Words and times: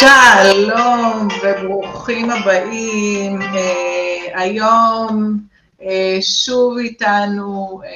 שלום 0.00 1.28
וברוכים 1.42 2.30
הבאים. 2.30 3.42
Uh, 3.42 3.54
היום 4.34 5.38
uh, 5.80 5.84
שוב 6.20 6.78
איתנו 6.78 7.80
uh, 7.82 7.86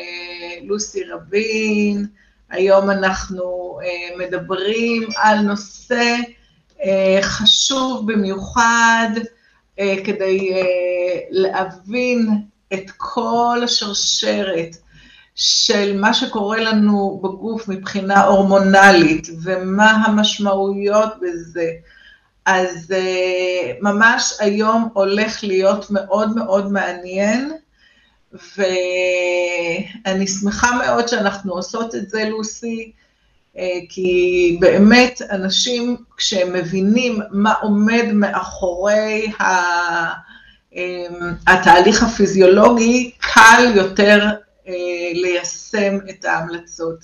לוסי 0.66 1.04
רבין. 1.04 2.06
היום 2.50 2.90
אנחנו 2.90 3.78
מדברים 4.18 5.02
על 5.16 5.38
נושא 5.38 6.14
חשוב 7.22 8.12
במיוחד 8.12 9.08
כדי 9.76 10.50
להבין 11.30 12.28
את 12.74 12.90
כל 12.96 13.60
השרשרת 13.64 14.76
של 15.40 16.00
מה 16.00 16.14
שקורה 16.14 16.60
לנו 16.60 17.20
בגוף 17.22 17.68
מבחינה 17.68 18.24
הורמונלית 18.24 19.28
ומה 19.42 19.90
המשמעויות 19.90 21.12
בזה. 21.22 21.70
אז 22.46 22.94
uh, 22.94 23.76
ממש 23.82 24.32
היום 24.40 24.88
הולך 24.92 25.44
להיות 25.44 25.90
מאוד 25.90 26.36
מאוד 26.36 26.72
מעניין, 26.72 27.52
ואני 28.32 30.26
שמחה 30.26 30.72
מאוד 30.72 31.08
שאנחנו 31.08 31.52
עושות 31.52 31.94
את 31.94 32.10
זה, 32.10 32.24
לוסי, 32.24 32.92
uh, 33.54 33.58
כי 33.88 34.56
באמת 34.60 35.22
אנשים, 35.30 35.96
כשהם 36.16 36.52
מבינים 36.52 37.20
מה 37.30 37.52
עומד 37.52 38.04
מאחורי 38.12 39.32
ה... 39.40 39.44
um, 40.72 40.76
התהליך 41.46 42.02
הפיזיולוגי, 42.02 43.10
קל 43.18 43.72
יותר 43.74 44.26
אה, 44.26 44.47
ליישם 45.14 45.98
את 46.10 46.24
ההמלצות. 46.24 46.98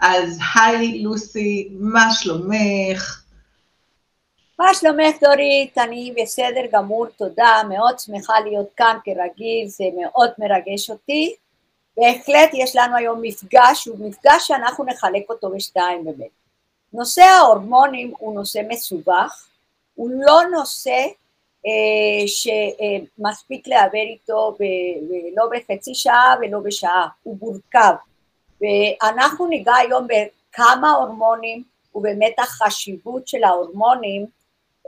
אז 0.00 0.38
היי 0.54 1.02
לוסי, 1.02 1.68
מה 1.72 2.06
שלומך? 2.12 3.24
מה 4.58 4.74
שלומך 4.74 5.16
דורית? 5.20 5.78
אני 5.78 6.14
בסדר 6.22 6.60
גמור, 6.72 7.06
תודה, 7.06 7.62
מאוד 7.68 7.98
שמחה 7.98 8.40
להיות 8.40 8.68
כאן 8.76 8.98
כרגיל, 9.04 9.68
זה 9.68 9.84
מאוד 10.00 10.30
מרגש 10.38 10.90
אותי. 10.90 11.34
בהחלט 11.96 12.50
יש 12.52 12.76
לנו 12.76 12.96
היום 12.96 13.22
מפגש, 13.22 13.88
הוא 13.88 14.08
מפגש 14.08 14.46
שאנחנו 14.46 14.84
נחלק 14.84 15.22
אותו 15.30 15.50
בשתיים 15.50 16.04
באמת. 16.04 16.30
נושא 16.92 17.22
ההורמונים 17.22 18.12
הוא 18.18 18.34
נושא 18.34 18.60
מסובך, 18.68 19.46
הוא 19.94 20.10
לא 20.14 20.40
נושא 20.52 21.06
שמספיק 22.26 23.68
להעבר 23.68 23.98
איתו 23.98 24.56
לא 25.36 25.44
בחצי 25.50 25.94
שעה 25.94 26.34
ולא 26.40 26.58
בשעה, 26.58 27.08
הוא 27.22 27.36
מורכב. 27.40 27.94
ואנחנו 28.60 29.46
ניגע 29.46 29.74
היום 29.74 30.06
בכמה 30.06 30.90
הורמונים 30.90 31.62
ובאמת 31.94 32.38
החשיבות 32.38 33.28
של 33.28 33.44
ההורמונים, 33.44 34.26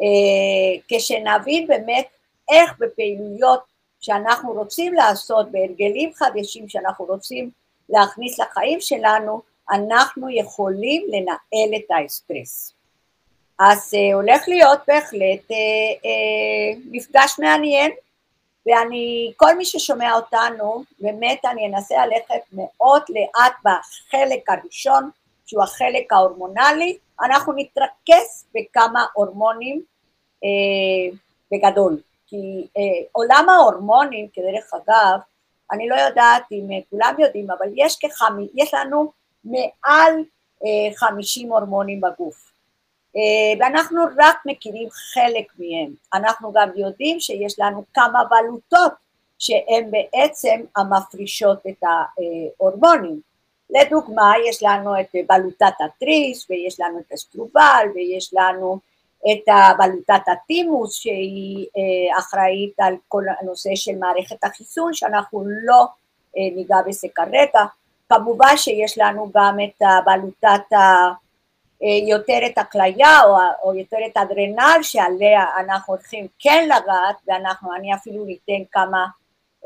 אה, 0.03 0.83
כשנבין 0.89 1.67
באמת 1.67 2.07
איך 2.51 2.75
בפעילויות 2.79 3.61
שאנחנו 4.01 4.53
רוצים 4.53 4.95
לעשות, 4.95 5.51
בהרגלים 5.51 6.13
חדשים 6.15 6.69
שאנחנו 6.69 7.05
רוצים 7.05 7.51
להכניס 7.89 8.39
לחיים 8.39 8.81
שלנו, 8.81 9.43
אנחנו 9.71 10.31
יכולים 10.31 11.07
לנהל 11.09 11.77
את 11.77 11.91
האסטרס. 11.91 12.76
אז 13.59 13.95
uh, 13.95 14.15
הולך 14.15 14.49
להיות 14.49 14.79
בהחלט 14.89 15.51
uh, 15.51 15.97
uh, 15.97 16.79
מפגש 16.91 17.39
מעניין, 17.39 17.91
ואני, 18.67 19.33
כל 19.37 19.57
מי 19.57 19.65
ששומע 19.65 20.15
אותנו, 20.15 20.85
באמת 21.01 21.45
אני 21.45 21.67
אנסה 21.67 22.07
ללכת 22.07 22.41
מאוד 22.53 23.03
לאט 23.09 23.53
בחלק 23.65 24.51
הראשון, 24.51 25.11
שהוא 25.47 25.63
החלק 25.63 26.13
ההורמונלי, 26.13 26.99
אנחנו 27.25 27.53
נתרכז 27.57 28.47
בכמה 28.55 29.05
הורמונים 29.13 29.83
uh, 30.45 31.17
בגדול, 31.53 32.01
כי 32.27 32.67
uh, 32.67 33.09
עולם 33.13 33.47
ההורמונים, 33.49 34.29
כדרך 34.33 34.75
אגב, 34.75 35.19
אני 35.73 35.89
לא 35.89 35.95
יודעת 35.95 36.43
אם 36.53 36.69
כולם 36.91 37.15
יודעים, 37.19 37.51
אבל 37.51 37.67
יש, 37.75 37.97
כחמ... 38.01 38.39
יש 38.55 38.75
לנו 38.75 39.13
מעל 39.45 40.25
uh, 40.63 40.97
50 40.97 41.53
הורמונים 41.53 42.01
בגוף. 42.01 42.46
אה, 43.17 43.59
ואנחנו 43.61 44.01
רק 44.19 44.37
מכירים 44.47 44.89
חלק 44.91 45.53
מהם. 45.59 45.95
אנחנו 46.15 46.53
גם 46.53 46.69
יודעים 46.77 47.21
שיש 47.21 47.59
לנו 47.59 47.85
כמה 47.95 48.25
בלוטות 48.31 48.93
שהן 49.39 49.91
בעצם 49.91 50.61
המפרישות 50.77 51.59
את 51.69 51.83
ההורמונים. 51.83 53.21
לדוגמה, 53.71 54.33
יש 54.49 54.63
לנו 54.63 55.01
את 55.01 55.15
בלוטת 55.29 55.75
התריס, 55.85 56.47
ויש 56.51 56.81
לנו 56.81 56.99
את 56.99 57.13
אסטרובל, 57.13 57.87
ויש 57.95 58.35
לנו 58.35 58.79
את 59.33 59.55
בלוטת 59.79 60.29
הטימוס, 60.33 60.95
שהיא 60.95 61.67
אה, 61.77 62.19
אחראית 62.19 62.75
על 62.79 62.95
כל 63.09 63.25
הנושא 63.41 63.71
של 63.75 63.99
מערכת 63.99 64.45
החיסון, 64.45 64.95
שאנחנו 64.95 65.45
לא 65.65 65.87
אה, 66.37 66.57
ניגע 66.57 66.77
בזה 66.87 67.09
כרגע. 67.15 67.65
כמובן 68.09 68.57
שיש 68.57 68.99
לנו 68.99 69.31
גם 69.35 69.57
את 69.65 69.83
בלוטת 70.05 70.77
יותר 72.09 72.39
את 72.47 72.59
הכליה 72.59 73.21
או, 73.25 73.37
או 73.63 73.75
יותר 73.75 73.97
את 74.07 74.17
האדרנל 74.17 74.79
שעליה 74.83 75.45
אנחנו 75.59 75.95
הולכים 75.95 76.27
כן 76.39 76.65
לגעת 76.65 77.17
ואנחנו, 77.27 77.75
אני 77.75 77.95
אפילו 77.95 78.25
ניתן 78.25 78.65
כמה 78.73 79.07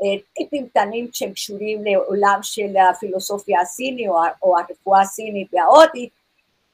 אה, 0.01 0.21
טיפים 0.35 0.69
קטנים 0.69 1.07
שהם 1.13 1.33
קשורים 1.33 1.83
לעולם 1.85 2.39
של 2.41 2.77
הפילוסופיה 2.77 3.61
הסינית 3.61 4.07
או, 4.07 4.17
או 4.43 4.57
הרפואה 4.59 5.01
הסינית 5.01 5.47
וההודית 5.53 6.09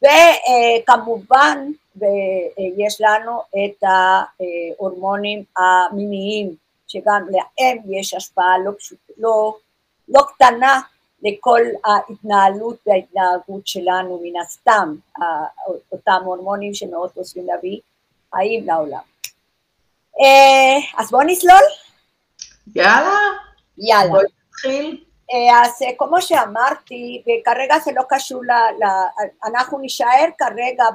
וכמובן 0.01 1.71
יש 2.77 3.01
לנו 3.01 3.41
את 3.51 3.83
ההורמונים 3.83 5.43
המיניים 5.57 6.55
שגם 6.87 7.25
להם 7.29 7.77
יש 7.89 8.13
השפעה 8.13 8.57
לא, 8.65 8.71
פשוט, 8.77 8.97
לא, 9.17 9.55
לא 10.07 10.21
קטנה 10.21 10.81
לכל 11.23 11.61
ההתנהלות 11.85 12.77
וההתנהגות 12.87 13.67
שלנו 13.67 14.19
מן 14.23 14.41
הסתם, 14.41 14.95
אותם 15.91 16.21
הורמונים 16.25 16.73
שמאוד 16.73 17.09
עוזרים 17.15 17.47
להביא 17.47 17.79
חיים 18.35 18.67
לעולם. 18.67 18.99
אה, 20.21 20.77
אז 20.97 21.11
בואו 21.11 21.23
נסלול. 21.23 21.57
יאללה. 22.75 23.19
יאללה. 23.77 24.09
בואי 24.09 24.25
נתחיל. 24.49 25.03
אה, 25.33 25.61
אז 25.65 25.81
אה, 25.81 25.87
כמו 25.97 26.21
שאמרתי, 26.21 27.23
וכרגע 27.23 27.79
זה 27.79 27.91
לא 27.95 28.01
קשור, 28.09 28.43
ל, 28.43 28.51
ל, 28.51 28.85
אנחנו 29.45 29.79
נישאר 29.79 30.25
כרגע 30.37 30.85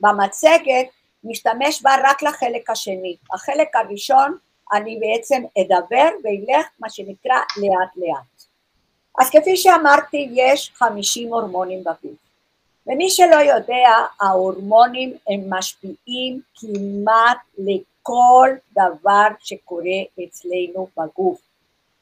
במצגת, 0.00 0.86
נשתמש 1.24 1.82
בה 1.82 1.94
רק 2.04 2.22
לחלק 2.22 2.70
השני. 2.70 3.16
החלק 3.34 3.68
הראשון, 3.76 4.38
אני 4.72 5.00
בעצם 5.00 5.42
אדבר 5.60 6.08
וילך 6.24 6.66
מה 6.80 6.90
שנקרא 6.90 7.36
לאט 7.56 7.96
לאט. 7.96 8.33
אז 9.18 9.30
כפי 9.30 9.56
שאמרתי, 9.56 10.28
יש 10.32 10.72
50 10.74 11.28
הורמונים 11.32 11.80
בגוף. 11.80 12.18
ומי 12.86 13.10
שלא 13.10 13.36
יודע, 13.36 13.88
ההורמונים 14.20 15.16
הם 15.28 15.40
משפיעים 15.48 16.40
כמעט 16.54 17.38
לכל 17.58 18.50
דבר 18.72 19.26
שקורה 19.40 20.00
אצלנו 20.24 20.88
בגוף. 20.98 21.40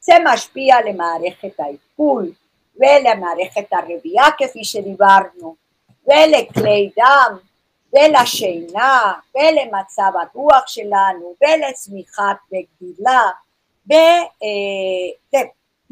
זה 0.00 0.14
משפיע 0.24 0.76
למערכת 0.88 1.60
העיכול 1.60 2.32
ולמערכת 2.76 3.72
הרבייה 3.72 4.24
כפי 4.38 4.64
שדיברנו, 4.64 5.54
ולכלי 6.06 6.90
דם, 6.96 7.36
ולשינה, 7.92 9.12
ולמצב 9.34 10.12
הרוח 10.22 10.66
שלנו, 10.66 11.34
ולצמיחת 11.42 12.36
וגדילה, 12.52 13.30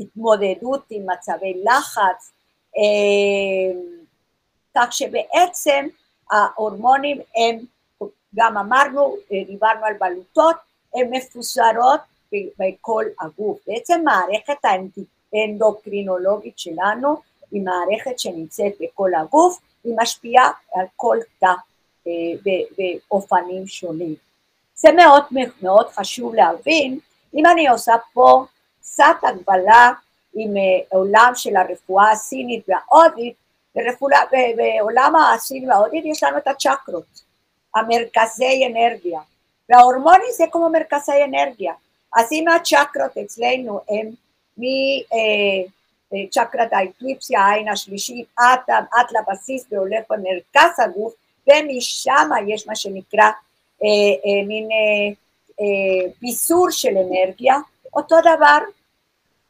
התמודדות 0.01 0.85
עם 0.91 1.07
מצבי 1.11 1.63
לחץ, 1.65 2.33
אה, 2.77 3.81
כך 4.75 4.93
שבעצם 4.93 5.87
ההורמונים 6.31 7.21
הם, 7.37 7.59
גם 8.35 8.59
אמרנו, 8.59 9.17
דיברנו 9.47 9.85
על 9.85 9.95
בלוטות, 10.01 10.57
הן 10.95 11.11
מפוזרות 11.11 12.01
בכל 12.59 13.05
הגוף. 13.21 13.59
בעצם 13.67 14.01
מערכת 14.05 14.57
האנדוקרינולוגית 15.33 16.59
שלנו 16.59 17.17
היא 17.51 17.63
מערכת 17.63 18.19
שנמצאת 18.19 18.73
בכל 18.81 19.11
הגוף, 19.15 19.59
היא 19.85 19.95
משפיעה 19.97 20.51
על 20.75 20.87
כל 20.97 21.17
תא 21.39 21.53
אה, 22.07 22.13
באופנים 23.09 23.67
שונים. 23.67 24.15
זה 24.75 24.93
מאוד 24.93 25.23
מאוד 25.63 25.89
חשוב 25.89 26.35
להבין, 26.35 26.99
אם 27.35 27.47
אני 27.47 27.69
עושה 27.69 27.95
פה 28.13 28.45
קצת 28.93 29.17
הגבלה 29.23 29.93
עם 30.35 30.57
אה, 30.57 30.63
עולם 30.89 31.33
של 31.35 31.57
הרפואה 31.57 32.11
הסינית 32.11 32.65
וההודית, 32.69 33.35
בעולם 34.57 35.17
הסיני 35.17 35.69
וההודית 35.69 36.05
יש 36.07 36.23
לנו 36.23 36.39
את 36.39 36.49
הצ'קרות, 36.49 37.23
המרכזי 37.75 38.67
אנרגיה, 38.67 39.21
וההורמונים 39.69 40.31
זה 40.37 40.45
כמו 40.53 40.71
מרכזי 40.71 41.25
אנרגיה, 41.25 41.73
אז 42.17 42.33
אם 42.33 42.45
הצ'קרות 42.49 43.19
אצלנו 43.25 43.81
הם 43.89 44.11
מצ'קרת 46.13 46.73
אה, 46.73 46.79
אה, 46.79 46.79
האקליפסיה, 46.79 47.41
העין 47.41 47.69
השלישית, 47.69 48.27
עד, 48.37 48.59
עד 48.69 49.07
לבסיס 49.11 49.65
והולך 49.73 50.05
במרכז 50.11 50.81
הגוף, 50.85 51.15
ומשם 51.49 52.31
יש 52.49 52.67
מה 52.67 52.77
שנקרא 52.77 53.25
אה, 53.25 53.89
אה, 54.25 54.47
מין 54.47 54.69
אה, 54.73 55.13
אה, 55.61 56.13
פיסור 56.21 56.71
של 56.71 56.97
אנרגיה, 56.97 57.55
אותו 57.95 58.17
דבר, 58.21 58.59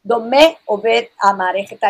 דומה 0.05 0.45
עובד 0.65 1.01
המערכת 1.23 1.83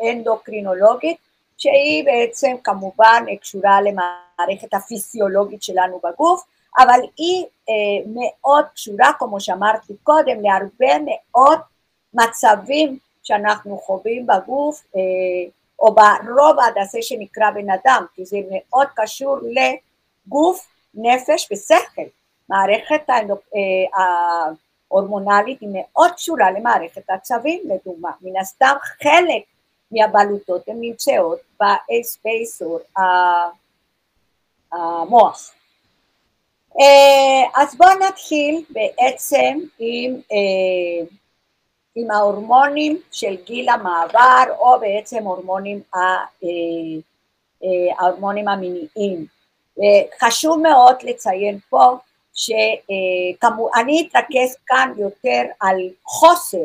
האנדוקרינולוגית, 0.00 1.16
שהיא 1.58 2.04
בעצם 2.04 2.56
כמובן 2.64 3.24
קשורה 3.40 3.80
למערכת 3.80 4.74
הפיסיולוגית 4.74 5.62
שלנו 5.62 6.00
בגוף, 6.04 6.44
אבל 6.78 7.00
היא 7.16 7.44
אה, 7.68 8.12
מאוד 8.14 8.64
קשורה, 8.74 9.10
כמו 9.18 9.40
שאמרתי 9.40 9.92
קודם, 10.02 10.42
להרבה 10.42 11.04
מאוד 11.04 11.58
מצבים 12.14 12.98
שאנחנו 13.22 13.78
חווים 13.78 14.26
בגוף, 14.26 14.84
אה, 14.96 15.00
או 15.78 15.94
ברובד 15.94 16.72
הזה 16.76 16.98
שנקרא 17.02 17.50
בן 17.50 17.70
אדם, 17.70 18.04
כי 18.14 18.24
זה 18.24 18.36
מאוד 18.50 18.86
קשור 18.96 19.38
לגוף, 19.42 20.66
נפש 20.94 21.48
ושכל. 21.52 22.02
מערכת 22.48 23.10
אה, 23.10 24.52
ההורמונלית 24.90 25.60
היא 25.60 25.68
מאוד 25.72 26.10
קשורה 26.10 26.50
למערכת 26.50 27.10
הצווים, 27.10 27.60
לדוגמה. 27.64 28.10
מן 28.22 28.40
הסתם 28.40 28.76
חלק 29.02 29.42
מהבלוטות 29.90 30.68
הן 30.68 30.76
נמצאות 30.80 31.38
באזור 32.24 32.78
המוח. 34.72 35.52
אה, 36.80 37.62
אז 37.62 37.76
בואו 37.76 37.90
נתחיל 38.08 38.64
בעצם 38.70 39.58
עם, 39.78 40.14
אה, 40.32 41.06
עם 41.94 42.10
ההורמונים 42.10 43.00
של 43.12 43.36
גיל 43.44 43.68
המעבר, 43.68 44.44
או 44.58 44.80
בעצם 44.80 45.24
הורמונים, 45.24 45.80
אה, 45.94 46.24
ההורמונים 47.98 48.48
המיניים. 48.48 49.26
חשוב 50.20 50.58
מאוד 50.58 50.96
לציין 51.02 51.58
פה 51.68 51.96
שאני 52.36 54.08
אתרכז 54.08 54.56
כאן 54.66 54.92
יותר 54.98 55.42
על 55.60 55.80
חוסר 56.04 56.64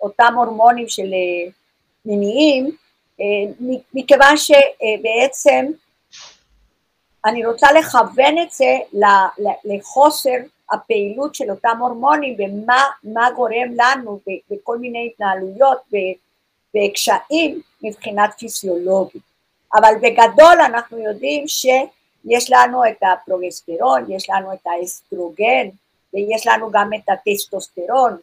באותם 0.00 0.34
הורמונים 0.36 0.88
של 0.88 1.14
מיניים, 2.04 2.76
מכיוון 3.94 4.36
שבעצם 4.36 5.66
אני 7.26 7.46
רוצה 7.46 7.72
לכוון 7.72 8.38
את 8.38 8.50
זה 8.50 8.78
לחוסר 9.64 10.36
הפעילות 10.72 11.34
של 11.34 11.50
אותם 11.50 11.78
הורמונים 11.80 12.36
ומה 12.38 13.30
גורם 13.36 13.74
לנו 13.76 14.20
בכל 14.50 14.78
מיני 14.78 15.10
התנהלויות 15.12 15.78
וקשיים 16.74 17.60
מבחינת 17.82 18.30
פיזיולוגית. 18.38 19.22
אבל 19.74 19.94
בגדול 20.02 20.60
אנחנו 20.66 20.98
יודעים 20.98 21.44
שיש 22.26 22.50
לנו 22.50 22.84
את 22.88 23.02
הפרוגסטרון, 23.02 24.04
יש 24.08 24.30
לנו 24.30 24.52
את 24.52 24.66
האסטרוגן 24.66 25.68
ויש 26.14 26.46
לנו 26.46 26.70
גם 26.70 26.90
את 26.94 27.08
הטסטוסטרון, 27.08 28.16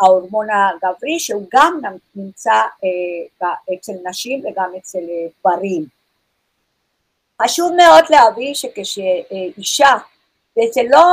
ההורמון 0.00 0.46
הגברי 0.50 1.18
שהוא 1.18 1.46
גם 1.54 1.80
נמצא 2.16 2.54
אה, 2.54 3.74
אצל 3.74 3.92
נשים 4.08 4.44
וגם 4.44 4.72
אצל 4.78 4.98
גברים. 5.40 5.86
חשוב 7.42 7.72
מאוד 7.72 8.04
להבין 8.10 8.54
שכשאישה, 8.54 9.96
וזה 10.52 10.80
לא 10.90 11.04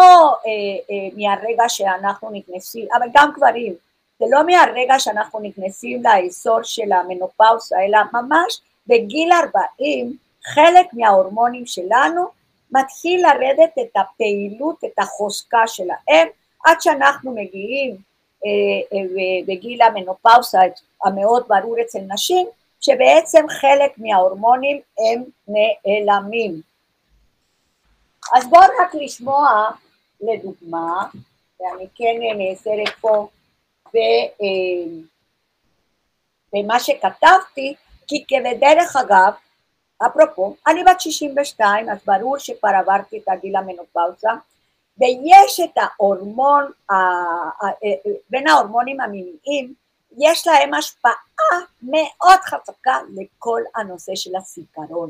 אה, 0.46 0.52
אה, 0.92 1.10
מהרגע 1.18 1.70
שאנחנו 1.70 2.30
נכנסים, 2.32 2.88
אבל 2.98 3.08
גם 3.14 3.32
גברים, 3.36 3.74
זה 4.20 4.26
לא 4.30 4.46
מהרגע 4.46 5.00
שאנחנו 5.00 5.40
נכנסים 5.40 6.04
לאזור 6.04 6.64
של 6.64 6.92
המנופאוסה, 6.92 7.76
אלא 7.86 7.98
ממש 8.14 8.62
בגיל 8.88 9.30
40 9.34 10.18
חלק 10.46 10.88
מההורמונים 10.94 11.66
שלנו 11.66 12.28
מתחיל 12.72 13.28
לרדת 13.28 13.74
את 13.82 13.98
הפעילות, 13.98 14.84
את 14.84 15.00
החוזקה 15.00 15.68
שלהם, 15.68 16.28
עד 16.66 16.82
שאנחנו 16.82 17.32
מגיעים 17.32 17.98
אה, 18.46 18.50
אה, 18.94 19.46
בגיל 19.48 19.82
המנופאוסה 19.82 20.60
המאוד 21.06 21.44
ברור 21.48 21.76
אצל 21.82 22.00
נשים, 22.00 22.48
שבעצם 22.82 23.46
חלק 23.50 23.92
מההורמונים 23.98 24.82
הם 24.98 25.24
נעלמים. 26.06 26.62
אז 28.34 28.48
בואו 28.50 28.62
רק 28.82 28.96
לשמוע 28.96 29.70
לדוגמה, 30.22 31.08
ואני 31.60 31.88
כן 31.96 32.16
נעזרת 32.38 32.96
פה 33.02 33.28
במה 36.54 36.80
שכתבתי, 36.80 37.76
כי 38.08 38.24
כבדרך 38.28 38.96
אגב, 38.96 39.34
אפרופו, 40.08 40.56
אני 40.68 40.84
בת 40.84 41.02
62, 41.02 41.90
אז 41.90 41.98
ברור 42.06 42.38
שכבר 42.38 42.70
עברתי 42.70 43.18
את 43.18 43.24
הגיל 43.28 43.56
המנופאוזה, 43.56 44.30
ויש 44.98 45.60
את 45.60 45.78
ההורמון, 45.78 46.72
בין 48.30 48.48
ההורמונים 48.48 49.02
המיניים, 49.02 49.74
יש 50.18 50.48
להם 50.48 50.74
השפעה 50.74 51.14
מאוד 51.84 52.40
חזקה 52.44 53.00
לכל 53.16 53.62
הנושא 53.76 54.12
של 54.16 54.36
הזיכרון. 54.36 55.10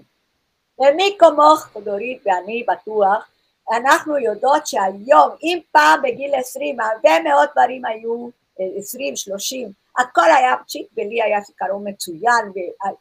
ומי 0.79 1.15
כמוך, 1.19 1.67
דורית 1.83 2.23
ואני 2.25 2.65
בטוח, 2.67 3.29
אנחנו 3.71 4.17
יודעות 4.17 4.67
שהיום, 4.67 5.29
אם 5.43 5.59
פעם 5.71 6.01
בגיל 6.01 6.35
עשרים 6.35 6.79
הרבה 6.79 7.19
מאוד 7.23 7.49
דברים 7.51 7.85
היו 7.85 8.29
עשרים, 8.77 9.15
שלושים, 9.15 9.71
הכל 9.97 10.31
היה 10.37 10.55
פשיט 10.65 10.87
ולי 10.97 11.21
היה 11.21 11.41
זיכרון 11.41 11.87
מצוין 11.87 12.51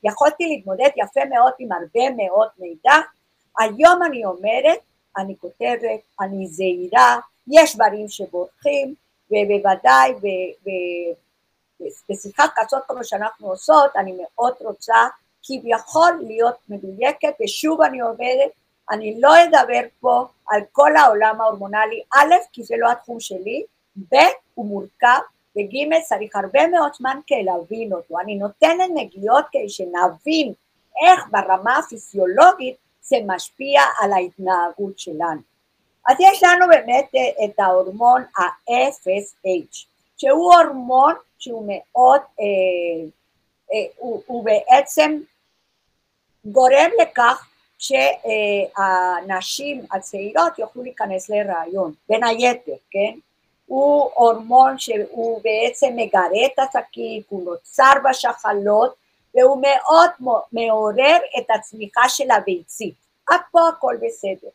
ויכולתי 0.04 0.46
להתמודד 0.46 0.90
יפה 0.96 1.20
מאוד 1.30 1.52
עם 1.58 1.68
הרבה 1.72 2.16
מאוד 2.16 2.48
מידע. 2.58 2.94
היום 3.58 4.02
אני 4.02 4.24
אומרת, 4.24 4.78
אני 5.16 5.36
כותבת, 5.40 6.00
אני 6.20 6.46
זהירה, 6.46 7.18
יש 7.48 7.76
דברים 7.76 8.08
שבורחים 8.08 8.94
ובוודאי 9.30 10.14
בשיחה 12.10 12.44
כזאת 12.56 12.82
כמו 12.88 13.04
שאנחנו 13.04 13.48
עושות, 13.48 13.96
אני 13.96 14.16
מאוד 14.22 14.54
רוצה 14.60 15.06
כביכול 15.42 16.20
להיות 16.26 16.56
מדויקת, 16.68 17.34
ושוב 17.44 17.80
אני 17.80 18.02
אומרת, 18.02 18.50
אני 18.90 19.20
לא 19.20 19.34
אדבר 19.44 19.80
פה 20.00 20.24
על 20.48 20.60
כל 20.72 20.96
העולם 20.96 21.40
ההורמונלי, 21.40 22.02
א', 22.14 22.34
כי 22.52 22.62
זה 22.62 22.74
לא 22.78 22.90
התחום 22.90 23.20
שלי, 23.20 23.64
ב', 23.96 24.16
הוא 24.54 24.66
מורכב, 24.66 25.20
וג', 25.56 26.02
צריך 26.04 26.36
הרבה 26.36 26.66
מאוד 26.66 26.94
זמן 26.94 27.18
כדי 27.26 27.44
להבין 27.44 27.92
אותו. 27.92 28.20
אני 28.20 28.34
נותנת 28.34 28.90
נגיעות 28.94 29.44
כדי 29.52 29.68
שנבין 29.68 30.52
איך 31.06 31.24
ברמה 31.30 31.78
הפיזיולוגית 31.78 32.76
זה 33.02 33.16
משפיע 33.26 33.82
על 34.00 34.12
ההתנהגות 34.12 34.98
שלנו. 34.98 35.40
אז 36.08 36.16
יש 36.20 36.42
לנו 36.42 36.66
באמת 36.68 37.10
את 37.44 37.60
ההורמון 37.60 38.22
ה-FSH, 38.38 39.86
שהוא 40.16 40.54
הורמון 40.54 41.14
שהוא 41.38 41.68
מאוד, 41.68 42.20
אה, 42.40 42.44
אה, 43.72 43.86
הוא, 43.96 44.22
הוא 44.26 44.44
בעצם 44.44 45.20
גורם 46.44 46.90
לכך 47.02 47.48
שהנשים 47.78 49.86
הצעירות 49.92 50.58
יוכלו 50.58 50.82
להיכנס 50.82 51.30
להיריון, 51.30 51.92
בין 52.08 52.24
היתר, 52.24 52.72
כן? 52.90 53.18
הוא 53.72 54.10
הורמון 54.14 54.78
שהוא 54.78 55.40
בעצם 55.42 55.92
מגרה 55.96 56.46
את 56.46 56.58
השקית, 56.58 57.26
הוא 57.28 57.44
נוצר 57.44 57.92
בשחלות 58.10 58.94
והוא 59.34 59.62
מאוד 59.62 60.10
מעורר 60.52 61.16
את 61.38 61.46
הצמיחה 61.54 62.08
של 62.08 62.30
הביצית. 62.30 62.94
עד 63.28 63.40
פה 63.50 63.68
הכל 63.68 63.96
בסדר. 64.02 64.48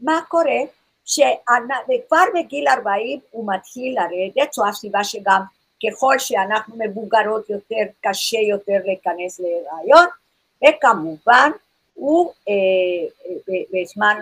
מה 0.00 0.20
קורה? 0.28 0.60
שכבר 1.04 2.24
בגיל 2.34 2.68
40 2.68 3.20
הוא 3.30 3.52
מתחיל 3.54 3.96
לרדת, 4.00 4.52
זו 4.52 4.68
הסיבה 4.68 5.04
שגם 5.04 5.40
ככל 5.82 6.18
שאנחנו 6.18 6.76
מבוגרות 6.78 7.50
יותר, 7.50 7.84
קשה 8.00 8.38
יותר 8.38 8.78
להיכנס 8.84 9.40
להיריון, 9.40 10.06
וכמובן 10.68 11.50
הוא 11.94 12.32
אה, 12.48 13.34
בזמן 13.72 14.20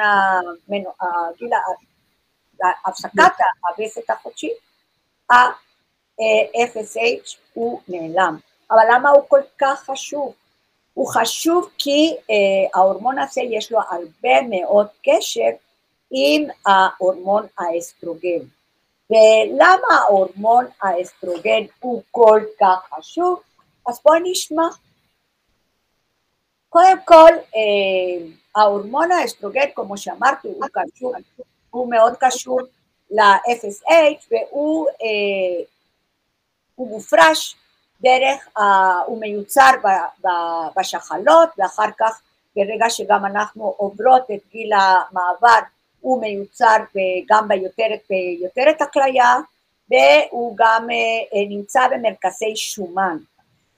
הגיל, 1.01 1.51
הפסקת 2.87 3.33
הווסת 3.69 4.11
החודשית, 4.11 4.57
ה-FSH 5.31 7.37
הוא 7.55 7.81
נעלם. 7.89 8.37
אבל 8.71 8.83
למה 8.93 9.11
הוא 9.11 9.23
כל 9.29 9.41
כך 9.59 9.85
חשוב? 9.85 10.35
הוא 10.95 11.09
חשוב 11.09 11.71
כי 11.79 12.17
אה, 12.31 12.35
ההורמון 12.75 13.19
הזה 13.19 13.41
יש 13.41 13.73
לו 13.73 13.79
הרבה 13.91 14.43
מאוד 14.49 14.87
קשר 15.05 15.51
עם 16.11 16.43
ההורמון 16.67 17.47
האסטרוגן. 17.59 18.45
ולמה 19.11 19.95
ההורמון 20.01 20.67
האסטרוגן 20.83 21.63
הוא 21.81 22.03
כל 22.11 22.41
כך 22.61 22.89
חשוב? 22.95 23.41
אז 23.89 24.01
בואו 24.05 24.19
נשמע. 24.25 24.69
קודם 26.69 26.97
כל, 27.05 27.31
אה, 27.57 28.27
ההורמון 28.57 29.13
האסטרוגן, 29.13 29.67
כמו 29.75 29.99
שאמרתי, 29.99 30.49
הוא, 30.49 30.65
קשור, 30.73 31.15
הוא 31.71 31.91
מאוד 31.91 32.15
קשור 32.21 32.61
ל-FSH 33.11 34.27
והוא 34.31 34.89
אה, 34.89 35.65
מופרש 36.79 37.57
דרך, 38.01 38.49
uh, 38.59 38.63
הוא 39.07 39.21
מיוצר 39.21 39.71
ב, 39.85 39.87
ב, 40.27 40.29
בשחלות 40.77 41.49
ואחר 41.59 41.91
כך 41.99 42.21
ברגע 42.57 42.91
שגם 42.91 43.27
אנחנו 43.27 43.75
עוברות 43.77 44.23
את 44.35 44.41
גיל 44.53 44.73
המעבר 44.73 45.59
הוא 46.01 46.21
מיוצר 46.21 46.77
גם 47.29 47.49
ביותרת, 47.49 48.01
ביותרת 48.11 48.83
הכליה 48.83 49.37
והוא 49.91 50.55
גם 50.57 50.87
uh, 50.91 51.37
נמצא 51.49 51.89
במרכזי 51.89 52.57
שומן. 52.57 53.17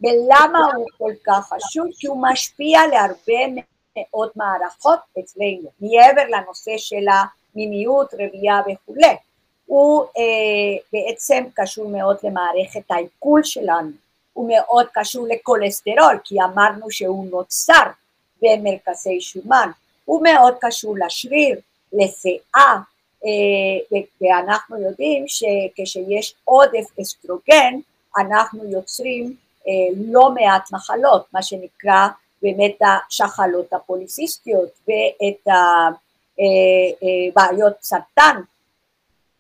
ולמה 0.01 0.67
הוא 0.77 0.87
כל 0.99 1.13
כך 1.27 1.49
חשוב? 1.49 1.87
כי 1.99 2.07
הוא 2.07 2.23
משפיע 2.31 2.81
להרבה 2.87 3.63
מאוד 3.97 4.31
מערכות 4.37 4.99
אצלנו, 5.19 5.71
מעבר 5.81 6.23
לנושא 6.29 6.73
של 6.77 7.05
המיניות, 7.55 8.15
רבייה 8.15 8.61
וכולי. 8.61 9.17
הוא 9.67 10.03
אה, 10.03 10.83
בעצם 10.93 11.45
קשור 11.55 11.89
מאוד 11.89 12.17
למערכת 12.23 12.91
העיכול 12.91 13.43
שלנו, 13.45 13.91
הוא 14.33 14.49
מאוד 14.49 14.87
קשור 14.93 15.27
לכולסטרול, 15.29 16.19
כי 16.25 16.35
אמרנו 16.45 16.91
שהוא 16.91 17.27
נוצר 17.31 17.83
במרכזי 18.43 19.21
שומן, 19.21 19.71
הוא 20.05 20.23
מאוד 20.23 20.55
קשור 20.61 20.95
לשריר, 21.07 21.59
לשיער, 21.93 22.77
אה, 23.25 23.99
ואנחנו 24.21 24.83
יודעים 24.83 25.25
שכשיש 25.29 26.35
עודף 26.45 26.99
אסטרוגן, 27.01 27.75
אנחנו 28.19 28.65
יוצרים 28.65 29.37
אה, 29.69 29.73
לא 29.97 30.31
מעט 30.31 30.73
מחלות, 30.73 31.27
מה 31.33 31.43
שנקרא 31.43 32.09
באמת 32.43 32.79
השחלות 32.83 33.73
הפוליסיסטיות 33.73 34.71
ואת 34.89 35.47
הבעיות 35.47 36.10
אה, 36.41 37.73
סרטן, 37.83 38.41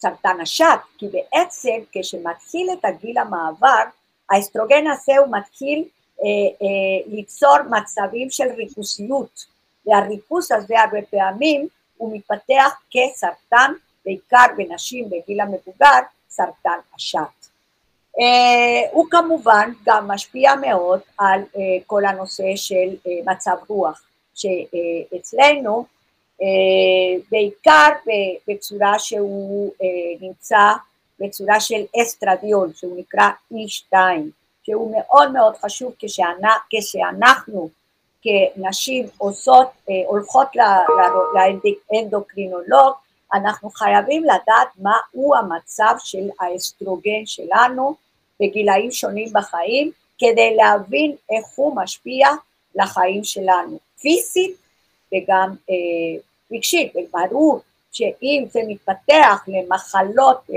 סרטן 0.00 0.40
השד, 0.40 0.76
כי 0.98 1.06
בעצם 1.08 1.76
כשמתחיל 1.92 2.70
את 2.72 2.84
הגיל 2.84 3.18
המעבר, 3.18 3.82
האסטרוגן 4.30 4.84
הזה 4.86 5.18
הוא 5.18 5.36
מתחיל 5.36 5.84
אה, 6.22 6.26
אה, 6.62 7.12
ליצור 7.12 7.56
מצבים 7.70 8.30
של 8.30 8.48
ריכוזיות, 8.56 9.44
והריכוז 9.86 10.52
הזה 10.52 10.80
הרבה 10.80 10.98
פעמים 11.10 11.68
הוא 11.96 12.16
מתפתח 12.16 12.80
כסרטן, 12.90 13.72
בעיקר 14.04 14.46
בנשים 14.56 15.10
בגיל 15.10 15.40
המבוגר, 15.40 16.00
סרטן 16.28 16.78
השד. 16.94 17.20
Uh, 18.10 18.88
הוא 18.92 19.06
כמובן 19.10 19.72
גם 19.84 20.08
משפיע 20.08 20.54
מאוד 20.54 21.00
על 21.18 21.40
uh, 21.42 21.58
כל 21.86 22.04
הנושא 22.04 22.56
של 22.56 22.74
uh, 22.74 23.30
מצב 23.30 23.56
רוח 23.68 24.02
שאצלנו 24.34 25.84
uh, 25.86 25.99
בעיקר 27.30 27.88
בצורה 28.48 28.98
שהוא 28.98 29.72
uh, 29.72 29.84
נמצא 30.20 30.72
בצורה 31.20 31.60
של 31.60 31.82
אסטרדיול 32.02 32.72
שהוא 32.74 32.98
נקרא 32.98 33.28
E2 33.52 33.96
שהוא 34.62 34.96
מאוד 34.96 35.32
מאוד 35.32 35.56
חשוב 35.56 35.92
כשאנ... 35.98 36.42
כשאנחנו 36.70 37.68
כנשים 38.22 39.06
עושות, 39.18 39.66
uh, 39.66 39.92
הולכות 40.06 40.48
לאנדוקרינולוג 41.92 42.92
אנחנו 43.34 43.70
חייבים 43.70 44.24
לדעת 44.24 44.68
מהו 44.78 45.34
המצב 45.34 45.94
של 45.98 46.28
האסטרוגן 46.40 47.26
שלנו 47.26 47.94
בגילאים 48.40 48.90
שונים 48.90 49.28
בחיים, 49.32 49.90
כדי 50.18 50.56
להבין 50.56 51.16
איך 51.30 51.46
הוא 51.54 51.76
משפיע 51.76 52.28
לחיים 52.74 53.24
שלנו, 53.24 53.78
פיזית 54.00 54.56
וגם 55.14 55.54
אה, 55.70 56.20
רגשית, 56.52 56.92
וברור 56.96 57.60
שאם 57.92 58.44
זה 58.50 58.60
מתפתח 58.68 59.44
למחלות 59.48 60.40
אה, 60.50 60.56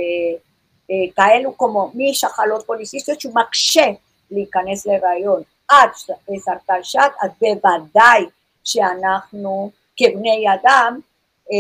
אה, 0.91 1.13
כאלו 1.15 1.57
כמו 1.57 1.91
משחלות 1.95 2.65
פוליסיסטיות 2.65 3.21
שהוא 3.21 3.35
מקשה 3.35 3.85
להיכנס 4.31 4.85
להיריון 4.85 5.41
עד 5.67 5.89
סרטן 6.37 6.83
שד, 6.83 7.09
אז 7.21 7.29
בוודאי 7.41 8.25
שאנחנו 8.63 9.71
כבני 9.97 10.45
אדם 10.53 10.99
אה, 11.51 11.55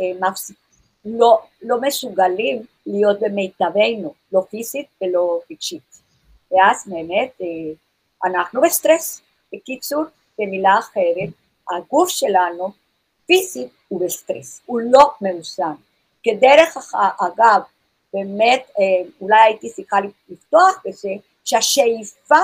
אה, 0.00 0.28
מפסיק, 0.28 0.56
לא, 1.04 1.40
לא 1.62 1.80
מסוגלים 1.80 2.62
להיות 2.86 3.20
במיטבנו, 3.20 4.14
לא 4.32 4.44
פיזית 4.50 4.86
ולא 5.02 5.40
רגשית. 5.50 6.02
ואז 6.50 6.84
באמת 6.86 7.32
אה, 7.40 7.72
אנחנו 8.30 8.60
בסטרס. 8.60 9.22
בקיצור, 9.54 10.04
במילה 10.38 10.78
אחרת, 10.78 11.28
הגוף 11.70 12.08
שלנו 12.08 12.72
פיזית 13.32 13.72
הוא 13.88 14.00
בסטרס, 14.06 14.60
הוא 14.66 14.80
לא 14.80 15.10
מאוזן. 15.20 15.72
כדרך 16.22 16.94
אגב, 16.94 17.62
באמת, 18.12 18.70
אולי 19.20 19.40
הייתי 19.40 19.70
צריכה 19.70 19.96
לפתוח 20.28 20.82
בזה, 20.84 21.10
שהשאיפה 21.44 22.38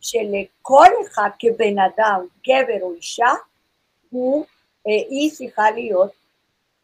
של 0.00 0.26
כל 0.62 0.86
אחד 1.06 1.28
כבן 1.38 1.78
אדם, 1.78 2.26
גבר 2.46 2.82
או 2.82 2.94
אישה, 2.94 3.30
הוא 4.10 4.44
היא 4.84 5.32
צריכה 5.32 5.70
להיות 5.70 6.12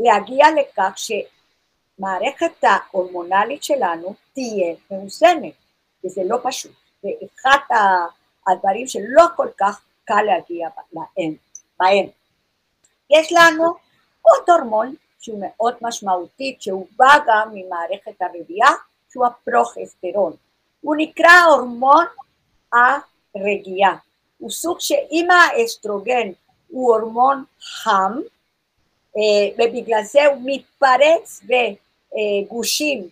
להגיע 0.01 0.47
לכך 0.61 0.95
שמערכת 0.97 2.65
ההורמונלית 2.65 3.63
שלנו 3.65 4.15
תהיה 4.35 4.75
מאוזנת, 4.91 5.55
וזה 6.05 6.23
לא 6.25 6.37
פשוט. 6.43 6.73
זה 7.03 7.09
אחד 7.35 7.59
הדברים 8.49 8.87
שלא 8.87 9.25
כל 9.37 9.49
כך 9.59 9.83
קל 10.05 10.23
להגיע 10.23 10.69
להם, 10.93 11.35
בהם. 11.81 12.20
יש 13.11 13.33
לנו 13.33 13.75
עוד 14.23 14.51
הורמון 14.51 14.95
שהוא 15.21 15.41
מאוד 15.41 15.75
משמעותי, 15.83 16.57
שהוא 16.61 16.87
בא 16.97 17.15
גם 17.27 17.49
ממערכת 17.53 18.23
הרבייה, 18.23 18.69
שהוא 19.13 19.27
הפרוכסטרון. 19.27 20.33
הוא 20.81 20.95
נקרא 20.99 21.45
הורמון 21.51 22.05
הרגיעה. 22.73 23.97
הוא 24.39 24.51
סוג 24.51 24.81
שאם 24.81 25.29
האסטרוגן 25.31 26.29
הוא 26.69 26.95
הורמון 26.95 27.45
חם, 27.61 28.21
אה, 29.17 29.49
ובגלל 29.55 30.03
זה 30.03 30.27
הוא 30.27 30.43
מתפרץ 30.45 31.41
בגושים, 31.45 33.09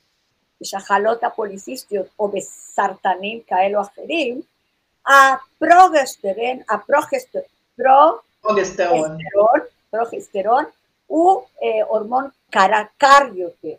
בשחלות 0.61 1.25
הפוליסיסטיות 1.25 2.07
או 2.19 2.28
בסרטנים 2.28 3.40
כאלו 3.47 3.81
אחרים, 3.81 4.40
הפרוגסטרון, 5.07 6.59
הפרוגסטרון, 6.71 7.45
פרוגסטרון 9.90 10.64
הוא 11.07 11.42
אה, 11.62 11.85
הורמון 11.88 12.28
קר 12.50 13.26
יותר, 13.35 13.75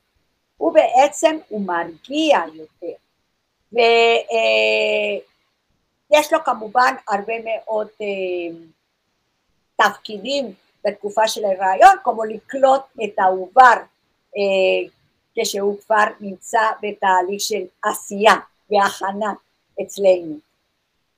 הוא 0.58 0.74
בעצם, 0.74 1.38
הוא 1.50 1.62
מרגיע 1.62 2.40
יותר, 2.54 2.94
ויש 3.72 3.84
אה, 6.14 6.38
לו 6.38 6.44
כמובן 6.46 6.94
הרבה 7.08 7.34
מאוד 7.46 7.88
תפקידים 9.76 10.54
בתקופה 10.86 11.28
של 11.28 11.46
הרעיון, 11.46 11.96
כמו 12.04 12.24
לקלוט 12.24 12.82
את 13.04 13.20
העובר 13.20 13.74
אה, 14.38 14.90
כשהוא 15.36 15.80
כבר 15.86 16.04
נמצא 16.20 16.62
בתהליך 16.82 17.42
של 17.42 17.64
עשייה 17.84 18.34
והכנה 18.72 19.34
אצלנו. 19.82 20.49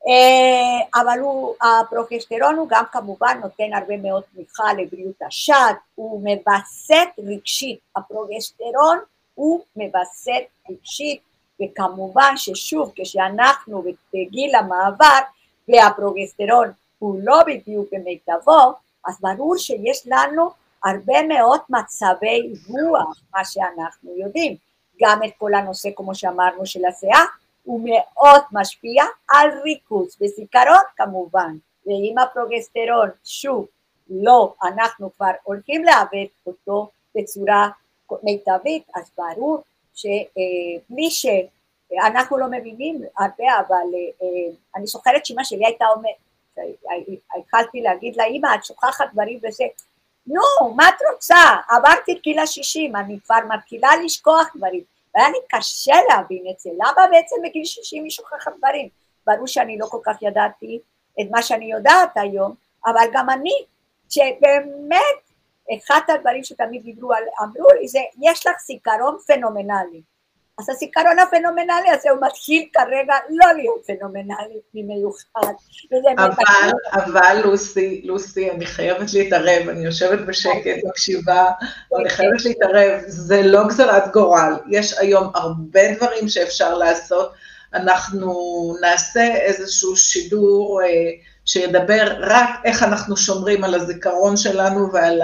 אה, 0.07 1.01
אבל 1.01 1.19
הוא, 1.19 1.53
הפרוגסטרון 1.61 2.55
הוא 2.55 2.67
גם 2.69 2.83
כמובן 2.91 3.39
נותן 3.43 3.73
הרבה 3.73 3.97
מאוד 3.97 4.23
תמיכה 4.33 4.73
לבריאות 4.73 5.21
השד, 5.27 5.73
הוא 5.95 6.21
מווסת 6.23 7.07
רגשית, 7.19 7.79
הפרוגסטרון 7.95 8.99
הוא 9.35 9.61
מווסת 9.75 10.43
רגשית 10.69 11.21
וכמובן 11.61 12.33
ששוב 12.35 12.91
כשאנחנו 12.95 13.83
בגיל 14.13 14.55
המעבר 14.55 15.19
והפרוגסטרון 15.67 16.71
הוא 16.99 17.19
לא 17.23 17.39
בדיוק 17.47 17.87
במיטבו, 17.91 18.73
אז 19.07 19.17
ברור 19.21 19.57
שיש 19.57 20.07
לנו 20.07 20.49
הרבה 20.83 21.23
מאוד 21.27 21.59
מצבי 21.69 22.53
רוח, 22.67 23.21
מה 23.33 23.45
שאנחנו 23.45 24.11
יודעים. 24.17 24.55
גם 25.01 25.19
את 25.25 25.31
כל 25.37 25.53
הנושא, 25.53 25.89
כמו 25.95 26.15
שאמרנו, 26.15 26.65
של 26.65 26.85
השיער, 26.85 27.25
הוא 27.63 27.81
מאוד 27.89 28.41
משפיע 28.51 29.03
על 29.29 29.49
ריכוז 29.63 30.17
וזיכרון 30.21 30.83
כמובן, 30.97 31.55
ואם 31.85 32.15
הפרוגסטרון, 32.23 33.09
שוב, 33.23 33.67
לא, 34.09 34.53
אנחנו 34.63 35.09
כבר 35.17 35.31
הולכים 35.43 35.83
לאבד 35.83 36.25
אותו 36.45 36.89
בצורה 37.15 37.69
מיטבית, 38.23 38.83
אז 38.95 39.11
ברור 39.17 39.57
שבלי 39.95 41.09
שאנחנו 41.11 42.37
לא 42.37 42.45
מבינים 42.47 43.01
הרבה, 43.17 43.59
אבל 43.67 43.85
אה, 44.21 44.53
אני 44.75 44.87
זוכרת 44.87 45.25
שאמא 45.25 45.43
שלי 45.43 45.65
הייתה 45.65 45.85
אומרת, 45.95 46.15
התחלתי 47.37 47.81
להגיד 47.81 48.15
לה, 48.15 48.23
אמא, 48.25 48.55
את 48.55 48.65
שוכחת 48.65 49.05
דברים 49.13 49.39
וזה, 49.43 49.63
נו, 50.27 50.73
מה 50.75 50.89
את 50.89 51.01
רוצה? 51.13 51.35
עברתי 51.69 52.11
את 52.11 52.21
גיל 52.23 52.39
השישים, 52.39 52.95
אני 52.95 53.19
כבר 53.25 53.39
מתחילה 53.55 53.89
לשכוח 54.05 54.47
דברים. 54.55 54.83
והיה 55.15 55.29
לי 55.29 55.37
קשה 55.49 55.95
להבין 56.09 56.43
את 56.51 56.59
זה, 56.59 56.69
למה 56.73 57.07
בעצם 57.11 57.35
בגיל 57.43 57.65
שישים 57.65 58.03
היא 58.03 58.11
שוכחת 58.11 58.51
דברים? 58.57 58.89
ברור 59.27 59.47
שאני 59.47 59.77
לא 59.77 59.85
כל 59.85 59.99
כך 60.03 60.21
ידעתי 60.21 60.79
את 61.21 61.25
מה 61.31 61.41
שאני 61.41 61.71
יודעת 61.71 62.11
היום, 62.15 62.55
אבל 62.85 63.05
גם 63.13 63.29
אני, 63.29 63.65
שבאמת, 64.09 65.31
אחד 65.77 66.01
הדברים 66.07 66.43
שתמיד 66.43 66.83
דיברו, 66.83 67.11
אמרו 67.43 67.71
לי, 67.79 67.87
זה, 67.87 67.99
יש 68.21 68.47
לך 68.47 68.55
זיכרון 68.65 69.17
פנומנלי. 69.27 70.01
אז 70.59 70.69
הזיכרון 70.69 71.19
הפנומנלי 71.19 71.89
הזה 71.89 72.09
הוא 72.09 72.19
מתחיל 72.21 72.65
כרגע 72.73 73.13
לא 73.29 73.53
להיות 73.53 73.81
פנומנלי 73.87 74.59
במיוחד. 74.73 75.53
אבל, 76.17 76.71
אבל 76.93 77.41
לוסי, 77.43 78.01
לוסי, 78.05 78.51
אני 78.51 78.65
חייבת 78.65 79.13
להתערב, 79.13 79.69
אני 79.69 79.85
יושבת 79.85 80.19
בשקט, 80.19 80.83
מקשיבה, 80.83 81.45
אני 81.99 82.09
חייבת 82.09 82.45
להתערב, 82.45 82.99
זה 83.07 83.41
לא 83.43 83.67
גזרת 83.67 84.11
גורל, 84.13 84.53
יש 84.69 84.97
היום 84.97 85.31
הרבה 85.35 85.93
דברים 85.95 86.29
שאפשר 86.29 86.77
לעשות, 86.77 87.31
אנחנו 87.73 88.33
נעשה 88.81 89.35
איזשהו 89.35 89.97
שידור 89.97 90.81
אה, 90.83 91.11
שידבר 91.45 92.17
רק 92.19 92.49
איך 92.65 92.83
אנחנו 92.83 93.17
שומרים 93.17 93.63
על 93.63 93.75
הזיכרון 93.75 94.37
שלנו 94.37 94.93
ועל 94.93 95.21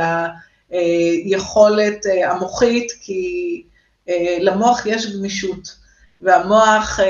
היכולת 0.69 2.05
אה, 2.05 2.31
המוחית, 2.31 2.91
כי 3.01 3.63
אה, 3.63 3.66
למוח 4.39 4.85
יש 4.85 5.15
גמישות, 5.15 5.75
והמוח 6.21 6.99
אה, 6.99 7.05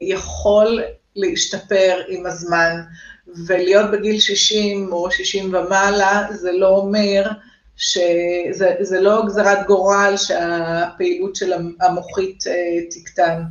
יכול 0.00 0.82
להשתפר 1.16 2.02
עם 2.08 2.26
הזמן, 2.26 2.80
ולהיות 3.46 3.90
בגיל 3.90 4.20
60 4.20 4.92
או 4.92 5.10
60 5.10 5.54
ומעלה, 5.54 6.26
זה 6.30 6.52
לא 6.52 6.68
אומר 6.68 7.30
שזה 7.76 9.00
לא 9.00 9.22
גזרת 9.26 9.66
גורל 9.66 10.14
שהפעילות 10.16 11.36
של 11.36 11.52
המוחית 11.80 12.44
תקטן. 12.90 13.42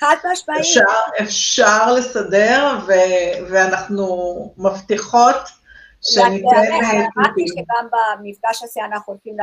חד 0.00 0.16
משמעית. 0.32 0.60
אפשר, 0.60 1.22
אפשר 1.22 1.92
לסדר, 1.92 2.78
ו, 2.86 2.92
ואנחנו 3.50 4.54
מבטיחות. 4.58 5.36
אמרתי 7.16 7.44
שגם 7.48 7.88
במפגש 7.92 8.62
הזה 8.62 8.80
אנחנו 8.84 9.12
הולכים 9.12 9.36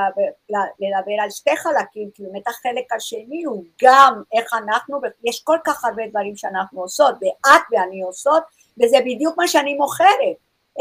לדבר 0.80 1.24
על 1.24 1.30
שתי 1.30 1.58
חלקים, 1.58 2.10
כי 2.14 2.24
באמת 2.24 2.48
החלק 2.48 2.94
השני 2.96 3.44
הוא 3.44 3.64
גם 3.82 4.22
איך 4.34 4.54
אנחנו, 4.54 5.00
יש 5.24 5.44
כל 5.44 5.58
כך 5.66 5.86
הרבה 5.86 6.04
דברים 6.08 6.36
שאנחנו 6.36 6.82
עושות, 6.82 7.16
ואת 7.22 7.62
ואני 7.72 8.02
עושות, 8.02 8.44
וזה 8.84 8.98
בדיוק 9.06 9.38
מה 9.38 9.48
שאני 9.48 9.74
מוכרת. 9.74 10.38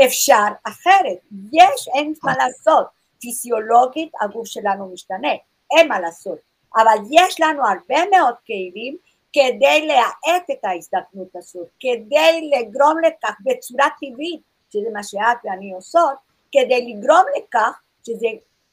אפשר 0.06 0.46
אחרת, 0.64 1.18
יש, 1.52 1.88
אין 1.94 2.14
מה 2.22 2.32
לעשות. 2.36 2.86
פיזיולוגית 3.20 4.12
הגוף 4.20 4.46
שלנו 4.46 4.92
משתנה, 4.92 5.32
אין 5.76 5.88
מה 5.88 6.00
לעשות. 6.00 6.38
אבל 6.76 6.96
יש 7.10 7.40
לנו 7.40 7.62
הרבה 7.66 8.10
מאוד 8.10 8.34
כלים 8.46 8.96
כדי 9.32 9.86
להאט 9.86 10.50
את 10.50 10.64
ההזדקנות 10.64 11.36
הזאת, 11.36 11.68
כדי 11.80 12.50
לגרום 12.50 12.96
לכך 12.98 13.34
בצורה 13.44 13.86
טבעית, 14.00 14.40
שזה 14.70 14.88
מה 14.92 15.02
שאת 15.02 15.36
ואני 15.44 15.72
עושות, 15.72 16.14
כדי 16.52 16.94
לגרום 16.94 17.24
לכך 17.36 17.80
שזה 18.06 18.28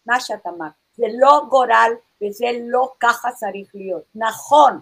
מה 0.05 0.19
שאת 0.19 0.47
אמרת, 0.47 0.71
זה 0.95 1.05
לא 1.19 1.41
גורל 1.49 1.91
וזה 2.21 2.45
לא 2.63 2.93
ככה 2.99 3.31
צריך 3.31 3.67
להיות. 3.73 4.03
נכון, 4.15 4.79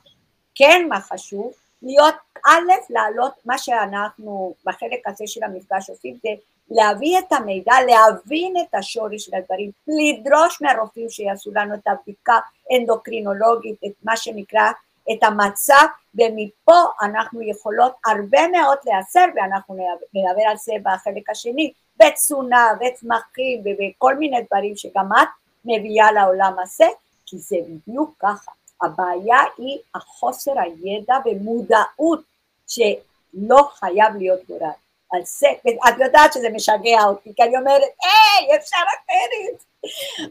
כן 0.56 0.86
מה 0.90 1.02
חשוב, 1.02 1.52
להיות 1.82 2.16
א', 2.46 2.72
להעלות 2.90 3.34
מה 3.46 3.58
שאנחנו 3.58 4.54
בחלק 4.66 5.08
הזה 5.08 5.24
של 5.28 5.44
המפגש 5.44 5.90
עושים, 5.90 6.18
זה 6.24 6.30
להביא 6.72 7.20
את 7.20 7.32
המידע, 7.32 7.74
להבין 7.88 8.54
את 8.58 8.76
השורש 8.76 9.26
של 9.26 9.36
הדברים, 9.36 9.72
לדרוש 9.88 10.62
מהרופאים 10.62 11.10
שיעשו 11.10 11.52
לנו 11.54 11.74
את 11.74 11.88
הבדיקה 11.88 12.40
אנדוקרינולוגית, 12.78 13.76
את 13.86 13.92
מה 14.04 14.18
שנקרא 14.18 14.72
את 15.12 15.24
המצב, 15.24 15.86
ומפה 16.16 16.92
אנחנו 17.02 17.42
יכולות 17.42 17.94
הרבה 18.06 18.48
מאוד 18.48 18.78
להסר, 18.86 19.26
ואנחנו 19.36 19.76
נדבר 20.14 20.44
על 20.50 20.58
זה 20.58 20.74
בחלק 20.84 21.30
השני, 21.30 21.74
בתזונה 21.98 22.68
וצמחים 22.76 23.64
וכל 23.64 24.16
מיני 24.16 24.38
דברים 24.42 24.76
שגם 24.76 25.10
את 25.22 25.28
מביאה 25.66 26.12
לעולם 26.12 26.54
הזה, 26.64 26.86
כי 27.26 27.38
זה 27.38 27.56
בדיוק 27.68 28.16
ככה. 28.20 28.52
הבעיה 28.82 29.40
היא 29.58 29.78
החוסר 29.96 30.52
הידע 30.60 31.16
ומודעות 31.26 32.22
שלא 32.68 33.70
חייב 33.74 34.16
להיות 34.16 34.40
גורל. 34.48 34.70
על 35.12 35.22
זה, 35.26 35.48
את 35.90 36.00
יודעת 36.00 36.34
שזה 36.34 36.50
משגע 36.50 37.04
אותי, 37.08 37.34
כי 37.36 37.44
אני 37.44 37.58
אומרת, 37.58 37.82
היי, 37.82 38.58
אפשר 38.58 38.78
אחרת. 38.78 39.64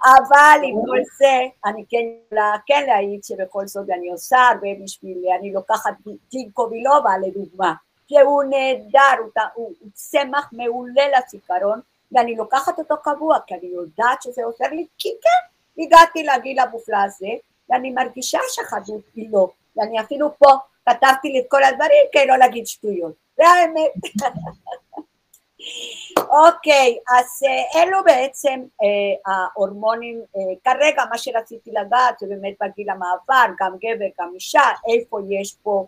אבל 0.07 0.61
עם 0.63 0.75
כל 0.87 0.99
זה, 1.19 1.41
אני 1.65 1.85
כן 1.89 2.05
יכולה 2.27 2.53
כן 2.67 2.85
להעיד 2.87 3.25
שבכל 3.25 3.67
זאת 3.67 3.91
אני 3.91 4.11
עושה 4.11 4.39
הרבה 4.39 4.69
בשביל, 4.85 5.19
אני 5.39 5.53
לוקחת 5.53 5.95
ג'ינקו 6.31 6.69
וילובה 6.71 7.11
לדוגמה, 7.23 7.75
שהוא 8.09 8.43
נהדר, 8.43 9.21
הוא, 9.21 9.31
הוא, 9.55 9.73
הוא 9.81 9.89
צמח 9.93 10.51
מעולה 10.53 11.03
לזיכרון, 11.19 11.81
ואני 12.13 12.37
לוקחת 12.37 12.79
אותו 12.79 12.95
קבוע, 13.03 13.39
כי 13.47 13.55
אני 13.55 13.67
יודעת 13.67 14.23
שזה 14.23 14.45
עוזר 14.45 14.69
לי, 14.71 14.87
כי 14.99 15.09
כן, 15.23 15.83
הגעתי 15.83 16.23
לגיל 16.23 16.59
המופלא 16.59 16.97
הזה, 17.05 17.29
ואני 17.71 17.91
מרגישה 17.91 18.39
שחדות 18.49 19.03
היא 19.15 19.29
לא, 19.33 19.49
ואני 19.77 20.01
אפילו 20.01 20.31
פה 20.39 20.51
כתבתי 20.89 21.29
לי 21.29 21.41
את 21.41 21.45
כל 21.49 21.65
הדברים 21.65 22.05
כדי 22.13 22.27
לא 22.27 22.37
להגיד 22.37 22.67
שטויות, 22.67 23.13
זה 23.37 23.45
האמת. 23.49 23.93
אוקיי, 26.17 26.99
אז 27.09 27.43
אה, 27.47 27.83
אלו 27.83 28.05
בעצם 28.05 28.61
אה, 28.83 29.33
ההורמונים, 29.33 30.21
אה, 30.37 30.41
כרגע 30.65 31.03
מה 31.11 31.19
שרציתי 31.19 31.71
לגעת 31.71 32.19
זה 32.19 32.27
באמת 32.27 32.55
בגיל 32.63 32.91
המעבר, 32.91 33.55
גם 33.61 33.73
גבר, 33.77 34.07
גם 34.21 34.31
אישה, 34.35 34.63
איפה 34.93 35.21
יש 35.31 35.55
פה 35.63 35.87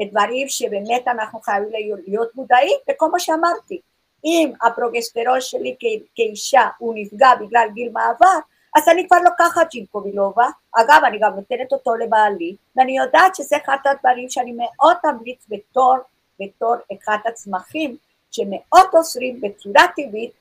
דברים 0.00 0.48
שבאמת 0.48 1.08
אנחנו 1.08 1.40
חייבים 1.40 1.68
להיות 2.06 2.34
מודעים, 2.34 2.78
וכל 2.90 3.10
מה 3.10 3.18
שאמרתי, 3.18 3.80
אם 4.24 4.52
הפרוגסטרון 4.62 5.40
שלי 5.40 5.76
כאישה 6.14 6.68
הוא 6.78 6.94
נפגע 6.96 7.34
בגלל 7.40 7.68
גיל 7.74 7.92
מעבר, 7.92 8.38
אז 8.76 8.88
אני 8.88 9.06
כבר 9.08 9.18
לוקחת 9.24 9.70
ג'ינקו 9.70 10.05
בילובה, 10.05 10.46
אגב 10.72 11.00
אני 11.06 11.18
גם 11.18 11.34
נותנת 11.34 11.72
אותו 11.72 11.94
לבעלי, 11.94 12.56
ואני 12.76 12.98
יודעת 12.98 13.34
שזה 13.34 13.56
אחד 13.64 13.76
הדברים 13.84 14.30
שאני 14.30 14.52
מאוד 14.52 14.96
אמליץ 15.10 15.46
בתור, 15.48 15.96
בתור 16.40 16.74
אחד 16.92 17.18
הצמחים 17.26 17.96
שמאוד 18.30 18.86
עוזרים 18.92 19.40
בצורה 19.40 19.82
טבעית 19.96 20.32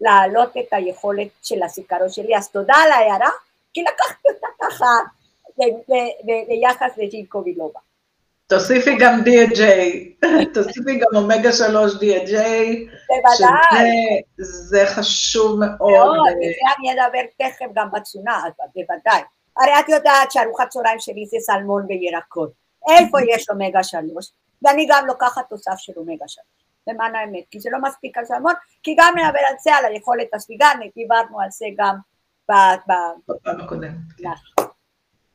להעלות 0.00 0.56
את 0.56 0.72
היכולת 0.72 1.28
של 1.42 1.62
הזיכרון 1.62 2.08
שלי. 2.08 2.36
אז 2.36 2.48
תודה 2.48 2.74
על 2.74 2.92
ההערה, 2.92 3.30
כי 3.74 3.82
לקחתי 3.82 4.28
אותה 4.28 4.46
ככה 4.60 4.86
ביחס 6.48 6.98
לג'ינקו 6.98 7.42
וילובה. 7.44 7.80
תוסיפי 8.46 8.96
גם 9.00 9.20
DHA, 9.20 10.24
תוסיפי 10.54 10.98
גם 10.98 11.16
אומגה 11.16 11.52
3 11.52 11.92
DHA, 11.92 11.98
בוודאי. 13.08 14.22
שזה 14.36 14.84
חשוב 14.86 15.60
מאוד. 15.60 15.92
מאוד, 15.92 16.18
וזה 16.18 16.66
אני 16.78 16.92
אדבר 16.92 17.20
תכף 17.38 17.66
גם 17.74 17.88
בתזונה, 17.92 18.42
בוודאי. 18.58 19.22
הרי 19.56 19.80
את 19.80 19.88
יודעת 19.88 20.32
שארוחת 20.32 20.68
צהריים 20.68 20.98
שלי 20.98 21.26
זה 21.26 21.36
סלמון 21.40 21.86
וירקות. 21.88 22.50
איפה 22.88 23.18
יש 23.34 23.50
אומגה 23.50 23.82
3? 23.82 24.32
ואני 24.62 24.86
גם 24.90 25.06
לוקחת 25.06 25.42
תוסף 25.48 25.76
של 25.76 25.92
אומגה 25.96 26.28
3. 26.28 26.44
למען 26.86 27.14
האמת, 27.14 27.44
כי 27.50 27.60
זה 27.60 27.70
לא 27.72 27.78
מספיק 27.82 28.18
על 28.18 28.24
סלמון, 28.24 28.54
כי 28.82 28.96
גם 28.98 29.14
נדבר 29.16 29.40
על 29.48 29.54
זה, 29.60 29.74
על 29.74 29.84
היכולת 29.84 30.34
הספיגה, 30.34 30.68
דיברנו 30.94 31.40
על 31.40 31.50
זה 31.50 31.66
גם 31.76 31.96
בפעם 32.48 33.60
הקודמת. 33.60 33.94
נכון. 34.20 34.66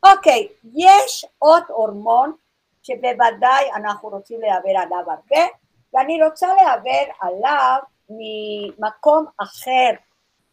אוקיי, 0.06 0.48
יש 0.74 1.26
עוד 1.40 1.64
הורמון 1.68 2.36
שבוודאי 2.84 3.72
אנחנו 3.76 4.10
רוצים 4.10 4.40
לדבר 4.42 4.80
עליו 4.80 4.98
הרבה, 4.98 5.46
ואני 5.94 6.24
רוצה 6.24 6.48
לדבר 6.48 7.12
עליו 7.22 7.78
ממקום 8.10 9.26
אחר, 9.38 9.90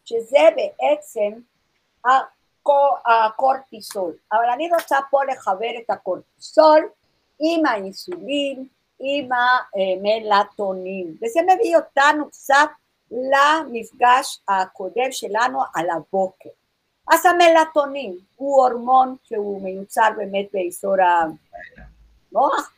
שזה 0.05 0.49
בעצם 0.55 1.39
הקורטיסול. 3.05 4.13
אבל 4.31 4.49
אני 4.53 4.69
רוצה 4.73 4.97
פה 5.09 5.23
לחבר 5.23 5.71
את 5.85 5.89
הקורטיסול 5.89 6.89
עם 7.39 7.65
האינסולין, 7.65 8.67
עם 8.99 9.29
המלטונין, 9.33 11.15
וזה 11.21 11.39
מביא 11.41 11.75
אותנו 11.77 12.29
קצת 12.29 12.69
למפגש 13.11 14.39
הקודם 14.47 15.11
שלנו 15.11 15.59
על 15.75 15.89
הבוקר. 15.89 16.49
אז 17.11 17.25
המלטונין 17.25 18.17
הוא 18.35 18.63
הורמון 18.63 19.15
שהוא 19.23 19.61
מיוצר 19.61 20.09
באמת 20.17 20.45
באזור 20.53 20.95
המוח, 22.31 22.73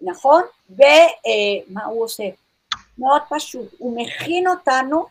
נכון? 0.00 0.42
ומה 0.70 1.84
הוא 1.84 2.04
עושה? 2.04 2.24
מאוד 2.98 3.22
פשוט, 3.28 3.74
הוא 3.78 3.96
מכין 3.96 4.48
אותנו 4.48 5.06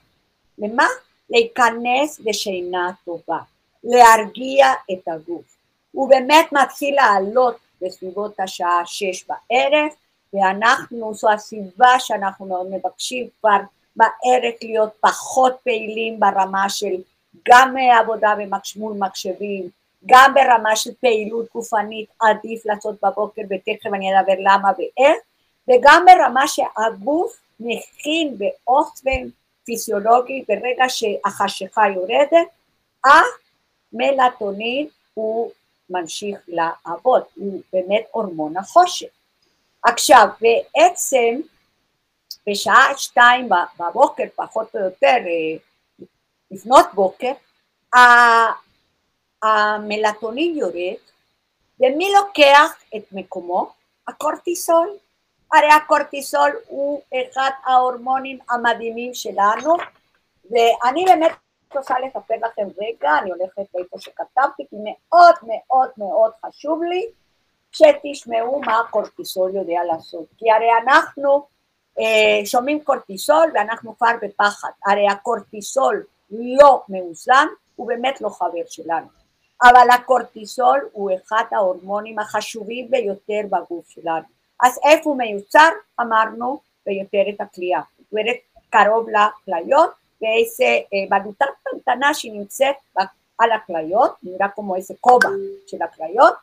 למה? 0.58 0.88
להיכנס 1.30 2.20
לשינה 2.26 2.91
טובה, 3.06 3.39
להרגיע 3.84 4.67
את 4.91 5.08
הגוף. 5.08 5.58
הוא 5.91 6.10
באמת 6.10 6.52
מתחיל 6.52 6.96
לעלות 6.96 7.58
בסביבות 7.82 8.39
השעה 8.39 8.82
שש 8.86 9.26
בערב, 9.28 9.89
ואנחנו, 10.34 11.13
זו 11.13 11.32
הסיבה 11.32 12.00
שאנחנו 12.00 12.46
מאוד 12.46 12.68
מבקשים 12.72 13.28
כבר 13.40 13.58
בערב 13.96 14.54
להיות 14.62 14.90
פחות 15.00 15.54
פעילים 15.63 16.20
ברמה 16.20 16.70
של 16.70 16.96
גם 17.48 17.76
עבודה 17.78 18.34
מול 18.76 18.94
מחשבים, 18.98 19.70
גם 20.06 20.34
ברמה 20.34 20.76
של 20.76 20.90
פעילות 21.02 21.46
גופנית 21.54 22.10
עדיף 22.20 22.66
לעשות 22.66 22.96
בבוקר 23.04 23.42
ותכף 23.50 23.94
אני 23.94 24.20
אדבר 24.20 24.34
למה 24.40 24.72
ואיך, 24.78 25.18
וגם 25.68 26.06
ברמה 26.06 26.48
שהגוף 26.48 27.38
מכין 27.60 28.38
באופן 28.38 29.30
פיזיולוגי 29.66 30.44
ברגע 30.48 30.86
שהחשיכה 30.88 31.84
יורדת, 31.96 32.48
המלטונין 33.94 34.88
הוא 35.13 35.52
ממשיך 35.90 36.40
לעבוד, 36.48 37.22
הוא 37.36 37.62
באמת 37.74 38.06
הורמון 38.12 38.58
החושך. 38.58 39.08
עכשיו, 39.84 40.28
בעצם 40.42 41.40
בשעה 42.50 42.98
שתיים 42.98 43.50
בבוקר, 43.80 44.24
פחות 44.36 44.76
או 44.76 44.80
יותר, 44.80 45.08
אה, 45.08 45.58
לפנות 46.52 46.86
בוקר, 46.94 47.32
המלטונין 49.44 50.58
יורד, 50.58 50.98
ומי 51.80 52.12
לוקח 52.20 52.84
את 52.96 53.04
מקומו? 53.12 53.72
הקורטיסול. 54.08 54.98
הרי 55.54 55.72
הקורטיסול 55.72 56.52
הוא 56.68 57.02
אחד 57.12 57.50
ההורמונים 57.66 58.40
המדהימים 58.50 59.13
שלנו, 59.13 59.78
ואני 60.52 61.06
באמת 61.06 61.32
רוצה 61.76 61.96
לספר 62.00 62.34
לכם 62.36 62.68
רגע, 62.82 63.18
אני 63.22 63.32
הולכת 63.32 63.62
לאיפה 63.76 64.00
שכתבתי, 64.00 64.63
כי 64.70 64.76
מאוד 64.82 65.36
מאוד 65.44 65.90
מאוד 65.98 66.32
חשוב 66.46 66.84
לי 66.84 67.06
שתשמעו 67.72 68.62
מה 68.66 68.80
הקורטיסול 68.80 69.56
יודע 69.56 69.80
לעשות, 69.88 70.26
כי 70.38 70.52
הרי 70.52 70.68
אנחנו 70.84 71.46
אה, 72.00 72.46
שומעים 72.46 72.84
קורטיסול 72.84 73.52
ואנחנו 73.54 73.98
כבר 73.98 74.12
בפחד, 74.22 74.70
הרי 74.86 75.08
הקורטיסול 75.08 76.04
לא 76.32 76.84
מאוזן, 76.90 77.48
הוא 77.76 77.88
באמת 77.88 78.22
לא 78.22 78.30
חבר 78.30 78.66
שלנו, 78.68 79.08
אבל 79.64 79.88
הקורטיסול 79.94 80.90
הוא 80.92 81.12
אחד 81.16 81.44
ההורמונים 81.52 82.20
החשובים 82.20 82.92
ביותר 82.92 83.42
בגוף 83.50 83.90
שלנו, 83.90 84.26
אז 84.64 84.80
איפה 84.86 85.10
הוא 85.10 85.18
מיוצר? 85.18 85.70
אמרנו 86.02 86.60
ביותרת 86.86 87.42
הכלייה, 87.42 87.82
זאת 87.98 88.12
אומרת 88.12 88.36
קרוב 88.70 89.08
לכליות 89.10 89.92
ואיזה 90.22 90.64
אה, 90.64 91.20
בלוטה 91.20 91.46
קטנטנה 91.64 92.14
שנמצאת 92.14 92.76
על 93.40 93.52
הכליות, 93.52 94.12
נראה 94.24 94.48
כמו 94.50 94.76
איזה 94.76 94.94
כובע 95.02 95.30
של 95.68 95.82
הכליות, 95.82 96.34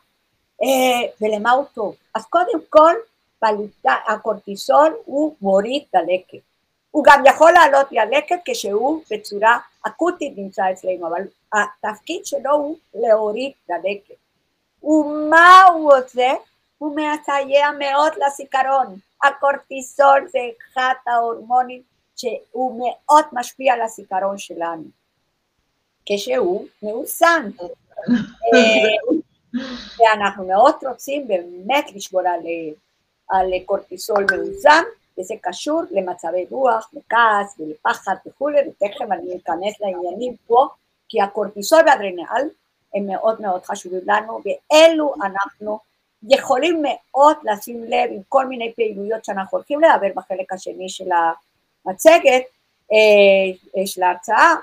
ולמה 1.21 1.51
הוא 1.51 1.65
טוב? 1.73 1.95
אז 2.15 2.25
קודם 2.25 2.59
כל 2.69 2.93
בלוטה, 3.41 3.95
הקורטיסול 4.07 4.95
הוא 5.05 5.35
מוריד 5.41 5.83
דלקת, 5.95 6.43
הוא 6.91 7.03
גם 7.07 7.23
יכול 7.25 7.51
לעלות 7.51 7.87
דלקת 7.91 8.39
כשהוא 8.45 9.01
בצורה 9.11 9.59
אקוטית 9.87 10.37
נמצא 10.37 10.71
אצלנו, 10.71 11.07
אבל 11.07 11.21
התפקיד 11.53 12.25
שלו 12.25 12.51
הוא 12.51 12.77
להוריד 12.93 13.51
דלקת. 13.69 14.15
ומה 14.83 15.63
הוא 15.73 15.93
עושה? 15.93 16.33
הוא 16.77 16.95
מסייע 16.95 17.71
מאוד 17.79 18.11
לזיכרון. 18.27 18.97
הקורטיסול 19.23 20.27
זה 20.31 20.39
אחד 20.73 20.93
ההורמונים 21.07 21.81
שהוא 22.15 22.79
מאוד 22.79 23.25
משפיע 23.33 23.73
על 23.73 23.81
הזיכרון 23.81 24.37
שלנו, 24.37 24.83
כשהוא 26.05 26.65
מאוזן. 26.83 27.49
אה, 29.59 29.65
ואנחנו 29.99 30.47
מאוד 30.47 30.73
רוצים 30.87 31.27
באמת 31.27 31.85
לשמור 31.95 32.21
על, 32.21 32.39
על 33.29 33.51
קורטיסול 33.65 34.25
מאוזן, 34.31 34.83
וזה 35.19 35.33
קשור 35.41 35.81
למצבי 35.91 36.45
רוח, 36.49 36.91
לכעס 36.93 37.55
ולפחד 37.59 38.15
וכולי, 38.27 38.59
ותכף 38.67 39.05
אני 39.11 39.37
אכנס 39.37 39.81
לעניינים 39.81 40.33
פה, 40.47 40.67
כי 41.09 41.21
הקורטיסול 41.21 41.79
והאדרנל 41.85 42.49
הם 42.95 43.07
מאוד 43.07 43.41
מאוד 43.41 43.65
חשובים 43.65 44.01
לנו, 44.05 44.41
ואלו 44.45 45.13
אנחנו 45.23 45.79
יכולים 46.29 46.83
מאוד 46.83 47.37
לשים 47.43 47.83
לב 47.83 48.09
עם 48.11 48.21
כל 48.29 48.45
מיני 48.45 48.73
פעילויות 48.75 49.25
שאנחנו 49.25 49.57
הולכים 49.57 49.79
להעביר 49.79 50.11
בחלק 50.15 50.53
השני 50.53 50.89
של 50.89 51.09
המצגת, 51.85 52.43
אה, 52.91 53.85
של 53.85 54.03
ההרצאה, 54.03 54.55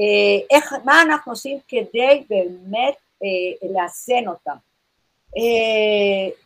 אה, 0.00 0.56
איך, 0.56 0.74
מה 0.84 1.02
אנחנו 1.02 1.32
עושים 1.32 1.58
כדי 1.68 2.24
באמת 2.30 2.94
אה, 2.94 3.01
לאזן 3.62 4.28
אותם. 4.28 4.56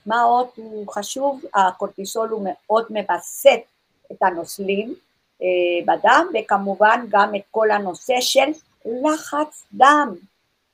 מה 0.06 0.22
עוד 0.22 0.46
הוא 0.56 0.86
חשוב? 0.88 1.40
הקורטיסול 1.54 2.28
הוא 2.28 2.48
מאוד 2.48 2.86
מווסת 2.90 3.60
את 4.12 4.22
הנוזלים 4.22 4.94
בדם, 5.86 6.26
וכמובן 6.34 7.06
גם 7.08 7.34
את 7.34 7.42
כל 7.50 7.70
הנושא 7.70 8.14
של 8.20 8.50
לחץ 8.84 9.66
דם. 9.72 10.14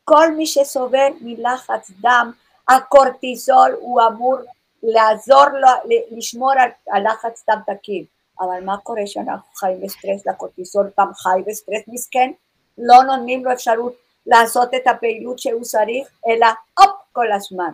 כל 0.05 0.35
מי 0.35 0.47
שסובל 0.47 1.13
מלחץ 1.21 1.91
דם, 2.01 2.33
הקורטיזול 2.69 3.77
הוא 3.81 4.01
אמור 4.09 4.37
לעזור 4.83 5.45
לו 5.45 5.95
לשמור 6.11 6.53
על, 6.53 6.71
על 6.91 7.03
לחץ 7.07 7.45
דם 7.51 7.59
תקין. 7.67 8.05
אבל 8.41 8.65
מה 8.65 8.77
קורה 8.77 9.03
כשאנחנו 9.05 9.55
חיים 9.55 9.81
בסטרס, 9.81 10.27
הקורטיזול 10.27 10.91
פעם 10.95 11.15
חי 11.15 11.43
בסטרס 11.47 11.83
מסכן, 11.87 12.31
לא 12.79 13.03
נותנים 13.03 13.45
לו 13.45 13.53
אפשרות 13.53 13.93
לעשות 14.27 14.75
את 14.75 14.87
הפעילות 14.87 15.39
שהוא 15.39 15.63
צריך, 15.63 16.09
אלא 16.29 16.47
הופ 16.79 16.91
כל 17.13 17.33
הזמן. 17.33 17.71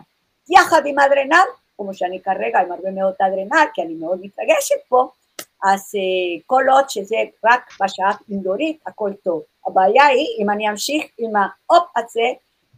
יחד 0.49 0.81
עם 0.85 0.99
אדרנל, 0.99 1.45
כמו 1.77 1.93
שאני 1.93 2.21
כרגע 2.21 2.59
עם 2.59 2.71
הרבה 2.71 2.91
מאוד 2.91 3.13
אדרנל, 3.19 3.65
כי 3.73 3.81
אני 3.81 3.93
מאוד 3.93 4.19
מתרגשת 4.21 4.75
פה, 4.89 5.07
אז 5.63 5.95
uh, 5.95 6.41
כל 6.45 6.63
עוד 6.71 6.89
שזה 6.89 7.15
רק 7.45 7.71
בשעה 7.83 8.11
אינדורית, 8.31 8.79
הכל 8.85 9.11
טוב. 9.23 9.41
הבעיה 9.67 10.05
היא 10.05 10.27
אם 10.39 10.49
אני 10.49 10.69
אמשיך 10.69 11.03
עם 11.17 11.31
ההופ 11.35 11.87
הזה 11.97 12.29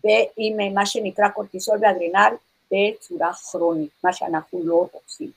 ועם 0.04 0.60
uh, 0.60 0.74
מה 0.74 0.86
שנקרא 0.86 1.28
קורטיסול 1.28 1.78
ואדרנל 1.82 2.34
בצורה 2.72 3.34
כרונית, 3.34 3.90
מה 4.04 4.14
שאנחנו 4.14 4.60
לא 4.64 4.88
רוצים. 4.94 5.32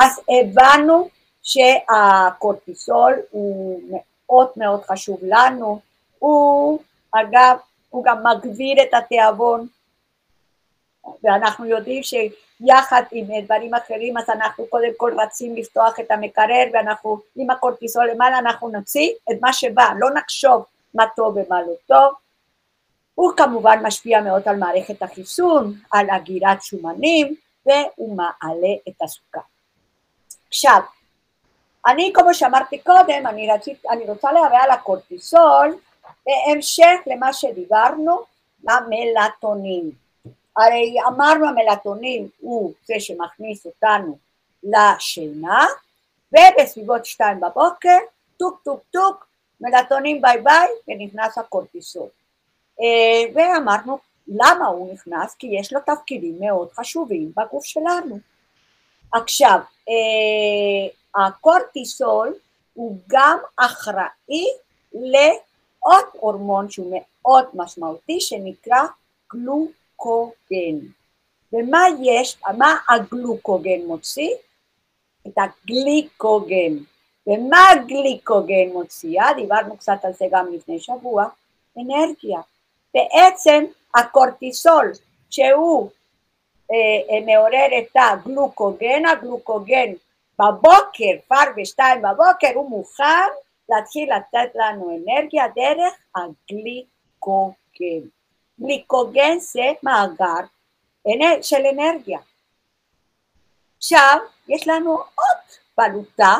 אז 0.00 0.20
הבנו 0.28 1.08
שהקורטיסול 1.42 3.14
הוא 3.30 3.80
מאוד 3.90 4.48
מאוד 4.56 4.84
חשוב 4.84 5.18
לנו, 5.22 5.80
הוא 6.18 6.78
אגב, 7.14 7.56
הוא 7.90 8.04
גם 8.04 8.24
מגביר 8.26 8.82
את 8.82 8.94
התיאבון, 8.94 9.66
ואנחנו 11.22 11.64
יודעים 11.66 12.02
שיחד 12.02 13.02
עם 13.12 13.26
דברים 13.44 13.74
אחרים 13.74 14.18
אז 14.18 14.30
אנחנו 14.30 14.66
קודם 14.66 14.90
כל 14.96 15.12
רצים 15.20 15.56
לפתוח 15.56 16.00
את 16.00 16.10
המקרר 16.10 16.64
ואנחנו 16.72 17.18
עם 17.36 17.50
הקורטיסול 17.50 18.10
למעלה 18.10 18.38
אנחנו 18.38 18.68
נוציא 18.68 19.10
את 19.30 19.36
מה 19.40 19.52
שבא, 19.52 19.84
לא 19.98 20.08
נחשוב 20.14 20.64
מה 20.94 21.04
טוב 21.16 21.36
ומה 21.36 21.62
לא 21.62 21.72
טוב. 21.86 22.14
הוא 23.14 23.32
כמובן 23.36 23.78
משפיע 23.82 24.20
מאוד 24.20 24.42
על 24.48 24.56
מערכת 24.56 25.02
החיסון, 25.02 25.74
על 25.92 26.10
הגירת 26.10 26.62
שומנים 26.62 27.34
והוא 27.66 28.16
מעלה 28.16 28.74
את 28.88 29.02
הסוכר. 29.02 29.40
עכשיו, 30.48 30.80
אני, 31.86 32.12
כמו 32.14 32.34
שאמרתי 32.34 32.78
קודם, 32.78 33.26
אני, 33.26 33.52
רצית, 33.52 33.82
אני 33.90 34.04
רוצה 34.04 34.32
להראה 34.32 34.62
על 34.62 34.70
הקורטיסול 34.70 35.78
בהמשך 36.26 36.94
למה 37.06 37.32
שדיברנו, 37.32 38.18
למלטונין. 38.64 39.90
הרי 40.56 40.96
אמרנו 41.08 41.48
המלטונין 41.48 42.28
הוא 42.40 42.72
זה 42.84 42.94
שמכניס 42.98 43.66
אותנו 43.66 44.18
לשינה, 44.62 45.66
ובסביבות 46.32 47.06
שתיים 47.06 47.40
בבוקר, 47.40 47.98
טוק 48.36 48.60
טוק 48.64 48.80
טוק, 48.90 49.26
מלטונין 49.60 50.22
ביי 50.22 50.40
ביי, 50.42 50.68
ונכנס 50.88 51.38
הקורטיזול. 51.38 52.08
אה, 52.80 53.32
ואמרנו 53.34 53.98
למה 54.28 54.66
הוא 54.66 54.92
נכנס? 54.92 55.34
כי 55.34 55.46
יש 55.60 55.72
לו 55.72 55.80
תפקידים 55.86 56.36
מאוד 56.40 56.72
חשובים 56.72 57.32
בגוף 57.36 57.64
שלנו. 57.64 58.18
עכשיו, 59.12 59.58
אה, 59.88 61.24
הקורטיזול 61.26 62.34
הוא 62.74 62.98
גם 63.08 63.38
אחראי 63.56 64.46
לעוד 65.84 66.04
הורמון 66.12 66.70
שהוא 66.70 66.92
מאוד 66.92 67.44
משמעותי 67.54 68.20
שנקרא 68.20 68.82
גלוקוגן. 69.32 70.78
ומה 71.52 71.84
יש, 72.02 72.36
מה 72.58 72.76
הגלוקוגן 72.88 73.86
מוציא? 73.86 74.30
את 75.26 75.32
הגליקוגן. 75.36 76.76
ומה 77.26 77.70
הגליקוגן 77.70 78.68
מוציאה? 78.72 79.34
דיברנו 79.36 79.76
קצת 79.76 79.98
על 80.02 80.12
זה 80.12 80.24
גם 80.30 80.52
לפני 80.52 80.80
שבוע, 80.80 81.24
אנרגיה. 81.78 82.40
בעצם 82.94 83.64
הקורטיסול 83.94 84.92
שהוא 85.30 85.90
אה, 86.70 86.76
אה, 87.14 87.20
מעורר 87.26 87.78
את 87.78 87.96
הגלוקוגן, 87.96 89.06
הגלוקוגן 89.06 89.92
בבוקר, 90.38 91.12
כבר 91.26 91.44
בשתיים 91.56 92.02
בבוקר, 92.02 92.48
הוא 92.54 92.70
מוכן 92.70 93.28
להתחיל 93.68 94.08
לתת 94.14 94.54
לנו 94.54 94.96
אנרגיה 94.96 95.44
דרך 95.56 95.94
הגליקוגן. 96.14 98.08
גליקוגן 98.60 99.38
זה 99.38 99.72
מאגר 99.82 100.46
של 101.42 101.66
אנרגיה. 101.72 102.18
עכשיו, 103.78 104.18
יש 104.48 104.68
לנו 104.68 104.90
עוד 104.92 105.38
בלוטה 105.78 106.34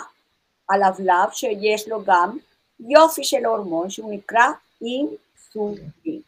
על 0.68 0.82
הבלב 0.82 1.30
שיש 1.32 1.88
לו 1.88 2.04
גם 2.04 2.38
יופי 2.80 3.24
של 3.24 3.44
הורמון 3.44 3.90
שהוא 3.90 4.12
נקרא 4.12 4.46
אינסולין. 4.82 6.20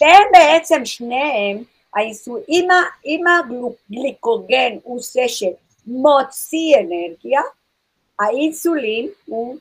והם 0.00 0.22
בעצם 0.32 0.84
שניהם, 0.84 1.62
אם 3.06 3.24
הגליקוגן 3.26 4.78
הוא 4.82 5.00
זה 5.02 5.28
מוציא 5.86 6.76
אנרגיה, 6.76 7.40
האינסולין 8.20 9.08
הוא 9.26 9.56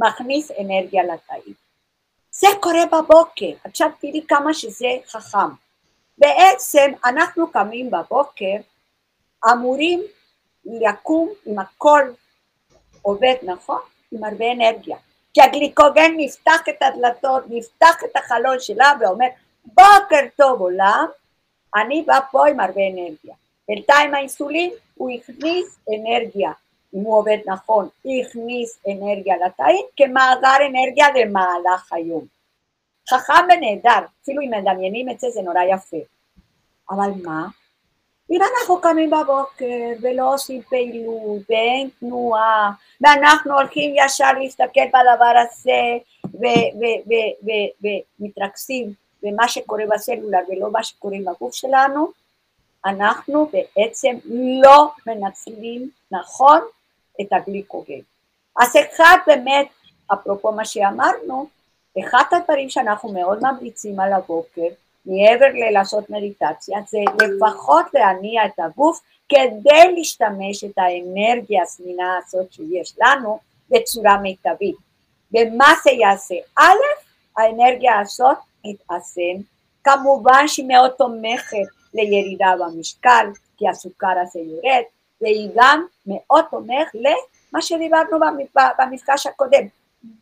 מכניס 0.00 0.50
אנרגיה 0.50 1.02
לתאים. 1.04 1.54
זה 2.30 2.46
קורה 2.60 2.86
בבוקר, 2.86 3.52
עכשיו 3.64 3.90
תראי 4.00 4.22
כמה 4.28 4.54
שזה 4.54 4.88
חכם. 5.06 5.48
בעצם 6.18 6.92
אנחנו 7.04 7.50
קמים 7.50 7.90
בבוקר, 7.90 8.56
אמורים 9.52 10.02
לקום 10.64 11.28
עם 11.46 11.58
הכל 11.58 12.02
עובד 13.02 13.34
נכון, 13.42 13.80
עם 14.12 14.24
הרבה 14.24 14.52
אנרגיה. 14.52 14.96
כי 15.34 15.42
הגליקוגן 15.42 16.10
נפתח 16.16 16.60
את 16.68 16.82
הדלתות, 16.82 17.44
נפתח 17.48 18.04
את 18.04 18.16
החלון 18.16 18.60
שלה 18.60 18.92
ואומר, 19.00 19.26
בוקר 19.64 20.26
טוב 20.36 20.60
עולם, 20.60 21.06
אני 21.76 22.02
בא 22.02 22.20
פה 22.30 22.48
עם 22.48 22.60
הרבה 22.60 22.80
אנרגיה. 22.92 23.34
בינתיים 23.68 24.14
האינסולין, 24.14 24.70
הוא 24.94 25.10
הכניס 25.10 25.78
אנרגיה, 25.88 26.50
אם 26.94 27.00
הוא 27.00 27.18
עובד 27.18 27.38
נכון, 27.46 27.88
הכניס 28.20 28.78
אנרגיה 28.88 29.34
לתאים 29.46 29.86
כמאגר 29.96 30.56
אנרגיה 30.70 31.06
למהלך 31.10 31.92
היום. 31.92 32.24
חכם 33.10 33.44
ונהדר, 33.52 34.06
אפילו 34.22 34.42
אם 34.42 34.50
מדמיינים 34.50 35.10
את 35.10 35.20
זה, 35.20 35.30
זה 35.30 35.42
נורא 35.42 35.62
יפה. 35.62 35.96
אבל 36.90 37.10
מה? 37.22 37.46
אם 38.30 38.40
אנחנו 38.42 38.80
קמים 38.80 39.10
בבוקר 39.10 39.92
ולא 40.02 40.34
עושים 40.34 40.62
פעילות 40.62 41.42
ואין 41.48 41.88
תנועה 42.00 42.70
ואנחנו 43.00 43.54
הולכים 43.54 43.94
ישר 43.96 44.32
להסתכל 44.32 44.86
בדבר 44.88 45.32
הזה 45.36 45.98
ומתרכזים 48.20 48.92
במה 49.22 49.48
שקורה 49.48 49.84
בסלולר 49.94 50.38
ולא 50.48 50.72
מה 50.72 50.84
שקורה 50.84 51.16
בגוף 51.26 51.54
שלנו, 51.54 52.08
אנחנו 52.86 53.50
בעצם 53.52 54.16
לא 54.62 54.90
מנצלים 55.06 55.90
נכון 56.10 56.60
את 57.20 57.32
הגליקוגן. 57.32 58.00
אז 58.56 58.76
אחד 58.76 59.16
באמת, 59.26 59.68
אפרופו 60.12 60.52
מה 60.52 60.64
שאמרנו, 60.64 61.46
אחד 61.98 62.24
הדברים 62.32 62.70
שאנחנו 62.70 63.12
מאוד 63.12 63.38
ממליצים 63.42 64.00
על 64.00 64.12
הבוקר, 64.12 64.66
מעבר 65.06 65.46
ללעשות 65.54 66.10
מדיטציה, 66.10 66.78
זה 66.88 66.98
לפחות 67.24 67.86
להניע 67.94 68.46
את 68.46 68.58
הגוף 68.58 69.00
כדי 69.28 69.92
להשתמש 69.96 70.64
את 70.64 70.78
האנרגיה 70.78 71.62
הזמינה 71.62 72.18
הזאת 72.18 72.52
שיש 72.52 72.94
לנו 72.98 73.38
בצורה 73.70 74.18
מיטבית. 74.18 74.76
ומה 75.32 75.72
זה 75.84 75.90
יעשה? 75.90 76.34
א', 76.58 76.74
האנרגיה 77.36 78.00
הזאת 78.00 78.36
תתאזן, 78.62 79.42
כמובן 79.84 80.48
שהיא 80.48 80.66
מאוד 80.68 80.90
תומכת 80.90 81.56
לירידה 81.94 82.52
במשקל, 82.60 83.26
כי 83.56 83.68
הסוכר 83.68 84.18
הזה 84.22 84.40
יורד, 84.40 84.82
והיא 85.20 85.50
גם 85.54 85.86
מאוד 86.06 86.44
תומך 86.50 86.88
למה 86.94 87.62
שדיברנו 87.62 88.18
במפגש 88.78 89.26
הקודם, 89.26 89.66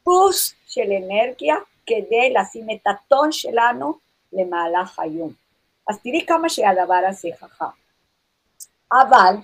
בוסט 0.05 0.55
של 0.67 0.93
אנרגיה 0.93 1.57
כדי 1.87 2.35
לשים 2.41 2.67
את 2.71 2.87
הטון 2.87 3.33
שלנו 3.33 3.95
למהלך 4.33 4.99
היום. 4.99 5.33
אז 5.89 5.99
תראי 6.03 6.25
כמה 6.27 6.49
שהדבר 6.49 7.01
הזה 7.09 7.29
חכם. 7.41 7.65
אבל 8.93 9.35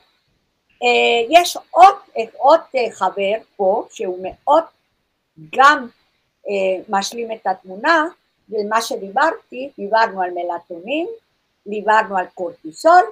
אה, 0.83 1.27
יש 1.31 1.57
עוד, 1.71 1.95
עוד 2.37 2.61
אה, 2.77 2.90
חבר 2.90 3.35
פה 3.57 3.87
שהוא 3.90 4.19
מאוד 4.23 4.64
גם 5.57 5.88
אה, 6.49 6.83
משלים 6.88 7.33
את 7.33 7.47
התמונה, 7.47 8.05
ומה 8.49 8.83
שדיברתי, 8.83 9.71
דיברנו 9.79 10.23
על 10.23 10.31
מלטונין, 10.31 11.07
דיברנו 11.67 12.17
על 12.17 12.27
קורטיסול, 12.35 13.03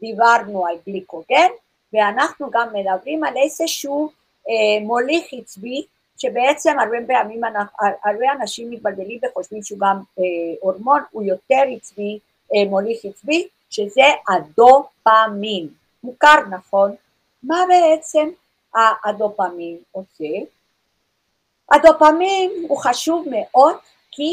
דיברנו 0.00 0.66
על 0.66 0.76
גליקוגן, 0.86 1.48
ואנחנו 1.92 2.50
גם 2.50 2.68
מדברים 2.74 3.24
על 3.24 3.36
איזשהו 3.36 4.10
אה, 4.48 4.84
מוליך 4.86 5.24
עצבי, 5.32 5.86
שבעצם 6.18 6.78
הרבה 6.78 6.96
פעמים 7.06 7.40
הרבה 8.04 8.32
אנשים 8.40 8.70
מתבלבלים 8.70 9.20
וחושבים 9.24 9.62
שהוא 9.62 9.78
גם 9.78 10.02
אה, 10.18 10.24
הורמון, 10.60 11.00
הוא 11.10 11.22
יותר 11.22 11.62
עצבי, 11.76 12.18
אה, 12.54 12.70
מוליך 12.70 13.04
עצבי, 13.04 13.48
שזה 13.70 14.06
הדופמין. 14.28 15.68
מוכר 16.04 16.46
נכון? 16.50 16.94
מה 17.42 17.56
בעצם 17.68 18.28
הדופמין 19.04 19.76
עושה? 19.92 20.24
הדופמין 21.72 22.50
הוא 22.68 22.78
חשוב 22.78 23.26
מאוד 23.30 23.74
כי 24.10 24.32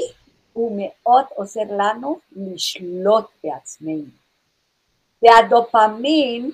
הוא 0.54 0.82
מאוד 0.82 1.26
עוזר 1.36 1.62
לנו 1.70 2.20
לשלוט 2.36 3.26
בעצמנו. 3.44 4.06
והדופמין 5.24 6.52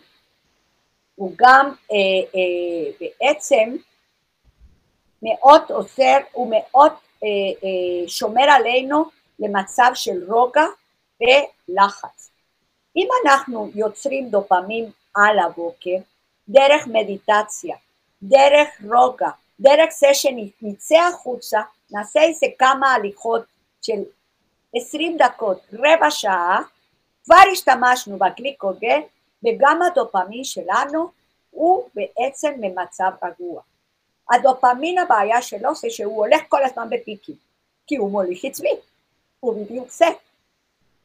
הוא 1.22 1.32
גם 1.38 1.74
אה, 1.92 1.96
אה, 2.36 2.92
בעצם 3.00 3.76
מאוד 5.24 5.62
עוזר, 5.70 6.18
הוא 6.32 6.52
מאוד 6.52 6.92
אה, 7.24 7.28
אה, 7.64 8.08
שומר 8.08 8.44
עלינו 8.50 9.06
למצב 9.40 9.92
של 9.94 10.32
רוגע 10.32 10.66
ולחץ. 11.22 12.32
אם 12.96 13.08
אנחנו 13.24 13.72
יוצרים 13.76 14.30
דופמין 14.30 14.90
על 15.16 15.40
הבוקר, 15.40 15.96
דרך 16.50 16.88
מדיטציה, 16.88 17.76
דרך 18.24 18.70
רוגע, 18.84 19.30
דרך 19.60 19.90
זה 20.00 20.14
שנצא 20.14 21.00
החוצה, 21.14 21.62
נעשה 21.92 22.22
איזה 22.22 22.48
כמה 22.60 22.94
הליכות 22.94 23.44
של 23.82 24.02
עשרים 24.76 25.18
דקות, 25.18 25.62
רבע 25.74 26.12
שעה, 26.12 26.62
כבר 27.26 27.44
השתמשנו 27.52 28.18
בגליקוגן 28.18 29.02
וגם 29.46 29.82
הדופמין 29.82 30.44
שלנו 30.44 31.10
הוא 31.52 31.90
בעצם 31.96 32.54
במצב 32.62 33.12
רגוע. 33.24 33.62
הדופמין 34.32 35.00
הבעיה 35.00 35.42
שלו 35.42 35.76
זה 35.76 35.90
שהוא 35.90 36.18
הולך 36.18 36.42
כל 36.50 36.64
הזמן 36.64 36.90
בפיקים, 36.90 37.36
כי 37.88 37.96
הוא 37.96 38.12
מוליך 38.12 38.46
עצמי, 38.46 38.76
הוא 39.40 39.66
בדיוק 39.66 39.90
זה. 39.90 40.06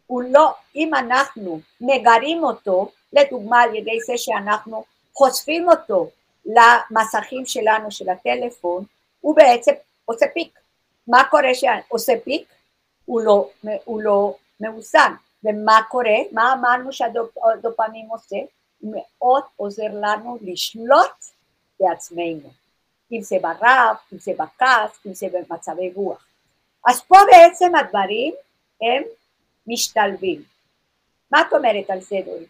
הוא 0.06 0.22
לא, 0.22 0.54
אם 0.76 0.94
אנחנו 0.94 1.60
מגרים 1.80 2.44
אותו, 2.44 2.90
לדוגמה 3.12 3.62
על 3.62 3.74
ידי 3.74 3.98
זה 4.06 4.12
שאנחנו 4.16 4.84
חושפים 5.14 5.68
אותו 5.68 6.10
למסכים 6.44 7.46
שלנו 7.46 7.90
של 7.90 8.08
הטלפון, 8.08 8.84
הוא 9.20 9.36
בעצם 9.36 9.72
עושה 10.04 10.26
פיק. 10.34 10.58
מה 11.06 11.24
קורה 11.30 11.54
שעושה 11.54 12.12
פיק? 12.24 12.48
הוא 13.04 13.20
לא, 13.20 13.48
הוא 13.84 14.00
לא 14.02 14.34
מאוזן. 14.60 15.12
ומה 15.44 15.80
קורה? 15.88 16.18
מה 16.32 16.52
אמרנו 16.52 16.92
שהדופמין 16.92 18.06
עושה? 18.10 18.36
הוא 18.80 18.94
מאוד 18.94 19.42
עוזר 19.56 19.88
לנו 19.92 20.38
לשלוט 20.42 21.24
בעצמנו. 21.80 22.50
אם 23.12 23.22
זה 23.22 23.36
ברעב, 23.42 23.96
אם 24.12 24.18
זה 24.18 24.32
בכעס, 24.32 24.98
אם 25.06 25.14
זה 25.14 25.26
במצבי 25.32 25.92
רוח. 25.94 26.26
אז 26.86 27.00
פה 27.00 27.16
בעצם 27.32 27.74
הדברים 27.74 28.34
הם 28.82 29.02
משתלבים. 29.66 30.42
מה 31.30 31.40
את 31.40 31.52
אומרת 31.52 31.90
על 31.90 32.00
זה, 32.00 32.16
דורית? 32.24 32.48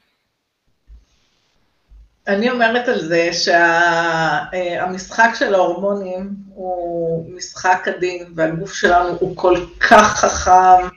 אני 2.29 2.51
אומרת 2.51 2.89
על 2.89 3.01
זה 3.01 3.31
שהמשחק 3.33 5.31
של 5.35 5.55
ההורמונים 5.55 6.31
הוא 6.55 7.35
משחק 7.35 7.89
עדין, 7.89 8.33
והגוף 8.35 8.73
שלנו 8.73 9.17
הוא 9.21 9.37
כל 9.37 9.55
כך 9.91 10.17
חכם, 10.17 10.89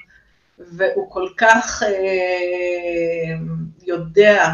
והוא 0.60 1.12
כל 1.12 1.30
כך 1.38 1.84
אה, 1.84 3.36
יודע 3.86 4.48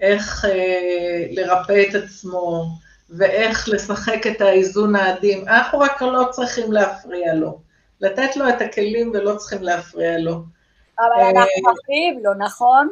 איך 0.00 0.44
אה, 0.44 1.26
לרפא 1.30 1.84
את 1.88 1.94
עצמו, 1.94 2.64
ואיך 3.10 3.68
לשחק 3.68 4.26
את 4.26 4.40
האיזון 4.40 4.96
העדין. 4.96 5.48
אנחנו 5.48 5.78
רק 5.78 6.02
לא 6.02 6.28
צריכים 6.30 6.72
להפריע 6.72 7.34
לו. 7.34 7.60
לתת 8.00 8.36
לו 8.36 8.48
את 8.48 8.60
הכלים 8.60 9.10
ולא 9.14 9.36
צריכים 9.36 9.62
להפריע 9.62 10.18
לו. 10.18 10.34
אבל 10.98 11.22
אנחנו 11.22 11.68
אה, 11.68 11.72
מפריעים 11.72 12.24
לו, 12.24 12.34
נכון? 12.34 12.88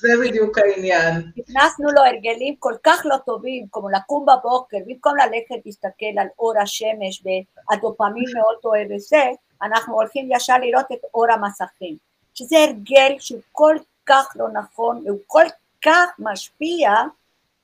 זה 0.00 0.08
בדיוק 0.24 0.58
העניין. 0.58 1.12
הכנסנו 1.38 1.88
לו 1.88 2.02
הרגלים 2.02 2.54
כל 2.58 2.74
כך 2.84 3.02
לא 3.04 3.16
טובים, 3.26 3.66
כמו 3.72 3.88
לקום 3.88 4.26
בבוקר, 4.26 4.76
במקום 4.86 5.12
ללכת 5.16 5.66
להסתכל 5.66 6.20
על 6.20 6.26
אור 6.38 6.52
השמש 6.62 7.22
והדופמין 7.24 8.24
מאוד 8.34 8.56
אוהב 8.64 8.88
וזה, 8.96 9.24
אנחנו 9.62 9.94
הולכים 9.94 10.28
ישר 10.32 10.58
לראות 10.58 10.86
את 10.92 10.98
אור 11.14 11.32
המסכים, 11.32 11.96
שזה 12.34 12.56
הרגל 12.58 13.16
שהוא 13.18 13.40
כל 13.52 13.76
כך 14.06 14.32
לא 14.36 14.48
נכון 14.48 15.02
והוא 15.06 15.18
כל 15.26 15.44
כך 15.84 16.08
משפיע 16.18 16.90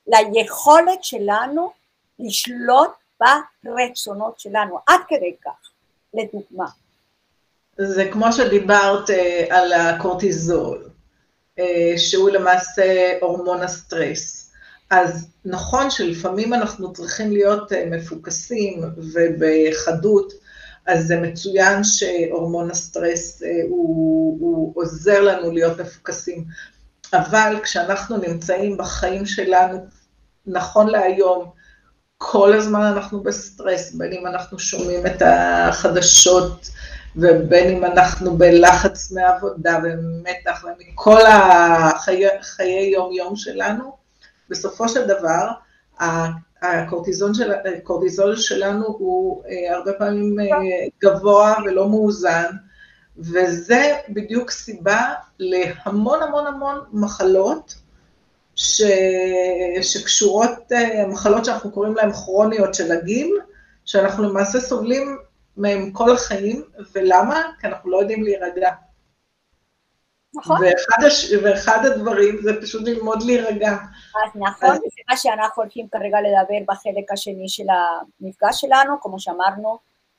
ליכולת 0.07 1.04
שלנו 1.04 1.72
לשלוט 2.18 2.90
ברצונות 3.64 4.40
שלנו, 4.40 4.78
עד 4.87 5.00
כדי 5.09 5.35
כך, 5.44 5.70
לדוגמה. 6.14 6.66
זה 7.78 8.09
כמו 8.12 8.33
שדיברת 8.33 9.11
אה, 9.11 9.46
על 9.50 9.72
הקורטיזול, 9.72 10.88
אה, 11.59 11.94
שהוא 11.96 12.30
למעשה 12.30 13.18
הורמון 13.20 13.62
הסטרס. 13.62 14.50
אז 14.90 15.28
נכון 15.44 15.90
שלפעמים 15.90 16.54
אנחנו 16.54 16.92
צריכים 16.92 17.33
להיות 17.33 17.72
אה, 17.72 17.87
מפוקסים 17.90 18.83
ובחדות, 18.96 20.33
אז 20.86 21.06
זה 21.06 21.20
מצוין 21.20 21.84
שהורמון 21.84 22.70
הסטרס 22.70 23.42
הוא, 23.68 24.36
הוא 24.40 24.72
עוזר 24.74 25.20
לנו 25.20 25.50
להיות 25.50 25.80
מפוקסים, 25.80 26.44
אבל 27.12 27.60
כשאנחנו 27.62 28.16
נמצאים 28.16 28.76
בחיים 28.76 29.26
שלנו, 29.26 29.86
נכון 30.46 30.90
להיום, 30.90 31.50
כל 32.18 32.52
הזמן 32.52 32.82
אנחנו 32.82 33.22
בסטרס, 33.22 33.94
בין 33.94 34.12
אם 34.12 34.26
אנחנו 34.26 34.58
שומעים 34.58 35.06
את 35.06 35.22
החדשות 35.26 36.70
ובין 37.16 37.76
אם 37.76 37.84
אנחנו 37.84 38.36
בלחץ 38.36 39.12
מעבודה 39.12 39.78
ומתח 39.84 40.64
ומכל 40.64 41.20
החיי 41.26 42.90
יום-יום 42.92 43.36
שלנו, 43.36 43.96
בסופו 44.50 44.88
של 44.88 45.06
דבר, 45.06 45.48
הקורטיזול 46.64 47.35
של, 47.35 47.53
הקורטיזול 47.53 48.37
שלנו 48.37 48.87
הוא 48.87 49.42
אה, 49.48 49.77
הרבה 49.77 49.92
פעמים 49.92 50.40
אה, 50.40 50.46
גבוה 51.03 51.55
ולא 51.64 51.88
מאוזן, 51.88 52.50
וזה 53.18 53.96
בדיוק 54.09 54.50
סיבה 54.50 55.12
להמון 55.38 56.22
המון 56.22 56.46
המון 56.46 56.81
מחלות 56.92 57.74
ש... 58.57 58.83
שקשורות, 59.83 60.72
אה, 60.72 61.07
מחלות 61.07 61.44
שאנחנו 61.44 61.70
קוראים 61.70 61.94
להן 61.94 62.12
כרוניות 62.12 62.74
של 62.74 62.92
הגיל, 62.92 63.31
שאנחנו 63.85 64.22
למעשה 64.22 64.61
סובלים 64.61 65.18
מהם 65.57 65.90
כל 65.90 66.14
החיים, 66.14 66.62
ולמה? 66.94 67.42
כי 67.61 67.66
אנחנו 67.66 67.90
לא 67.90 67.96
יודעים 67.96 68.22
להירגע. 68.22 68.70
נכון. 70.34 70.60
ואחד, 70.62 71.04
הש... 71.06 71.32
ואחד 71.42 71.86
הדברים 71.86 72.38
זה 72.42 72.60
פשוט 72.62 72.82
ללמוד 72.88 73.22
להירגע. 73.22 73.72
אז 73.72 74.30
נכון, 74.34 74.70
אז... 74.70 74.78
זה 74.78 75.02
מה 75.10 75.16
שאנחנו 75.16 75.62
הולכים 75.62 75.86
כרגע 75.92 76.18
לדבר 76.20 76.72
בחלק 76.74 77.12
השני 77.12 77.48
של 77.48 77.66
המפגש 78.20 78.60
שלנו, 78.60 79.00
כמו 79.00 79.20
שאמרנו, 79.20 79.78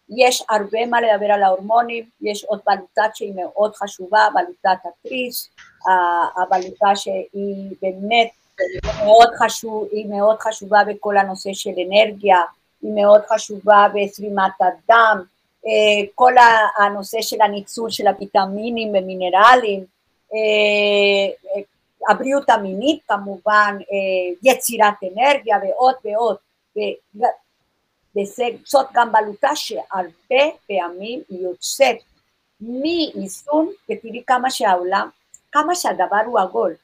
יש 0.10 0.44
הרבה 0.50 0.86
מה 0.86 1.02
לדבר 1.02 1.32
על 1.32 1.44
ההורמונים, 1.44 2.06
יש 2.22 2.44
עוד 2.44 2.60
בלוטת 2.66 3.16
שהיא 3.16 3.34
מאוד 3.36 3.76
חשובה, 3.76 4.28
בלוטת 4.34 4.80
התריס, 4.86 5.50
הבלוטה 6.38 6.96
שהיא 6.96 7.76
באמת 7.82 8.30
מאוד, 9.04 9.30
חשוב, 9.36 9.88
היא 9.92 10.10
מאוד 10.10 10.40
חשובה 10.40 10.80
בכל 10.88 11.18
הנושא 11.18 11.50
של 11.54 11.70
אנרגיה, 11.70 12.38
היא 12.82 12.92
מאוד 12.96 13.22
חשובה 13.34 13.88
בזרימת 13.94 14.52
הדם, 14.60 15.24
אה, 15.66 16.08
כל 16.16 16.34
הנושא 16.78 17.22
של 17.22 17.42
הניצול 17.42 17.90
של 17.90 18.08
הוויטמינים 18.08 18.90
ומינרלים, 18.90 19.95
הבריאות 22.10 22.50
המינית 22.50 23.00
כמובן, 23.08 23.78
אה, 23.80 24.52
יצירת 24.52 24.94
אנרגיה 25.04 25.58
ועוד 25.64 25.96
ועוד, 26.06 26.36
וזאת 28.18 28.86
גם 28.94 29.12
בלוטה 29.12 29.56
שהרבה 29.56 30.46
פעמים 30.68 31.22
יוצאת 31.30 31.98
מאיזון, 32.62 33.72
ותראי 33.90 34.24
כמה 34.28 34.50
שהעולם, 34.50 35.10
כמה 35.52 35.76
שהדבר 35.76 36.22
הוא 36.26 36.40
עגול. 36.40 36.76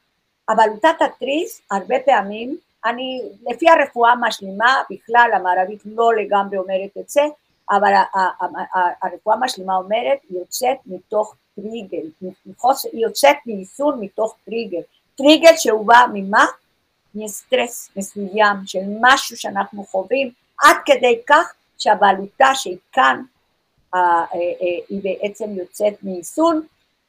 הבלוטת 0.49 0.95
התריס 0.99 1.61
הרבה 1.71 1.95
פעמים, 2.05 2.57
אני, 2.85 3.21
לפי 3.51 3.65
הרפואה 3.69 4.11
המשלימה, 4.11 4.81
בכלל 4.89 5.29
המערבית 5.33 5.81
לא 5.85 6.15
לגמרי 6.15 6.57
אומרת 6.57 6.97
את 6.99 7.09
זה, 7.09 7.21
אבל 7.69 7.93
הרפואה 9.03 9.35
המשלימה 9.35 9.75
אומרת, 9.75 10.17
יוצאת 10.29 10.77
מתוך 10.85 11.35
טריגל, 11.61 12.07
היא 12.93 13.01
יוצאת 13.01 13.35
מאיזון 13.45 13.99
מתוך 13.99 14.35
טריגל. 14.45 14.81
טריגל 15.17 15.53
שהוא 15.57 15.87
בא 15.87 16.05
ממה? 16.13 16.45
מסטרס 17.15 17.89
מסוים, 17.95 18.57
של 18.65 18.79
משהו 19.01 19.37
שאנחנו 19.37 19.83
חווים, 19.83 20.31
עד 20.63 20.75
כדי 20.85 21.19
כך 21.27 21.53
שהבעלותה 21.77 22.55
שהיא 22.55 22.77
כאן, 22.91 23.21
היא 24.89 25.01
בעצם 25.03 25.49
יוצאת 25.49 25.93
מיישום, 26.03 26.61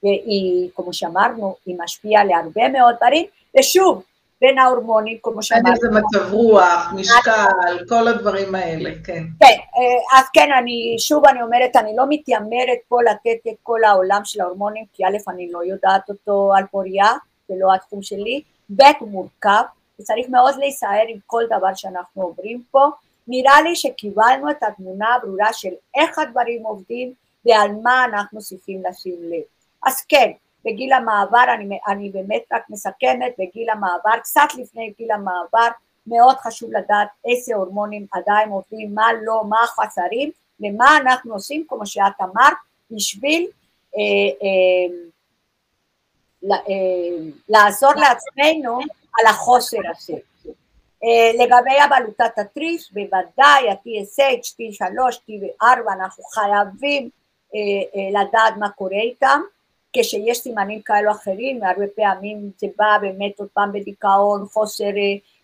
והיא, 0.03 0.71
כמו 0.75 0.93
שאמרנו, 0.93 1.57
היא 1.67 1.77
משפיעה 1.79 2.25
להרבה 2.25 2.69
מאוד 2.69 2.95
דברים, 2.97 3.27
ושוב, 3.59 4.03
בין 4.42 4.59
ההורמונים, 4.59 5.18
כמו 5.22 5.42
שאמרנו. 5.42 5.66
אין 5.66 5.74
איזה 5.74 5.88
מצב 5.90 6.33
רוח, 6.33 6.92
משקל, 6.96 7.87
כל 7.88 8.09
הדברים 8.09 8.55
האלה, 8.55 8.90
כן. 9.05 9.22
כן, 9.40 9.57
אה, 9.76 10.18
אז 10.18 10.24
כן, 10.33 10.48
אני, 10.59 10.96
שוב 10.98 11.26
אני 11.26 11.42
אומרת, 11.42 11.76
אני 11.76 11.96
לא 11.96 12.05
מתיימרת 12.09 12.78
פה 12.88 13.02
לתת 13.02 13.46
את 13.48 13.57
כל 13.62 13.85
העולם 13.85 14.20
של 14.24 14.40
ההורמונים, 14.40 14.85
כי 14.92 15.05
א', 15.05 15.31
אני 15.31 15.52
לא 15.52 15.64
יודעת 15.64 16.09
אותו 16.09 16.52
על 16.57 16.64
פוריה, 16.70 17.12
זה 17.48 17.55
לא 17.59 17.74
התחום 17.74 18.02
שלי, 18.02 18.42
ב', 18.76 18.83
הוא 18.98 19.09
מורכב, 19.09 19.62
וצריך 20.00 20.28
מאוד 20.28 20.55
להיזהר 20.59 21.05
עם 21.09 21.18
כל 21.26 21.42
דבר 21.46 21.74
שאנחנו 21.74 22.22
עוברים 22.22 22.62
פה, 22.70 22.88
נראה 23.28 23.62
לי 23.62 23.76
שקיבלנו 23.76 24.50
את 24.50 24.62
התמונה 24.62 25.14
הברורה 25.14 25.52
של 25.52 25.72
איך 25.94 26.18
הדברים 26.18 26.62
עובדים 26.62 27.12
ועל 27.46 27.70
מה 27.83 28.05
אנחנו 28.05 28.40
צריכים 28.40 28.83
לשים 28.90 29.16
לב. 29.22 29.42
אז 29.87 30.00
כן, 30.09 30.31
בגיל 30.64 30.92
המעבר, 30.92 31.44
אני, 31.55 31.79
אני 31.88 32.11
באמת 32.11 32.42
רק 32.53 32.62
מסכמת, 32.70 33.35
בגיל 33.38 33.70
המעבר, 33.70 34.18
קצת 34.22 34.48
לפני 34.59 34.92
גיל 34.98 35.12
המעבר, 35.12 35.68
מאוד 36.07 36.37
חשוב 36.37 36.70
לדעת 36.72 37.09
איזה 37.25 37.55
הורמונים 37.55 38.07
עדיין 38.12 38.48
עובדים, 38.48 38.94
מה 38.94 39.07
לא, 39.22 39.42
מה 39.48 39.62
החסרים, 39.64 40.31
ומה 40.61 40.96
אנחנו 40.96 41.33
עושים, 41.35 41.64
כמו 41.68 41.87
שאת 41.87 42.20
אמרת, 42.20 42.57
בשביל 42.90 43.46
אה, 43.96 44.03
אה, 44.42 44.88
אה, 46.68 47.31
לעזור 47.48 47.92
לעצמנו 47.94 48.79
על 49.20 49.27
החוסר 49.27 49.79
הזה. 49.90 50.14
אה, 51.05 51.44
לגבי 51.44 51.81
הבלוטת 51.81 52.38
התריס, 52.38 52.90
בוודאי 52.90 53.70
ה-TSH, 53.70 54.46
T3, 54.46 55.14
T4, 55.29 55.92
אנחנו 55.92 56.25
חייבים 56.25 57.11
אה, 57.55 57.61
אה, 57.96 58.22
לדעת 58.22 58.57
מה 58.57 58.70
קורה 58.70 59.01
איתם, 59.01 59.40
כשיש 59.92 60.38
סימנים 60.38 60.83
כאלו 60.83 61.11
אחרים, 61.11 61.64
הרבה 61.64 61.85
פעמים 61.96 62.50
זה 62.57 62.66
בא 62.78 62.98
באמת 63.00 63.38
עוד 63.38 63.48
פעם 63.52 63.72
בדיכאון, 63.72 64.46
חוסר 64.46 64.90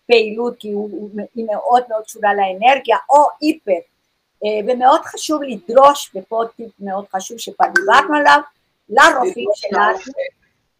פעילות, 0.07 0.57
כי 0.59 0.71
הוא, 0.71 1.09
היא 1.35 1.45
מאוד 1.45 1.83
מאוד 1.89 2.03
קשורה 2.03 2.33
לאנרגיה, 2.33 2.97
או 3.09 3.23
היפר. 3.41 3.79
ומאוד 4.67 5.01
חשוב 5.01 5.41
לדרוש, 5.43 6.11
ופה 6.15 6.43
טיפ 6.55 6.71
מאוד 6.79 7.05
חשוב 7.15 7.37
שכבר 7.37 7.65
דיברנו 7.75 8.15
עליו, 8.15 8.39
לרופאים 8.89 9.49
שלנו, 9.53 9.97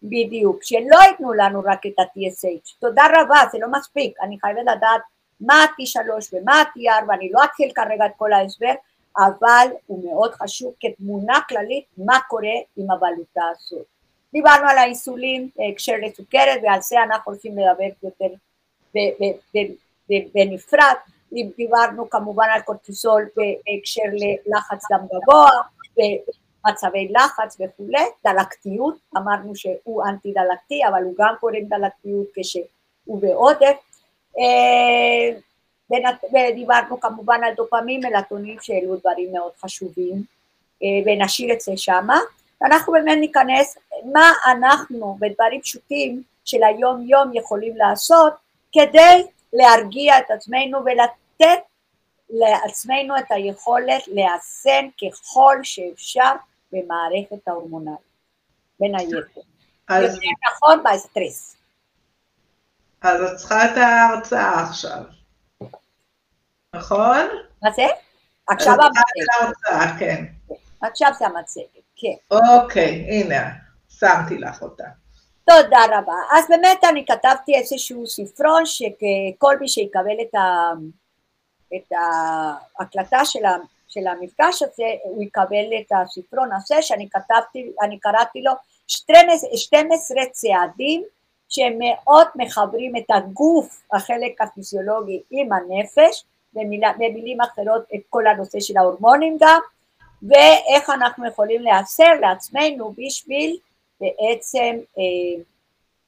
בדיוק, 0.03 0.63
שלא 0.63 0.97
ייתנו 1.10 1.34
לנו 1.34 1.62
רק 1.65 1.86
את 1.86 1.99
ה-TSH. 1.99 2.79
תודה 2.79 3.03
רבה, 3.17 3.39
זה 3.51 3.58
לא 3.62 3.67
מספיק, 3.71 4.17
אני 4.21 4.39
חייבת 4.39 4.62
לדעת 4.62 5.01
מה 5.41 5.53
ה-T3 5.53 5.99
ומה 6.34 6.62
ה-T4, 6.62 7.13
אני 7.13 7.29
לא 7.32 7.43
אתחיל 7.43 7.71
כרגע 7.75 8.05
את 8.05 8.12
כל 8.17 8.34
ההסבר, 8.34 8.73
אבל 9.17 9.67
הוא 9.88 10.06
מאוד 10.06 10.34
חשוב 10.34 10.74
כתמונה 10.80 11.39
כללית 11.50 11.86
מה 11.98 12.19
קורה 12.28 12.56
עם 12.78 12.91
הבלוטה 12.91 13.41
הזאת. 13.52 13.86
דיברנו 14.34 14.69
על 14.69 14.78
האינסולין 14.78 15.50
בהקשר 15.56 15.93
לסוכרת 16.02 16.60
ועל 16.63 16.82
זה 16.82 17.04
אנחנו 17.04 17.32
הולכים 17.32 17.56
לדבר 17.58 17.89
יותר 18.04 18.36
בנפרד, 20.34 20.95
דיברנו 21.58 22.10
כמובן 22.10 22.48
על 22.54 22.62
קורטיסול 22.62 23.30
בהקשר 23.36 24.02
ללחץ 24.12 24.84
דם 24.91 25.06
גבוה, 25.06 25.50
מצבי 26.67 27.08
לחץ 27.12 27.58
וכולי, 27.60 28.04
דלקתיות, 28.26 28.95
אמרנו 29.17 29.56
שהוא 29.56 30.04
אנטי 30.04 30.34
דלקתי, 30.34 30.82
אבל 30.89 31.04
הוא 31.04 31.13
גם 31.17 31.36
קוראים 31.39 31.67
דלקתיות 31.67 32.28
כשהוא 32.36 33.22
בעודף, 33.22 33.78
אה, 34.39 35.39
ודיברנו 36.34 36.99
כמובן 36.99 37.43
על 37.43 37.54
דופמים, 37.54 38.02
מלטונים 38.04 38.58
שאלו 38.62 38.95
דברים 38.95 39.32
מאוד 39.34 39.52
חשובים, 39.62 40.23
אה, 40.84 40.88
ונשאיר 41.06 41.54
את 41.54 41.62
זה 41.62 41.71
שמה, 41.75 42.19
ואנחנו 42.62 42.93
באמת 42.93 43.17
ניכנס 43.19 43.78
מה 44.13 44.32
אנחנו 44.52 45.17
בדברים 45.19 45.62
פשוטים 45.62 46.23
של 46.45 46.63
היום 46.63 47.06
יום 47.08 47.32
יכולים 47.34 47.78
לעשות 47.78 48.34
כדי 48.71 49.28
להרגיע 49.54 50.19
את 50.19 50.32
עצמנו 50.32 50.80
ולתת 50.86 51.60
לעצמנו 52.30 53.17
את 53.17 53.25
היכולת 53.30 54.08
לאזן 54.08 54.88
ככל 55.02 55.58
שאפשר 55.63 56.32
במערכת 56.71 57.47
ההורמונלית, 57.47 57.99
בין 58.80 58.95
היתר. 58.95 59.41
אז... 59.88 60.04
יותר 60.04 60.17
נכון 60.52 60.84
בסטרס. 60.84 61.56
אז 63.02 63.21
את 63.21 63.36
צריכה 63.38 63.65
את 63.65 63.78
ההרצאה 63.78 64.63
עכשיו, 64.63 65.04
נכון? 66.75 67.27
מה 67.63 67.71
זה? 67.71 67.88
עכשיו 68.47 68.73
המצגת. 68.73 69.99
כן. 69.99 70.25
עכשיו 70.82 71.12
זה 71.19 71.25
המצגת, 71.25 71.84
כן. 71.95 72.38
אוקיי, 72.38 73.05
הנה, 73.10 73.49
שמתי 73.89 74.38
לך 74.38 74.62
אותה. 74.62 74.84
תודה 75.45 75.79
רבה. 75.91 76.13
אז 76.37 76.46
באמת 76.50 76.83
אני 76.83 77.06
כתבתי 77.06 77.56
איזשהו 77.56 78.08
ספרון 78.08 78.65
שכל 78.65 79.60
מי 79.60 79.67
שיקבל 79.67 80.21
את, 80.21 80.35
ה, 80.35 80.71
את 81.75 81.91
ההקלטה 82.79 83.25
של 83.25 83.39
של 83.89 84.08
המפגש 84.08 84.63
הזה, 84.63 84.83
הוא 85.04 85.23
יקבל 85.23 85.65
את 85.81 85.91
הספרון 85.91 86.50
הזה 86.54 86.81
שאני 86.81 87.10
כתבתי, 87.10 87.71
אני 87.81 88.00
קראתי 88.00 88.41
לו 88.41 88.52
12 88.87 90.25
צעדים 90.31 91.04
שהם 91.50 91.77
מאוד 91.79 92.27
מחברים 92.35 92.96
את 92.96 93.06
הגוף, 93.10 93.81
החלק 93.94 94.41
הפיזיולוגי 94.41 95.21
עם 95.29 95.50
הנפש, 95.54 96.25
במילים 96.54 97.41
אחרות 97.41 97.83
את 97.95 98.00
כל 98.10 98.27
הנושא 98.27 98.60
של 98.60 98.77
ההורמונים 98.77 99.37
גם, 99.39 99.60
ואיך 100.23 100.89
אנחנו 100.89 101.27
יכולים 101.27 101.62
לייצר 101.62 102.13
לעצמנו 102.21 102.93
בשביל 102.97 103.58
בעצם 104.02 104.77
אה, 104.97 105.41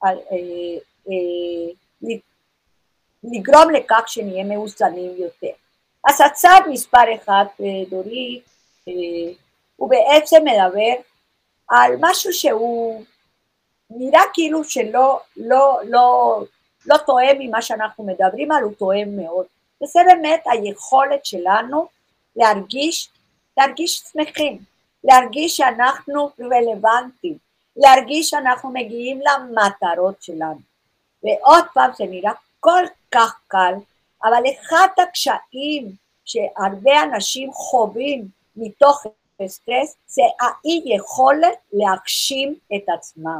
אה, 0.05 0.17
אה, 1.09 2.11
לגרום 3.23 3.69
לכך 3.73 4.03
שנהיה 4.07 4.43
מאוזנים 4.43 5.11
יותר. 5.17 5.51
אז 6.09 6.21
הצעד 6.21 6.63
מספר 6.69 7.15
אחד, 7.15 7.45
דורית, 7.89 8.43
הוא 9.75 9.89
בעצם 9.89 10.41
מדבר 10.45 11.01
על 11.69 11.91
משהו 11.99 12.33
שהוא 12.33 13.03
נראה 13.89 14.21
כאילו 14.33 14.63
שלא 14.63 15.19
לא, 15.37 15.79
לא, 15.83 16.39
לא 16.85 16.97
תואם 16.97 17.35
ממה 17.39 17.61
שאנחנו 17.61 18.03
מדברים 18.03 18.51
על, 18.51 18.63
הוא 18.63 18.73
תואם 18.73 19.17
מאוד. 19.17 19.45
וזה 19.83 19.99
באמת 20.05 20.43
היכולת 20.45 21.25
שלנו 21.25 21.87
להרגיש, 22.35 23.09
להרגיש 23.57 24.03
שמחים, 24.11 24.59
להרגיש 25.03 25.57
שאנחנו 25.57 26.29
רלוונטיים, 26.39 27.37
להרגיש 27.75 28.29
שאנחנו 28.29 28.69
מגיעים 28.69 29.21
למטרות 29.21 30.21
שלנו. 30.21 30.59
ועוד 31.23 31.63
פעם, 31.73 31.91
זה 31.97 32.05
נראה 32.05 32.31
כל 32.59 32.83
כך 33.11 33.39
קל, 33.47 33.73
אבל 34.23 34.43
אחד 34.51 34.87
הקשיים 34.97 35.95
שהרבה 36.25 37.03
אנשים 37.03 37.53
חווים 37.53 38.27
מתוך 38.55 39.05
סטרס 39.47 39.95
זה 40.07 40.21
האי 40.41 40.81
יכולת 40.85 41.57
להגשים 41.73 42.55
את 42.75 42.83
עצמם. 42.97 43.39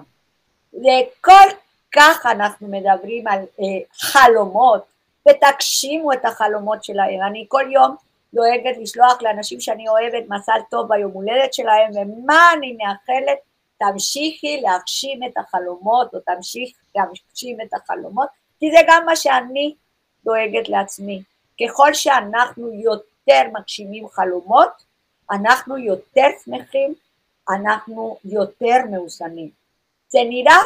וכל 0.73 1.49
כך 1.91 2.25
אנחנו 2.25 2.67
מדברים 2.67 3.27
על 3.27 3.39
אה, 3.39 3.65
חלומות, 3.93 4.83
ותגשימו 5.29 6.13
את 6.13 6.25
החלומות 6.25 6.83
שלהם. 6.83 7.21
אני 7.27 7.45
כל 7.47 7.63
יום 7.71 7.95
דואגת 8.33 8.77
לשלוח 8.81 9.21
לאנשים 9.21 9.59
שאני 9.59 9.89
אוהבת 9.89 10.29
מזל 10.29 10.59
טוב 10.71 10.87
ביום 10.87 11.11
הולדת 11.11 11.53
שלהם, 11.53 11.91
ומה 11.95 12.53
אני 12.57 12.77
מאחלת? 12.77 13.37
תמשיכי 13.79 14.61
להגשים 14.61 15.23
את 15.23 15.37
החלומות, 15.37 16.13
או 16.13 16.19
תמשיך 16.19 16.77
להגשים 16.95 17.61
את 17.61 17.73
החלומות, 17.73 18.29
כי 18.59 18.71
זה 18.71 18.77
גם 18.87 19.05
מה 19.05 19.15
שאני 19.15 19.75
דואגת 20.23 20.69
לעצמי. 20.69 21.23
ככל 21.61 21.93
שאנחנו 21.93 22.73
יותר 22.73 23.41
מגשימים 23.53 24.07
חלומות, 24.07 24.69
אנחנו 25.31 25.77
יותר 25.77 26.27
שמחים, 26.45 26.93
אנחנו 27.49 28.17
יותר 28.25 28.77
מאוזנים. 28.91 29.49
זה 30.09 30.19
נראה 30.29 30.61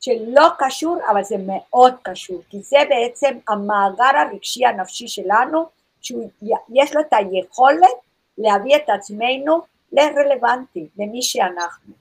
שלא 0.00 0.48
קשור, 0.58 0.98
אבל 1.10 1.24
זה 1.24 1.36
מאוד 1.46 1.94
קשור, 2.02 2.42
כי 2.50 2.62
זה 2.62 2.78
בעצם 2.88 3.38
המאגר 3.48 4.16
הרגשי 4.16 4.66
הנפשי 4.66 5.08
שלנו, 5.08 5.66
שיש 6.02 6.94
לו 6.94 7.00
את 7.00 7.12
היכולת 7.12 7.96
להביא 8.38 8.76
את 8.76 8.88
עצמנו 8.88 9.62
לרלוונטי, 9.92 10.88
למי 10.98 11.22
שאנחנו. 11.22 11.94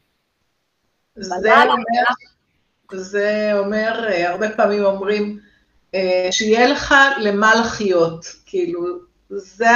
זה 1.16 1.64
אומר, 1.64 2.04
זה 2.94 3.52
אומר, 3.60 4.08
אה, 4.08 4.30
הרבה 4.30 4.50
פעמים 4.50 4.84
אומרים, 4.84 5.40
אה, 5.96 6.28
שיהיה 6.32 6.68
לך 6.68 6.96
למה 7.18 7.56
לחיות, 7.56 8.26
כאילו, 8.46 8.82
זה, 9.30 9.68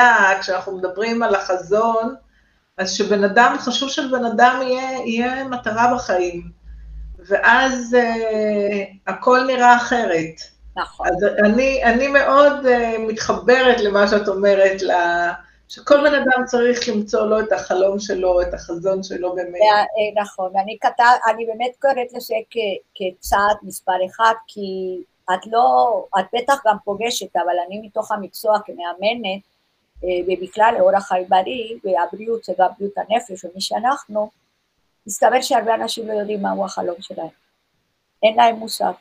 כשאנחנו 0.42 0.78
מדברים 0.78 1.24
על 1.24 1.36
החזון, 1.36 2.16
אז 2.78 2.92
שבן 2.94 3.24
אדם, 3.24 3.56
חשוב 3.60 3.90
שלבן 3.90 4.26
אדם 4.26 4.60
יהיה, 4.62 5.06
יהיה 5.06 5.44
מטרה 5.44 5.94
בחיים, 5.96 6.59
ואז 7.28 7.98
uh, 8.00 8.98
הכל 9.08 9.40
נראה 9.48 9.76
אחרת. 9.78 10.42
נכון. 10.76 11.08
אז 11.08 11.24
אני, 11.46 11.84
אני 11.84 12.08
מאוד 12.08 12.66
uh, 12.66 13.00
מתחברת 13.00 13.80
למה 13.80 14.08
שאת 14.08 14.28
אומרת, 14.28 14.82
לה, 14.82 15.34
שכל 15.70 15.98
בן 15.98 16.14
אדם 16.16 16.46
צריך 16.46 16.90
למצוא 16.90 17.26
לו 17.26 17.40
את 17.40 17.52
החלום 17.52 18.00
שלו, 18.00 18.42
את 18.42 18.54
החזון 18.54 19.04
שלו 19.04 19.36
באמת. 19.36 19.62
אה, 19.62 20.22
נכון, 20.22 20.52
ואני 20.54 20.78
כתב, 20.82 21.04
אני 21.30 21.46
באמת 21.46 21.72
קוראת 21.82 22.14
לזה 22.14 22.36
כצעד 22.96 23.58
מספר 23.64 24.06
אחד, 24.06 24.34
כי 24.48 24.98
את 25.34 25.48
לא, 25.48 26.06
את 26.20 26.26
בטח 26.34 26.54
גם 26.66 26.76
פוגשת, 26.84 27.36
אבל 27.36 27.54
אני 27.68 27.82
מתוך 27.84 28.12
המקצוע 28.12 28.58
כמאמנת, 28.66 29.42
ובכלל 30.28 30.76
לאורח 30.78 31.08
חיים 31.08 31.30
בריא, 31.30 31.76
והבריאות 31.84 32.44
זה 32.44 32.54
גם 32.60 32.68
בריאות 32.78 32.98
הנפש, 32.98 33.46
ומי 33.46 33.62
שאנחנו, 33.62 34.30
מסתבר 35.10 35.42
שהרבה 35.42 35.76
אנשים 35.76 36.08
לא 36.08 36.14
יודעים 36.14 36.42
מהו 36.42 36.66
החלום 36.66 36.96
שלהם. 37.02 37.28
אין 38.24 38.36
להם 38.36 38.56
מושג. 38.56 38.92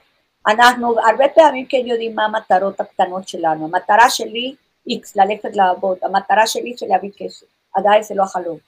אנחנו 0.47 1.01
הרבה 1.01 1.29
פעמים 1.35 1.67
כן 1.67 1.87
יודעים 1.87 2.15
מה 2.15 2.25
המטרות 2.25 2.81
הקטנות 2.81 3.29
שלנו. 3.29 3.65
המטרה 3.65 4.11
שלי, 4.11 4.55
איקס, 4.87 5.17
ללכת 5.17 5.57
לעבוד, 5.57 5.99
המטרה 6.03 6.47
שלי 6.47 6.75
זה 6.79 6.87
להביא 6.87 7.11
כסף. 7.19 7.47
עדיין 7.75 8.03
זה 8.03 8.15
לא 8.15 8.23
החלום. 8.23 8.59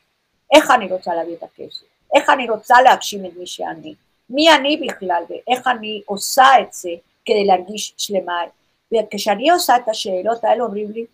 איך 0.55 0.71
אני 0.71 0.93
רוצה 0.93 1.15
להביא 1.15 1.35
את 1.35 1.43
הכסף? 1.43 1.83
איך 2.15 2.31
אני 2.31 2.51
רוצה 2.51 2.83
להגשים 2.83 3.27
את 3.27 3.31
מי 3.37 3.47
שאני? 3.47 3.95
מי 4.31 4.55
אני 4.55 4.77
בכלל 4.87 5.23
ואיך 5.29 5.67
אני 5.67 6.03
עושה 6.07 6.61
את 6.61 6.73
זה 6.73 6.91
כדי 7.25 7.45
להרגיש 7.45 7.95
שלמה. 7.97 8.41
וכשאני 8.93 9.51
עושה 9.51 9.77
את 9.77 9.89
השאלות 9.89 10.45
האלה 10.45 10.65
אומרים 10.65 10.91
לי, 10.91 11.07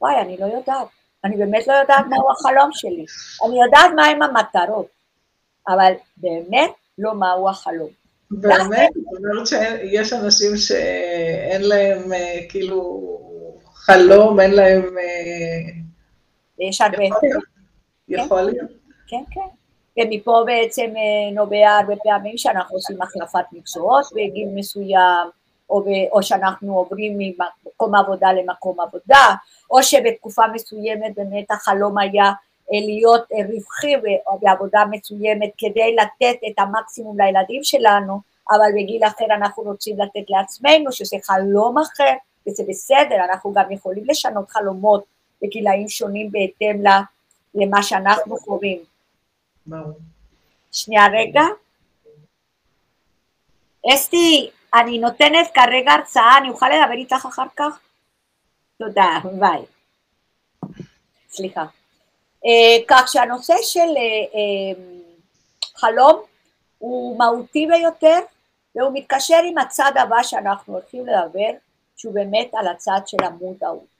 וואי, 0.00 0.20
אני 0.20 0.36
לא 0.36 0.46
יודעת, 0.46 0.88
אני 1.24 1.36
באמת 1.36 1.66
לא 1.66 1.72
יודעת 1.72 2.04
מהו 2.08 2.30
החלום 2.30 2.70
שלי, 2.72 3.04
אני 3.46 3.62
יודעת 3.62 3.90
מהם 3.96 4.22
המטרות, 4.22 4.97
אבל 5.68 5.92
באמת 6.16 6.70
לא 6.98 7.14
מהו 7.14 7.48
החלום. 7.48 7.88
באמת? 8.30 8.90
זאת 8.94 9.18
אומרת 9.18 9.46
שיש 9.46 10.12
אנשים 10.12 10.56
שאין 10.56 11.62
להם 11.62 12.12
אה, 12.12 12.40
כאילו 12.48 13.00
חלום, 13.74 14.40
אין 14.40 14.50
להם... 14.50 14.82
אה, 14.98 15.72
יש 16.58 16.80
הרבה... 16.80 17.04
יכול 18.08 18.40
להיות. 18.40 18.70
כן, 19.08 19.22
כן. 19.30 19.40
ומפה 19.98 20.42
בעצם 20.46 20.94
אה, 20.96 21.34
נובע 21.34 21.70
הרבה 21.80 21.94
פעמים 22.02 22.38
שאנחנו 22.38 22.76
עושים 22.76 23.02
החלפת 23.02 23.44
מקצועות 23.52 24.04
בגיל 24.12 24.48
מסוים, 24.54 25.28
או, 25.70 25.82
ב, 25.82 25.86
או 26.12 26.22
שאנחנו 26.22 26.78
עוברים 26.78 27.18
ממקום 27.18 27.94
עבודה 27.94 28.32
למקום 28.32 28.80
עבודה, 28.80 29.34
או 29.70 29.82
שבתקופה 29.82 30.42
מסוימת 30.54 31.14
באמת 31.16 31.50
החלום 31.50 31.98
היה 31.98 32.32
להיות 32.72 33.22
רווחי 33.48 33.94
בעבודה 34.40 34.80
מסוימת 34.90 35.50
כדי 35.58 35.96
לתת 35.96 36.38
את 36.48 36.58
המקסימום 36.58 37.20
לילדים 37.20 37.64
שלנו, 37.64 38.20
אבל 38.50 38.68
בגיל 38.74 39.04
אחר 39.04 39.24
אנחנו 39.34 39.62
רוצים 39.62 39.96
לתת 40.00 40.30
לעצמנו 40.30 40.92
שזה 40.92 41.16
חלום 41.22 41.78
אחר, 41.78 42.12
וזה 42.48 42.62
בסדר, 42.68 43.24
אנחנו 43.30 43.52
גם 43.52 43.72
יכולים 43.72 44.04
לשנות 44.06 44.50
חלומות 44.50 45.04
בגילאים 45.42 45.88
שונים 45.88 46.30
בהתאם 46.32 46.82
למה 47.54 47.82
שאנחנו 47.82 48.36
חווים. 48.36 48.78
שנייה 50.72 51.06
רגע. 51.12 51.42
אסתי, 53.94 54.50
אני 54.74 54.98
נותנת 54.98 55.50
כרגע 55.54 55.92
הרצאה, 55.92 56.38
אני 56.38 56.48
אוכל 56.48 56.66
לדבר 56.68 56.94
איתך 56.94 57.26
אחר 57.28 57.46
כך? 57.56 57.78
תודה, 58.78 59.18
ביי. 59.38 59.62
סליחה. 61.30 61.77
Uh, 62.44 62.82
כך 62.88 63.08
שהנושא 63.08 63.54
של 63.62 63.78
uh, 63.80 64.34
uh, 64.34 64.78
חלום 65.76 66.22
הוא 66.78 67.18
מהותי 67.18 67.66
ביותר, 67.66 68.18
והוא 68.74 68.90
מתקשר 68.94 69.40
עם 69.44 69.58
הצד 69.58 69.92
הבא 69.96 70.22
שאנחנו 70.22 70.74
הולכים 70.74 71.06
לדבר, 71.06 71.50
שהוא 71.96 72.14
באמת 72.14 72.50
על 72.52 72.68
הצד 72.68 73.00
של 73.06 73.16
המודעות. 73.24 73.98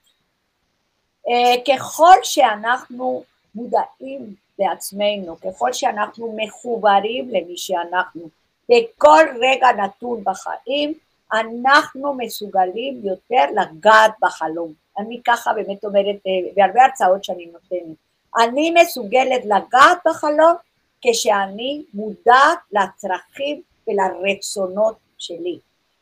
ככל 1.67 2.15
שאנחנו 2.23 3.23
מודעים 3.55 4.35
לעצמנו, 4.59 5.39
ככל 5.39 5.73
שאנחנו 5.73 6.37
מחוברים 6.37 7.29
למי 7.29 7.57
שאנחנו, 7.57 8.29
בכל 8.69 9.25
רגע 9.41 9.67
נתון 9.71 10.23
בחיים, 10.23 10.93
אנחנו 11.33 12.13
מסוגלים 12.13 13.01
יותר 13.03 13.45
לגעת 13.61 14.11
בחלום. 14.21 14.73
אני 14.99 15.21
ככה 15.25 15.53
באמת 15.53 15.85
אומרת, 15.85 16.15
בהרבה 16.55 16.85
הרצאות 16.85 17.23
שאני 17.23 17.45
נותנת, 17.45 17.97
אני 18.37 18.71
מסוגלת 18.71 19.45
לגעת 19.45 19.97
בחלום 20.07 20.55
כשאני 21.01 21.83
מודעת 21.93 22.59
לצרכים 22.71 23.61
ולרצונות 23.87 24.95
שלי. 25.17 25.59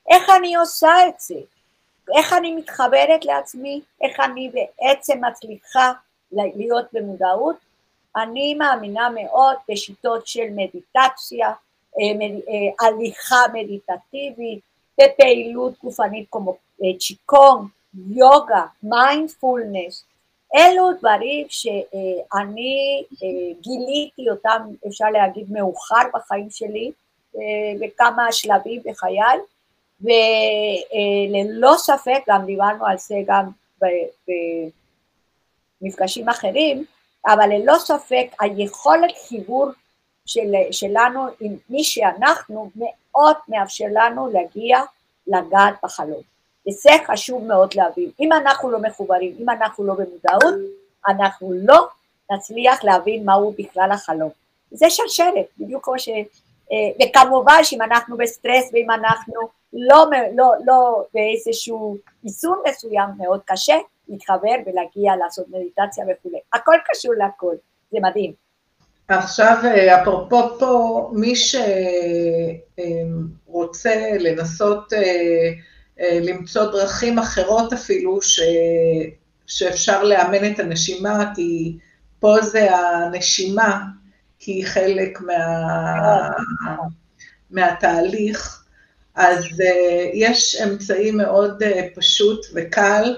איך 0.10 0.30
אני 0.30 0.56
עושה 0.56 1.08
את 1.08 1.20
זה? 1.20 1.40
איך 2.18 2.34
אני 2.34 2.56
מתחברת 2.56 3.26
לעצמי? 3.26 3.82
איך 4.02 4.20
אני 4.20 4.52
בעצם 4.54 5.22
מצליחה 5.26 5.92
להיות 6.32 6.86
במודעות? 6.94 7.56
אני 8.16 8.54
מאמינה 8.54 9.10
מאוד 9.10 9.56
בשיטות 9.70 10.28
של 10.28 10.50
מדיטציה, 10.52 11.48
אה, 11.48 11.54
אה, 12.02 12.88
הליכה 12.88 13.42
מדיטטיבית, 13.54 14.60
בפעילות 15.02 15.74
גופנית 15.84 16.28
כמו 16.32 16.58
אה, 16.84 17.00
צ'יקונג, 17.00 17.68
יוגה, 18.10 18.66
מיינדפולנס, 18.84 20.04
אלו 20.56 20.92
דברים 21.00 21.46
שאני 21.50 23.04
גיליתי 23.62 24.30
אותם, 24.32 24.62
אפשר 24.88 25.10
להגיד, 25.10 25.52
מאוחר 25.52 26.02
בחיים 26.14 26.48
שלי, 26.50 26.92
בכמה 27.80 28.32
שלבים 28.32 28.82
בחיי, 28.86 29.40
וללא 30.02 31.74
ספק, 31.78 32.20
גם 32.28 32.46
דיברנו 32.46 32.86
על 32.86 32.98
זה 32.98 33.16
גם 33.26 33.46
במפגשים 35.82 36.30
אחרים, 36.30 36.86
אבל 37.26 37.50
ללא 37.50 37.78
ספק 37.78 38.28
היכולת 38.40 39.12
חיבור 39.28 39.70
של, 40.26 40.52
שלנו 40.72 41.28
עם 41.40 41.56
מי 41.70 41.84
שאנחנו 41.84 42.70
מאוד 42.76 43.36
מאפשר 43.48 43.86
לנו 43.92 44.30
להגיע 44.30 44.80
לגעת 45.28 45.74
בחלום. 45.84 46.37
וזה 46.68 46.90
חשוב 47.08 47.44
מאוד 47.44 47.74
להבין. 47.76 48.10
אם 48.20 48.34
אנחנו 48.34 48.72
לא 48.72 48.80
מחוברים, 48.80 49.36
אם 49.40 49.50
אנחנו 49.50 49.86
לא 49.86 49.94
במודעות, 49.94 50.56
אנחנו 51.08 51.54
לא 51.54 51.88
נצליח 52.32 52.84
להבין 52.84 53.26
מהו 53.26 53.54
בכלל 53.60 53.92
החלום. 53.92 54.30
זה 54.72 54.90
שרשרת, 54.90 55.46
בדיוק 55.60 55.86
כמו 55.86 56.00
ש... 56.00 56.10
אה, 56.72 57.06
וכמובן 57.08 57.64
שאם 57.64 57.82
אנחנו 57.82 58.18
בסטרס 58.18 58.70
ואם 58.74 58.92
אנחנו 58.92 59.34
לא, 59.74 60.06
לא, 60.36 60.52
לא 60.66 61.04
באיזשהו 61.14 61.98
איזון 62.26 62.62
מסוים 62.70 63.10
מאוד 63.18 63.40
קשה 63.46 63.78
להתחבר 64.10 64.56
ולהגיע 64.66 65.16
לעשות 65.16 65.46
מדיטציה 65.50 66.06
וכולי. 66.12 66.38
הכל 66.54 66.76
קשור 66.92 67.14
לכל, 67.14 67.56
זה 67.92 67.98
מדהים. 68.02 68.34
עכשיו, 69.08 69.58
אה, 69.64 70.02
אפרופו 70.02 70.60
פה, 70.60 71.12
מי 71.14 71.34
שרוצה 73.46 74.12
לנסות 74.20 74.94
אה, 74.94 75.52
למצוא 76.00 76.72
דרכים 76.72 77.20
אחרות 77.20 77.74
אפילו, 77.74 78.22
ש... 78.22 78.40
שאפשר 79.48 80.04
לאמן 80.04 80.52
את 80.52 80.60
הנשימה, 80.60 81.32
כי 81.36 81.78
פה 82.20 82.36
זה 82.42 82.76
הנשימה, 82.76 83.84
כי 84.40 84.52
היא 84.52 84.66
חלק 84.66 85.22
מה... 85.22 86.30
מהתהליך, 87.52 88.64
אז 89.16 89.44
uh, 89.44 90.10
יש 90.14 90.56
אמצעי 90.56 91.12
מאוד 91.12 91.64
uh, 91.64 91.66
פשוט 91.96 92.46
וקל, 92.54 93.16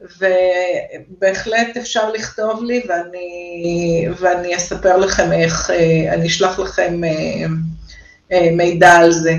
ובהחלט 0.00 1.76
אפשר 1.76 2.12
לכתוב 2.12 2.64
לי 2.64 2.82
ואני, 2.88 4.06
ואני 4.18 4.56
אספר 4.56 4.96
לכם 4.96 5.32
איך, 5.32 5.70
uh, 5.70 6.14
אני 6.14 6.26
אשלח 6.26 6.58
לכם 6.58 7.00
uh, 7.04 7.48
uh, 8.32 8.36
מידע 8.56 8.92
על 8.92 9.12
זה. 9.12 9.34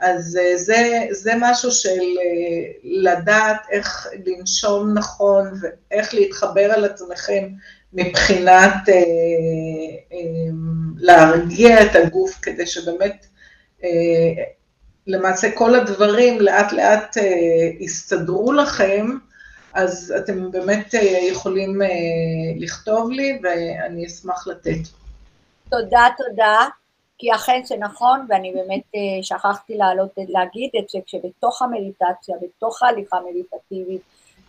אז 0.00 0.38
uh, 0.40 0.56
זה, 0.56 1.06
זה 1.10 1.32
משהו 1.38 1.70
של 1.70 1.88
uh, 2.00 2.78
לדעת 2.84 3.60
איך 3.70 4.06
לנשום 4.26 4.94
נכון 4.94 5.52
ואיך 5.60 6.14
להתחבר 6.14 6.72
על 6.72 6.84
עצמכם 6.84 7.48
מבחינת 7.92 8.88
אה, 8.88 8.94
אה, 10.12 10.18
להרגיע 10.96 11.82
את 11.82 11.90
הגוף, 11.94 12.38
כדי 12.42 12.66
שבאמת, 12.66 13.26
אה, 13.84 13.88
למעשה 15.06 15.50
כל 15.54 15.74
הדברים 15.74 16.40
לאט 16.40 16.72
לאט 16.72 17.16
אה, 17.18 17.70
יסתדרו 17.80 18.52
לכם, 18.52 19.06
אז 19.72 20.14
אתם 20.16 20.50
באמת 20.50 20.94
אה, 20.94 21.18
יכולים 21.30 21.82
אה, 21.82 21.88
לכתוב 22.56 23.10
לי 23.10 23.40
ואני 23.42 24.06
אשמח 24.06 24.46
לתת. 24.46 24.88
תודה, 25.70 26.06
תודה, 26.18 26.66
כי 27.18 27.34
אכן 27.34 27.60
זה 27.64 27.76
נכון, 27.76 28.26
ואני 28.28 28.52
באמת 28.52 28.82
אה, 28.94 29.22
שכחתי 29.22 29.76
לעלות, 29.76 30.10
להגיד 30.28 30.70
את 30.78 30.88
זה, 30.88 30.98
כשבתוך 31.06 31.62
המדיטציה, 31.62 32.36
בתוך 32.42 32.82
ההליכה 32.82 33.16
המדיטטיבית, 33.16 34.00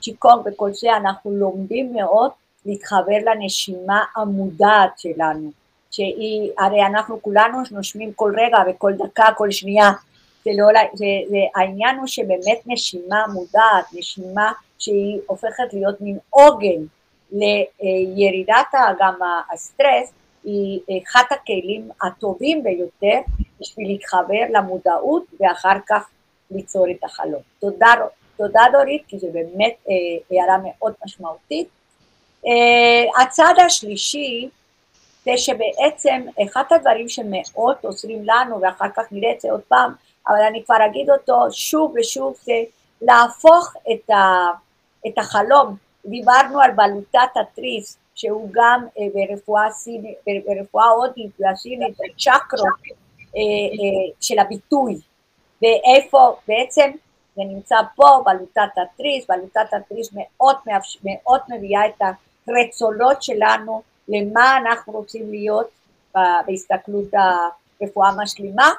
צ'יקונג 0.01 0.41
וכל 0.45 0.73
זה, 0.73 0.97
אנחנו 0.97 1.31
לומדים 1.31 1.93
מאוד 1.93 2.31
להתחבר 2.65 3.17
לנשימה 3.25 4.03
המודעת 4.15 4.99
שלנו, 4.99 5.51
שהיא, 5.91 6.51
הרי 6.59 6.85
אנחנו 6.85 7.21
כולנו 7.21 7.57
נושמים 7.71 8.13
כל 8.13 8.33
רגע 8.37 8.57
וכל 8.69 8.93
דקה, 8.93 9.25
כל 9.37 9.51
שנייה, 9.51 9.91
זה 10.45 10.51
לא, 10.57 10.65
זה, 10.93 11.05
זה, 11.29 11.37
העניין 11.55 11.97
הוא 11.97 12.07
שבאמת 12.07 12.59
נשימה 12.65 13.25
מודעת, 13.33 13.85
נשימה 13.93 14.51
שהיא 14.79 15.19
הופכת 15.27 15.73
להיות 15.73 16.01
מין 16.01 16.17
עוגן 16.29 16.83
לירידת 17.31 18.73
גם 18.99 19.13
הסטרס, 19.53 20.11
היא 20.43 20.79
אחד 21.03 21.23
הכלים 21.31 21.89
הטובים 22.01 22.63
ביותר 22.63 23.19
בשביל 23.59 23.87
להתחבר 23.87 24.43
למודעות 24.49 25.23
ואחר 25.39 25.77
כך 25.89 26.09
ליצור 26.51 26.91
את 26.91 27.03
החלום. 27.03 27.41
תודה, 27.59 27.93
תודה 28.37 28.61
דורית, 28.71 29.03
כי 29.07 29.19
זו 29.19 29.27
באמת 29.33 29.75
אה, 29.89 29.93
הערה 30.31 30.57
מאוד 30.57 30.93
משמעותית. 31.05 31.67
Uh, 32.45 33.21
הצד 33.21 33.53
השלישי 33.65 34.49
זה 35.25 35.31
שבעצם 35.37 36.21
אחד 36.43 36.63
הדברים 36.71 37.09
שמאוד 37.09 37.75
עוזרים 37.81 38.23
לנו, 38.25 38.61
ואחר 38.61 38.89
כך 38.95 39.03
נראה 39.11 39.31
את 39.31 39.41
זה 39.41 39.51
עוד 39.51 39.61
פעם, 39.67 39.93
אבל 40.27 40.41
אני 40.49 40.63
כבר 40.65 40.75
אגיד 40.85 41.09
אותו 41.09 41.47
שוב 41.51 41.93
ושוב, 41.99 42.35
זה 42.43 42.63
להפוך 43.01 43.73
את, 43.91 44.09
ה, 44.09 44.47
את 45.07 45.17
החלום. 45.17 45.75
דיברנו 46.05 46.61
על 46.61 46.71
בלוטת 46.71 47.37
התריס, 47.41 47.97
שהוא 48.19 48.49
גם 48.51 48.87
uh, 48.87 49.01
ברפואה, 49.13 49.71
סינית, 49.71 50.17
ברפואה 50.45 50.85
הודית 50.85 51.31
והסינית, 51.39 51.97
צ'קרות 52.17 52.79
uh, 52.79 53.25
uh, 53.25 54.15
של 54.21 54.39
הביטוי, 54.39 54.99
ואיפה 55.61 56.35
בעצם 56.47 56.91
זה 57.35 57.41
נמצא 57.45 57.75
פה, 57.95 58.23
בלוטת 58.25 58.71
התריס, 58.77 59.25
בלוטת 59.29 59.73
התריס 59.73 60.09
מאוד, 60.13 60.55
מאוד 61.03 61.39
מביאה 61.49 61.87
את. 61.87 62.01
הרצונות 62.49 63.23
שלנו 63.23 63.81
למה 64.07 64.57
אנחנו 64.57 64.93
רוצים 64.93 65.29
להיות 65.29 65.69
בהסתכלות 66.47 67.05
הרפואה 67.81 68.09
המשלימה, 68.09 68.71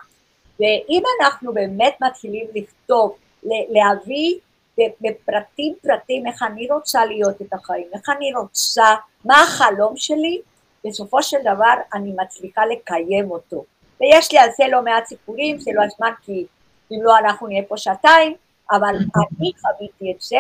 ואם 0.61 1.03
אנחנו 1.21 1.53
באמת 1.53 1.95
מתחילים 2.01 2.47
לכתוב, 2.55 3.17
להביא 3.45 4.39
בפרטים 5.01 5.75
פרטים 5.83 6.27
איך 6.27 6.43
אני 6.43 6.69
רוצה 6.71 7.05
להיות 7.05 7.43
את 7.43 7.53
החיים, 7.53 7.87
איך 7.95 8.09
אני 8.09 8.35
רוצה, 8.35 8.95
מה 9.25 9.43
החלום 9.43 9.97
שלי, 9.97 10.41
בסופו 10.87 11.23
של 11.23 11.37
דבר 11.41 11.75
אני 11.95 12.13
מצליחה 12.17 12.67
לקיים 12.67 13.31
אותו. 13.31 13.65
ויש 14.01 14.33
לי 14.33 14.39
על 14.39 14.49
זה 14.57 14.65
לא 14.71 14.83
מעט 14.83 15.07
סיפורים, 15.07 15.59
זה 15.59 15.71
לא 15.75 15.83
הזמן 15.85 16.13
כי 16.23 16.47
אם 16.93 16.99
לא 17.03 17.19
אנחנו 17.19 17.47
נהיה 17.47 17.63
פה 17.69 17.77
שעתיים, 17.77 18.35
אבל 18.71 18.95
אני 19.17 19.53
חוויתי 19.61 20.13
את 20.13 20.21
זה 20.21 20.39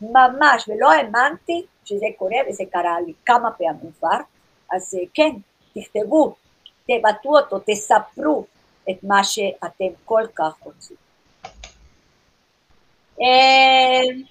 ממש, 0.00 0.68
ולא 0.68 0.92
האמנתי 0.92 1.66
שזה 1.84 2.06
קורה 2.18 2.36
וזה 2.48 2.64
קרה 2.72 3.00
לי 3.06 3.12
כמה 3.26 3.50
פעמים 3.50 3.92
כבר, 3.98 4.18
אז 4.72 4.94
אה, 4.94 5.04
כן, 5.14 5.30
תכתבו, 5.74 6.34
תבטאו 6.84 7.38
אותו, 7.38 7.58
תספרו 7.66 8.44
את 8.90 8.96
מה 9.02 9.24
שאתם 9.24 9.84
כל 10.04 10.22
כך 10.34 10.52
רוצים. 10.64 10.96
אה, 13.22 14.22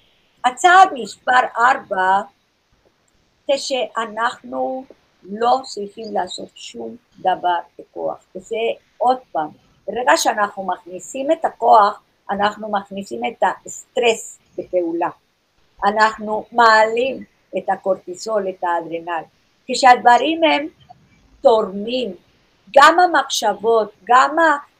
הצעד 0.44 0.88
מספר 0.92 1.40
ארבע 1.58 2.20
זה 3.46 3.58
שאנחנו 3.58 4.84
לא 5.22 5.60
צריכים 5.62 6.14
לעשות 6.14 6.48
שום 6.54 6.96
דבר 7.18 7.58
בכוח, 7.78 8.24
וזה 8.36 8.56
עוד 8.98 9.18
פעם, 9.32 9.48
ברגע 9.86 10.12
שאנחנו 10.16 10.66
מכניסים 10.66 11.32
את 11.32 11.44
הכוח, 11.44 12.02
אנחנו 12.30 12.72
מכניסים 12.72 13.20
את 13.24 13.42
הסטרס 13.66 14.38
בפעולה. 14.58 15.08
אנחנו 15.84 16.44
מעלים 16.52 17.24
את 17.58 17.68
הקורטיסול, 17.68 18.48
את 18.48 18.64
האדרנל. 18.64 19.22
כשהדברים 19.68 20.44
הם 20.44 20.66
תורמים, 21.40 22.14
גם 22.76 22.98
המחשבות, 23.00 23.92
גם 24.04 24.36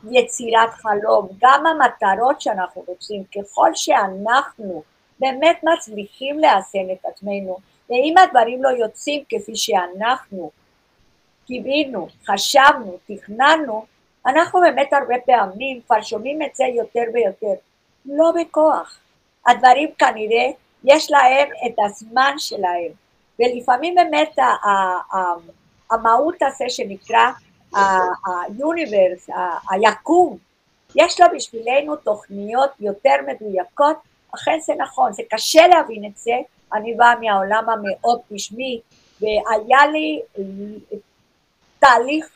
היצירת 0.09 0.71
חלום, 0.71 1.29
גם 1.41 1.65
המטרות 1.67 2.41
שאנחנו 2.41 2.85
רוצים, 2.87 3.25
ככל 3.25 3.71
שאנחנו 3.75 4.83
באמת 5.19 5.61
מצליחים 5.63 6.39
לאזן 6.39 6.93
את 6.93 7.05
עצמנו, 7.05 7.59
ואם 7.91 8.15
הדברים 8.19 8.63
לא 8.63 8.69
יוצאים 8.69 9.25
כפי 9.29 9.57
שאנחנו 9.57 10.51
קיווינו, 11.47 12.09
חשבנו, 12.27 12.97
תכננו, 13.07 13.85
אנחנו 14.27 14.61
באמת 14.61 14.93
הרבה 14.93 15.15
פעמים 15.27 15.81
כבר 15.87 16.03
שומעים 16.03 16.43
את 16.43 16.55
זה 16.55 16.65
יותר 16.65 17.03
ויותר, 17.15 17.61
לא 18.07 18.33
בכוח. 18.41 18.99
הדברים 19.47 19.89
כנראה 19.99 20.51
יש 20.85 21.11
להם 21.11 21.49
את 21.67 21.75
הזמן 21.85 22.35
שלהם, 22.39 22.93
ולפעמים 23.39 23.95
באמת 23.95 24.37
המהות 25.91 26.35
הזה 26.43 26.65
שנקרא 26.69 27.31
היוניברס, 27.75 29.31
היקום, 29.71 30.37
יש 30.95 31.21
לו 31.21 31.27
בשבילנו 31.37 31.97
תוכניות 31.97 32.71
יותר 32.81 33.15
מדויקות, 33.27 33.97
אכן 34.35 34.59
זה 34.61 34.73
נכון, 34.79 35.13
זה 35.13 35.23
קשה 35.31 35.67
להבין 35.67 36.05
את 36.05 36.19
זה, 36.19 36.35
אני 36.75 36.95
באה 36.95 37.15
מהעולם 37.21 37.65
המאוד 37.69 38.21
גשמי, 38.33 38.81
והיה 39.21 39.87
לי 39.93 40.21
תהליך 41.79 42.29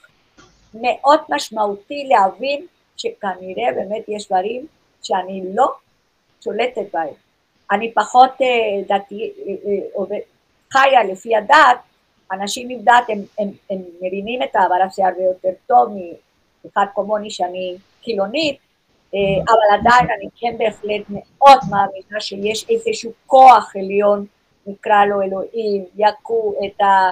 מאוד 0.74 1.20
משמעותי 1.28 2.08
להבין 2.08 2.66
שכנראה 2.96 3.72
באמת 3.74 4.04
יש 4.08 4.26
דברים 4.26 4.66
שאני 5.02 5.42
לא 5.54 5.72
שולטת 6.44 6.92
בהם. 6.92 7.14
אני 7.70 7.92
פחות 7.94 8.30
אה, 8.42 8.96
דתי, 8.96 9.32
אה, 9.46 10.12
אה, 10.12 10.18
חיה 10.72 11.04
לפי 11.04 11.36
הדת, 11.36 11.78
אנשים 12.32 12.70
עם 12.70 12.80
דת 12.82 12.92
הם, 13.08 13.18
הם, 13.38 13.48
הם 13.70 13.78
מבינים 14.02 14.42
את 14.42 14.56
העבר 14.56 14.74
הזה 14.86 15.06
הרבה 15.06 15.22
יותר 15.22 15.48
טוב 15.66 15.88
מאחד 16.64 16.86
כמוני 16.94 17.30
שאני 17.30 17.76
חילונית, 18.04 18.58
אבל 19.48 19.78
עדיין 19.78 20.10
אני 20.18 20.28
כן 20.36 20.58
בהחלט 20.58 21.02
מאוד 21.08 21.58
מאמינה 21.70 22.20
שיש 22.20 22.66
איזשהו 22.70 23.12
כוח 23.26 23.72
עליון, 23.76 24.26
נקרא 24.66 25.04
לו 25.04 25.22
אלוהים, 25.22 25.84
יקום 25.96 26.54
את, 26.66 26.80
ה, 26.80 27.10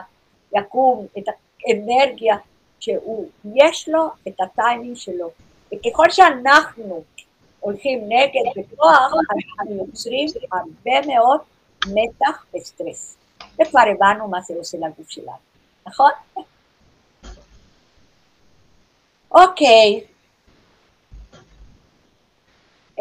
יקום 0.58 1.06
את 1.18 1.24
האנרגיה, 1.28 2.36
שיש 2.80 3.88
לו 3.88 4.08
את 4.28 4.40
הטיימינג 4.40 4.96
שלו. 4.96 5.30
וככל 5.72 6.10
שאנחנו 6.10 7.02
הולכים 7.60 8.00
נגד 8.08 8.50
בכוח, 8.56 9.12
אנחנו 9.58 9.74
יוצרים 9.74 10.28
הרבה 10.52 11.06
מאוד 11.06 11.40
מתח 11.86 12.44
וסטרס. 12.54 13.16
וכבר 13.54 13.80
הבנו 13.94 14.28
מה 14.28 14.40
זה 14.40 14.54
עושה 14.54 14.78
לגוף 14.78 15.10
שלנו. 15.10 15.36
נכון? 15.86 16.10
אוקיי, 19.30 20.04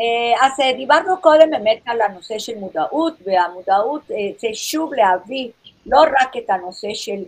אה, 0.01 0.45
אז 0.45 0.59
אה, 0.59 0.73
דיברנו 0.73 1.21
קודם 1.21 1.49
באמת 1.51 1.81
על 1.85 2.01
הנושא 2.01 2.39
של 2.39 2.57
מודעות, 2.59 3.13
והמודעות 3.25 4.11
אה, 4.11 4.15
זה 4.39 4.47
שוב 4.53 4.93
להביא 4.93 5.49
לא 5.85 5.99
רק 6.21 6.37
את 6.37 6.49
הנושא 6.49 6.87
של 6.93 7.23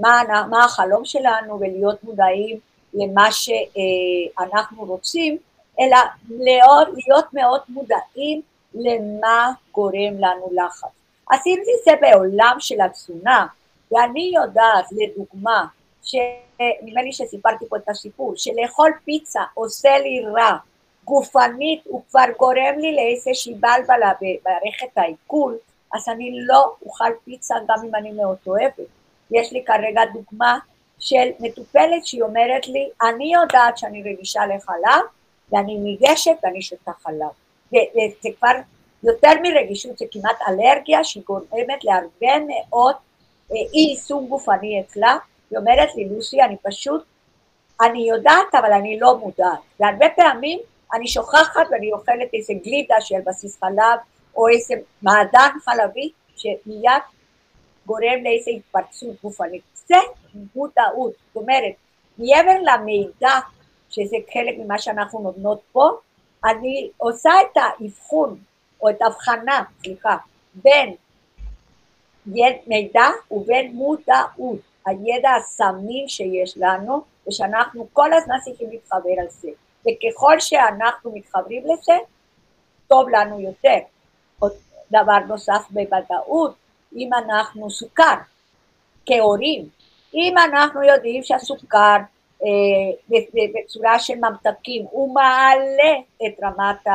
מה, 0.00 0.22
מה 0.50 0.64
החלום 0.64 1.04
שלנו 1.04 1.60
ולהיות 1.60 2.04
מודעים 2.04 2.58
למה 2.94 3.28
שאנחנו 3.32 4.84
רוצים, 4.84 5.38
אלא 5.80 5.96
להיות, 6.30 6.88
מאוד 7.32 7.60
מודעים 7.68 8.40
למה 8.74 9.52
גורם 9.72 10.18
לנו 10.18 10.50
לחץ. 10.52 11.03
אם 11.46 11.62
זה 11.84 11.92
בעולם 12.00 12.56
של 12.58 12.80
התזונה, 12.80 13.46
ואני 13.92 14.32
יודעת, 14.34 14.84
לדוגמה, 14.92 15.66
שנדמה 16.02 17.02
לי 17.02 17.12
שסיפרתי 17.12 17.64
פה 17.68 17.76
את 17.76 17.88
הסיפור, 17.88 18.32
שלאכול 18.36 18.90
פיצה 19.04 19.42
עושה 19.54 19.98
לי 19.98 20.24
רע 20.34 20.56
גופנית, 21.04 21.80
הוא 21.84 22.02
כבר 22.10 22.24
גורם 22.38 22.78
לי 22.78 22.94
לאיזושהי 22.94 23.54
בלבלה 23.54 24.12
במערכת 24.20 24.98
העיכול, 24.98 25.56
אז 25.94 26.08
אני 26.08 26.38
לא 26.46 26.74
אוכל 26.86 27.10
פיצה 27.24 27.54
גם 27.68 27.76
אם 27.88 27.94
אני 27.94 28.12
מאוד 28.12 28.36
אוהבת. 28.46 28.88
יש 29.30 29.52
לי 29.52 29.64
כרגע 29.64 30.00
דוגמה 30.12 30.58
של 30.98 31.28
מטופלת 31.40 32.06
שהיא 32.06 32.22
אומרת 32.22 32.68
לי, 32.68 32.88
אני 33.02 33.34
יודעת 33.34 33.78
שאני 33.78 34.02
רגישה 34.02 34.46
לחלב, 34.46 35.04
ואני 35.52 35.78
ניגשת 35.78 36.36
ואני 36.42 36.62
שותה 36.62 36.92
חלב. 37.02 37.28
זה 38.22 38.28
כבר 38.38 38.52
יותר 39.04 39.30
מרגישות, 39.42 39.98
זה 39.98 40.04
כמעט 40.10 40.36
אלרגיה 40.48 41.04
שהיא 41.04 41.22
גורמת 41.26 41.84
להרבה 41.84 42.46
מאוד 42.46 42.94
אה, 43.52 43.56
אי 43.74 43.80
יישום 43.80 44.26
גופני 44.26 44.80
אצלה. 44.80 45.16
היא 45.50 45.58
אומרת 45.58 45.88
לי, 45.94 46.08
לוסי, 46.08 46.42
אני 46.42 46.56
פשוט, 46.62 47.04
אני 47.80 48.08
יודעת, 48.08 48.54
אבל 48.54 48.72
אני 48.72 49.00
לא 49.00 49.18
מודעת. 49.18 49.58
והרבה 49.80 50.06
פעמים 50.16 50.58
אני 50.94 51.08
שוכחת 51.08 51.66
ואני 51.70 51.92
אוכלת 51.92 52.34
איזה 52.34 52.52
גלידה 52.64 52.94
של 53.00 53.20
בסיס 53.26 53.58
חלב, 53.60 53.98
או 54.36 54.48
איזה 54.48 54.74
מעדן 55.02 55.50
חלבי, 55.64 56.10
שמיד 56.36 57.02
גורם 57.86 58.24
לאיזה 58.24 58.50
התפרצות 58.50 59.16
גופנית. 59.22 59.62
זה 59.74 59.96
מודעות, 60.54 61.12
זאת 61.26 61.36
אומרת, 61.36 61.72
מעבר 62.18 62.56
למידע, 62.62 63.38
שזה 63.90 64.16
חלק 64.32 64.54
ממה 64.58 64.78
שאנחנו 64.78 65.20
נותנות 65.20 65.60
פה, 65.72 65.90
אני 66.44 66.90
עושה 66.96 67.30
את 67.42 67.56
האבחון, 67.56 68.38
או 68.82 68.90
את 68.90 69.02
ההבחנה, 69.02 69.62
סליחה, 69.82 70.16
בין 70.54 70.94
מידע 72.66 73.08
ובין 73.30 73.72
מודעות, 73.74 74.58
הידע 74.86 75.30
הסמי 75.30 76.04
שיש 76.08 76.54
לנו, 76.56 77.02
ושאנחנו 77.28 77.86
כל 77.92 78.12
הזמן 78.12 78.34
צריכים 78.44 78.70
להתחבר 78.70 79.20
על 79.20 79.26
זה. 79.28 79.48
וככל 79.80 80.40
שאנחנו 80.40 81.12
מתחברים 81.14 81.62
לזה, 81.64 81.92
טוב 82.88 83.08
לנו 83.08 83.40
יותר. 83.40 83.78
עוד 84.38 84.52
דבר 84.90 85.18
נוסף 85.28 85.62
בוודאות, 85.70 86.54
אם 86.96 87.10
אנחנו 87.14 87.70
סוכר, 87.70 88.14
כהורים, 89.06 89.68
אם 90.14 90.34
אנחנו 90.38 90.82
יודעים 90.82 91.22
שהסוכר 91.22 91.96
אה, 92.42 93.18
בצורה 93.54 93.98
של 93.98 94.14
ממתקים 94.14 94.86
הוא 94.90 95.14
מעלה 95.14 95.92
את 96.26 96.32
רמת 96.42 96.86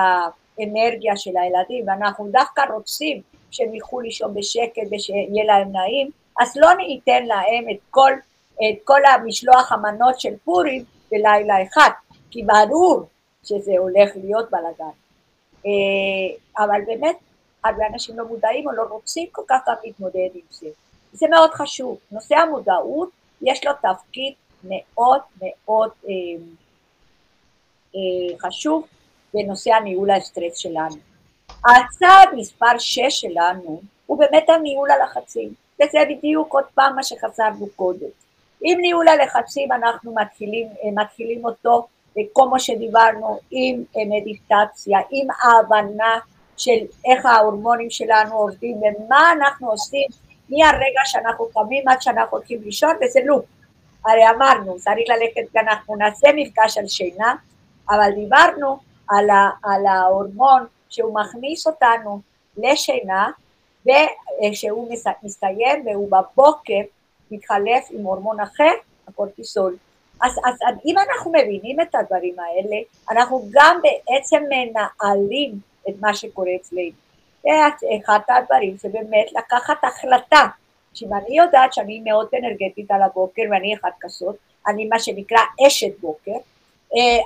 האנרגיה 0.60 1.18
של 1.18 1.38
הילדים 1.38 1.88
ואנחנו 1.88 2.28
דווקא 2.32 2.62
רוצים 2.74 3.22
שהם 3.52 3.76
ילכו 3.76 4.00
לישון 4.00 4.34
בשקט 4.34 4.82
ושיהיה 4.92 5.46
להם 5.46 5.72
נעים, 5.72 6.10
אז 6.40 6.54
לא 6.56 6.74
ניתן 6.74 7.26
להם 7.26 7.70
את 7.72 7.78
כל, 7.90 8.12
את 8.54 8.78
כל 8.84 9.06
המשלוח 9.06 9.72
המנות 9.72 10.20
של 10.20 10.34
פורים 10.44 10.84
בלילה 11.12 11.64
אחד. 11.64 11.90
כי 12.32 12.44
ברור 12.44 13.04
שזה 13.44 13.72
הולך 13.78 14.10
להיות 14.16 14.52
בלאגן. 14.52 14.96
אה, 15.66 16.64
אבל 16.66 16.82
באמת, 16.86 17.18
הרבה 17.64 17.88
אנשים 17.94 18.20
לא 18.20 18.26
מודעים 18.26 18.68
או 18.68 18.72
לא 18.72 18.84
רוצים 18.90 19.28
כל 19.32 19.42
כך 19.48 19.62
גם 19.68 19.76
להתמודד 19.84 20.30
עם 20.34 20.42
זה. 20.50 20.68
זה 21.14 21.28
מאוד 21.30 21.52
חשוב. 21.52 21.98
נושא 22.12 22.36
המודעות, 22.36 23.10
יש 23.42 23.66
לו 23.66 23.72
תפקיד 23.82 24.34
מאוד 24.64 25.22
מאוד 25.42 25.90
אה, 26.08 26.12
אה, 27.96 28.38
חשוב 28.40 28.88
בנושא 29.34 29.74
הניהול 29.74 30.12
הסטרס 30.12 30.58
שלנו. 30.58 30.96
הצעד 31.66 32.30
מספר 32.34 32.78
6 32.78 33.02
שלנו 33.10 33.82
הוא 34.06 34.20
באמת 34.20 34.50
הניהול 34.50 34.92
הלחצים, 34.92 35.54
וזה 35.76 36.00
בדיוק 36.10 36.54
עוד 36.54 36.64
פעם 36.76 36.96
מה 36.96 37.04
שחזרנו 37.04 37.68
קודם. 37.76 38.08
עם 38.62 38.82
ניהול 38.82 39.08
הלחצים 39.08 39.72
אנחנו 39.72 40.16
מתחילים, 40.16 40.68
מתחילים 40.96 41.46
אותו 41.46 41.88
מה 42.38 42.60
שדיברנו 42.60 43.40
עם 43.52 43.84
מדיטציה, 43.96 45.00
עם 45.12 45.28
ההבנה 45.44 46.20
של 46.58 46.78
איך 47.06 47.26
ההורמונים 47.26 47.90
שלנו 47.90 48.36
עובדים 48.36 48.78
ומה 48.78 49.32
אנחנו 49.32 49.70
עושים 49.70 50.08
מהרגע 50.50 51.02
שאנחנו 51.06 51.46
קמים 51.54 51.88
עד 51.88 52.02
שאנחנו 52.02 52.38
הולכים 52.38 52.62
לישון 52.64 52.96
וזה 53.02 53.20
לופ. 53.26 53.46
הרי 54.06 54.30
אמרנו, 54.36 54.80
צריך 54.80 55.10
ללכת, 55.10 55.56
אנחנו 55.56 55.96
נעשה 55.96 56.28
מפגש 56.36 56.78
על 56.78 56.88
שינה, 56.88 57.36
אבל 57.90 58.12
דיברנו 58.16 58.78
על, 59.10 59.30
ה, 59.30 59.50
על 59.64 59.86
ההורמון 59.86 60.66
שהוא 60.90 61.20
מכניס 61.20 61.68
אותנו 61.68 62.22
לשינה 62.58 63.30
ושהוא 63.86 64.92
מסתיים 65.24 65.88
והוא 65.88 66.10
בבוקר 66.12 66.82
מתחלף 67.32 67.88
עם 67.92 68.04
הורמון 68.04 68.40
אחר, 68.40 68.72
הקורטיסול. 69.08 69.78
אז, 70.22 70.32
אז 70.46 70.76
אם 70.86 70.96
אנחנו 70.98 71.32
מבינים 71.32 71.82
את 71.82 71.96
הדברים 71.96 72.36
האלה, 72.40 72.76
אנחנו 73.12 73.48
גם 73.52 73.80
בעצם 73.84 74.44
מנהלים 74.50 75.60
את 75.90 75.94
מה 76.00 76.14
שקורה 76.14 76.52
אצלנו. 76.56 77.10
ואחד 77.44 78.20
הדברים 78.30 78.78
זה 78.78 78.90
באמת 78.90 79.28
לקחת 79.38 79.84
החלטה, 79.84 80.48
שאם 80.94 81.14
אני 81.14 81.38
יודעת 81.38 81.74
שאני 81.74 82.02
מאוד 82.06 82.28
אנרגטית 82.40 82.92
על 82.92 83.02
הבוקר 83.02 83.42
ואני 83.52 83.76
אחד 83.76 83.90
כזאת, 84.00 84.36
אני 84.68 84.86
מה 84.86 85.00
שנקרא 85.00 85.40
אשת 85.68 86.00
בוקר, 86.00 86.38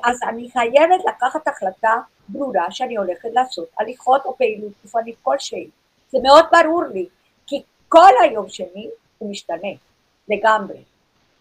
אז 0.03 0.19
אני 0.29 0.49
חייבת 0.51 1.05
לקחת 1.07 1.47
החלטה 1.47 1.93
ברורה 2.29 2.71
שאני 2.71 2.97
הולכת 2.97 3.29
לעשות 3.33 3.67
הליכות 3.79 4.25
או 4.25 4.37
פעילות 4.37 4.71
גופנית 4.83 5.15
כלשהי. 5.23 5.69
זה 6.11 6.17
מאוד 6.23 6.45
ברור 6.51 6.83
לי, 6.93 7.07
כי 7.47 7.61
כל 7.89 8.11
היום 8.23 8.49
שני 8.49 8.89
הוא 9.17 9.31
משתנה 9.31 9.69
לגמרי. 10.29 10.83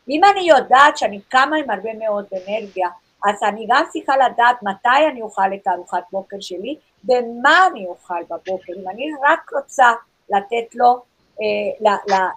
אם 0.09 0.21
אני 0.25 0.41
יודעת 0.41 0.99
שאני 0.99 1.21
קמה 1.29 1.57
עם 1.57 1.71
הרבה 1.71 1.91
מאוד 1.95 2.27
אנרגיה, 2.33 2.89
אז 3.25 3.43
אני 3.43 3.67
גם 3.69 3.85
צריכה 3.89 4.13
לדעת 4.17 4.63
מתי 4.63 5.07
אני 5.13 5.23
אוכל 5.23 5.55
את 5.55 5.69
ארוחת 5.69 6.05
בוקר 6.13 6.37
שלי 6.41 6.77
ומה 7.05 7.67
אני 7.71 7.87
אוכל 7.87 8.23
בבוקר. 8.23 8.73
אם 8.83 8.89
אני 8.89 9.11
רק 9.29 9.51
רוצה 9.53 9.93
לתת 10.31 10.75
לו, 10.75 11.03
אה, 11.41 11.91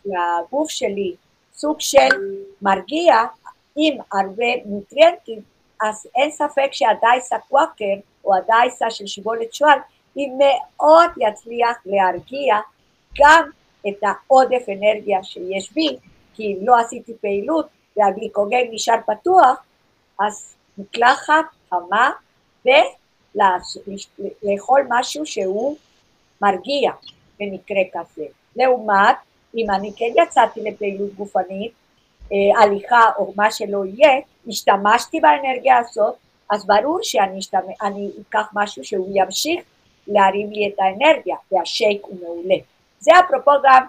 לגוף 0.06 0.70
שלי, 0.70 1.16
סוג 1.54 1.76
של 1.80 2.10
מרגיע 2.62 3.16
עם 3.76 3.98
הרבה 4.14 4.46
נוטריאנטים, 4.66 5.40
אז 5.82 6.08
אין 6.16 6.32
ספק 6.32 6.70
שהדייסה 6.72 7.36
קוואקר 7.50 7.96
או 8.26 8.36
הדייסה 8.36 8.92
של 8.92 9.08
שיבולת 9.08 9.54
שועל, 9.54 9.80
היא 10.16 10.32
מאוד 10.38 11.10
יצליח 11.18 11.78
להרגיע 11.86 12.56
גם 13.20 13.50
את 13.88 14.04
העודף 14.04 14.66
אנרגיה 14.70 15.24
שיש 15.24 15.72
בי 15.72 15.98
כי 16.36 16.44
אם 16.44 16.68
לא 16.68 16.80
עשיתי 16.80 17.14
פעילות 17.22 17.68
והגליקוגן 17.98 18.64
נשאר 18.72 18.96
פתוח, 19.06 19.64
אז 20.20 20.56
מקלחת 20.78 21.46
חמה 21.70 22.12
ולאכול 22.66 24.82
משהו 24.90 25.26
שהוא 25.26 25.78
מרגיע 26.42 26.92
במקרה 27.40 27.82
כזה. 27.94 28.26
לעומת, 28.56 29.16
אם 29.56 29.70
אני 29.70 29.92
כן 29.98 30.12
יצאתי 30.24 30.62
לפעילות 30.62 31.14
גופנית, 31.14 31.72
הליכה 32.62 33.10
או 33.18 33.34
מה 33.36 33.52
שלא 33.52 33.86
יהיה, 33.86 34.22
השתמשתי 34.48 35.20
באנרגיה 35.20 35.78
הזאת, 35.78 36.16
אז 36.52 36.66
ברור 36.68 37.00
שאני 37.02 37.40
אשתמש, 37.40 37.76
אקח 38.30 38.50
משהו 38.54 38.84
שהוא 38.84 39.10
ימשיך 39.14 39.64
להרים 40.08 40.52
לי 40.52 40.68
את 40.68 40.80
האנרגיה, 40.80 41.36
והשייק 41.52 42.02
הוא 42.04 42.18
מעולה. 42.22 42.56
זה 43.00 43.12
אפרופו 43.20 43.52
גם 43.64 43.86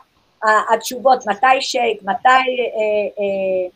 התשובות, 0.74 1.26
מתי 1.26 1.60
שייק, 1.60 2.02
מתי 2.02 2.28
אה, 2.28 2.34
אה, 3.18 3.68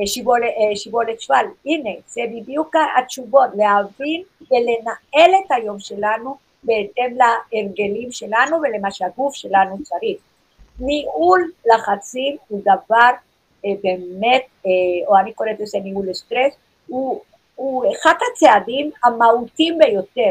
אה, 0.00 0.06
שיבולת, 0.06 0.50
שיבולת 0.74 1.20
שבל, 1.20 1.46
הנה, 1.66 1.90
זה 2.06 2.20
בדיוק 2.34 2.74
התשובות, 2.98 3.50
להבין 3.54 4.22
ולנהל 4.50 5.40
את 5.46 5.50
היום 5.50 5.80
שלנו 5.80 6.36
בהתאם 6.62 7.16
להרגלים 7.16 8.12
שלנו 8.12 8.56
ולמה 8.56 8.90
שהגוף 8.90 9.34
שלנו 9.34 9.76
צריך. 9.82 10.18
ניהול 10.80 11.50
לחצים 11.66 12.36
הוא 12.48 12.60
דבר 12.60 13.10
באמת, 13.64 14.42
או 15.06 15.16
אני 15.18 15.32
קוראת 15.32 15.60
לזה 15.60 15.78
ניהול 15.84 16.14
סטרס, 16.14 16.54
הוא, 16.86 17.20
הוא 17.54 17.92
אחד 17.92 18.14
הצעדים 18.32 18.90
המהותיים 19.04 19.78
ביותר 19.78 20.30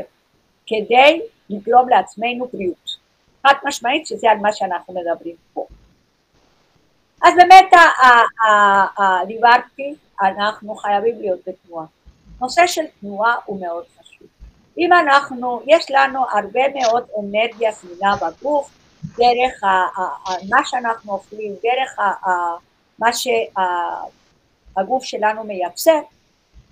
כדי 0.67 1.21
לגרום 1.49 1.89
לעצמנו 1.89 2.47
בריאות. 2.53 3.05
חד 3.47 3.53
משמעית 3.65 4.07
שזה 4.07 4.32
על 4.32 4.38
מה 4.38 4.53
שאנחנו 4.53 4.93
מדברים 4.93 5.36
פה. 5.53 5.65
אז 7.23 7.34
באמת 7.36 7.71
דיברתי, 9.28 9.95
אנחנו 10.21 10.76
חייבים 10.76 11.19
להיות 11.19 11.39
בתנועה. 11.47 11.86
נושא 12.41 12.67
של 12.67 12.82
תנועה 13.01 13.36
הוא 13.45 13.61
מאוד 13.61 13.86
חשוב. 13.99 14.28
אם 14.78 14.93
אנחנו, 14.93 15.61
יש 15.65 15.91
לנו 15.91 16.19
הרבה 16.32 16.61
מאוד 16.73 17.05
אנרגיה 17.19 17.71
זמינה 17.71 18.15
בגוף, 18.15 18.69
דרך 19.17 19.63
מה 20.49 20.65
שאנחנו 20.65 21.13
אוכלים, 21.13 21.53
דרך 21.63 21.99
מה 23.00 23.10
שהגוף 23.14 25.04
שלנו 25.04 25.43
מייצר, 25.43 26.00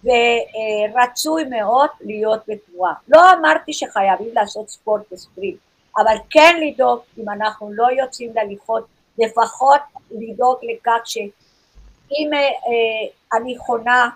ורצוי 0.03 1.43
מאוד 1.43 1.89
להיות 2.01 2.41
בתנועה. 2.47 2.93
לא 3.07 3.21
אמרתי 3.33 3.73
שחייבים 3.73 4.33
לעשות 4.33 4.69
ספורט 4.69 5.01
וספרינט, 5.11 5.57
אבל 5.97 6.15
כן 6.29 6.59
לדאוג, 6.61 6.99
אם 7.17 7.29
אנחנו 7.29 7.73
לא 7.73 7.87
יוצאים 7.91 8.31
להליכות, 8.35 8.85
לפחות 9.17 9.81
לדאוג 10.11 10.57
לכך 10.61 11.01
שאם 11.05 12.29
אה, 12.33 12.39
אה, 12.39 13.37
אני 13.39 13.57
חונה 13.57 14.09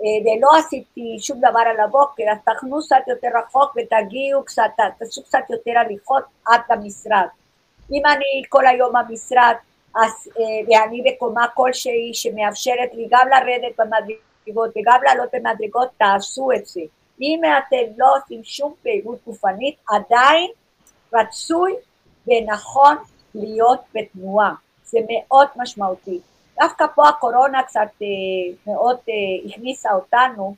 אה, 0.00 0.04
ולא 0.24 0.58
עשיתי 0.58 1.16
שום 1.20 1.38
דבר 1.38 1.60
על 1.70 1.80
הבוקר, 1.80 2.24
אז 2.32 2.38
תחנו 2.44 2.78
קצת 2.80 3.08
יותר 3.08 3.28
רחוק 3.38 3.76
ותגיעו 3.76 4.44
קצת, 4.44 4.62
תעשו 4.98 5.22
קצת 5.24 5.50
יותר 5.50 5.78
הליכות 5.78 6.24
עד 6.46 6.60
למשרד. 6.70 7.26
אם 7.92 8.02
אני 8.06 8.42
כל 8.48 8.66
היום 8.66 8.92
במשרד, 8.92 9.54
אז, 9.96 10.28
ואני 10.68 11.02
בקומה 11.02 11.46
כלשהי 11.54 12.10
שמאפשרת 12.14 12.94
לי 12.94 13.06
גם 13.10 13.28
לרדת 13.28 13.76
במדרגות 13.78 14.70
וגם 14.76 15.00
לעלות 15.04 15.28
במדרגות, 15.32 15.88
תעשו 15.98 16.52
את 16.52 16.66
זה. 16.66 16.80
אם 17.20 17.40
אתם 17.58 17.92
לא 17.96 18.16
עושים 18.16 18.44
שום 18.44 18.74
פעילות 18.82 19.18
גופנית, 19.26 19.76
עדיין 19.88 20.50
רצוי 21.14 21.72
ונכון 22.26 22.96
להיות 23.34 23.80
בתנועה, 23.94 24.54
זה 24.84 24.98
מאוד 25.10 25.48
משמעותי. 25.56 26.20
דווקא 26.60 26.84
פה 26.94 27.08
הקורונה 27.08 27.62
קצת 27.62 27.80
אה, 28.02 28.06
מאוד 28.66 28.96
אה, 29.08 29.50
הכניסה 29.50 29.88
אותנו 29.94 30.54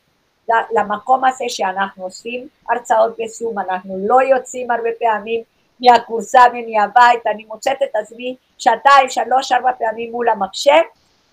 למקום 0.71 1.25
הזה 1.25 1.45
שאנחנו 1.49 2.05
עושים 2.05 2.49
הרצאות 2.71 3.15
בזום, 3.19 3.59
אנחנו 3.59 3.99
לא 4.07 4.23
יוצאים 4.23 4.71
הרבה 4.71 4.91
פעמים 4.99 5.43
מהקורסה 5.81 6.43
ומהבית, 6.51 7.27
אני 7.27 7.45
מוצאת 7.45 7.77
את 7.83 7.97
עצמי 8.03 8.37
שעתיים, 8.59 9.11
שלוש, 9.11 9.53
ארבע 9.53 9.73
פעמים 9.73 10.13
מול 10.13 10.29
המחשב 10.29 10.83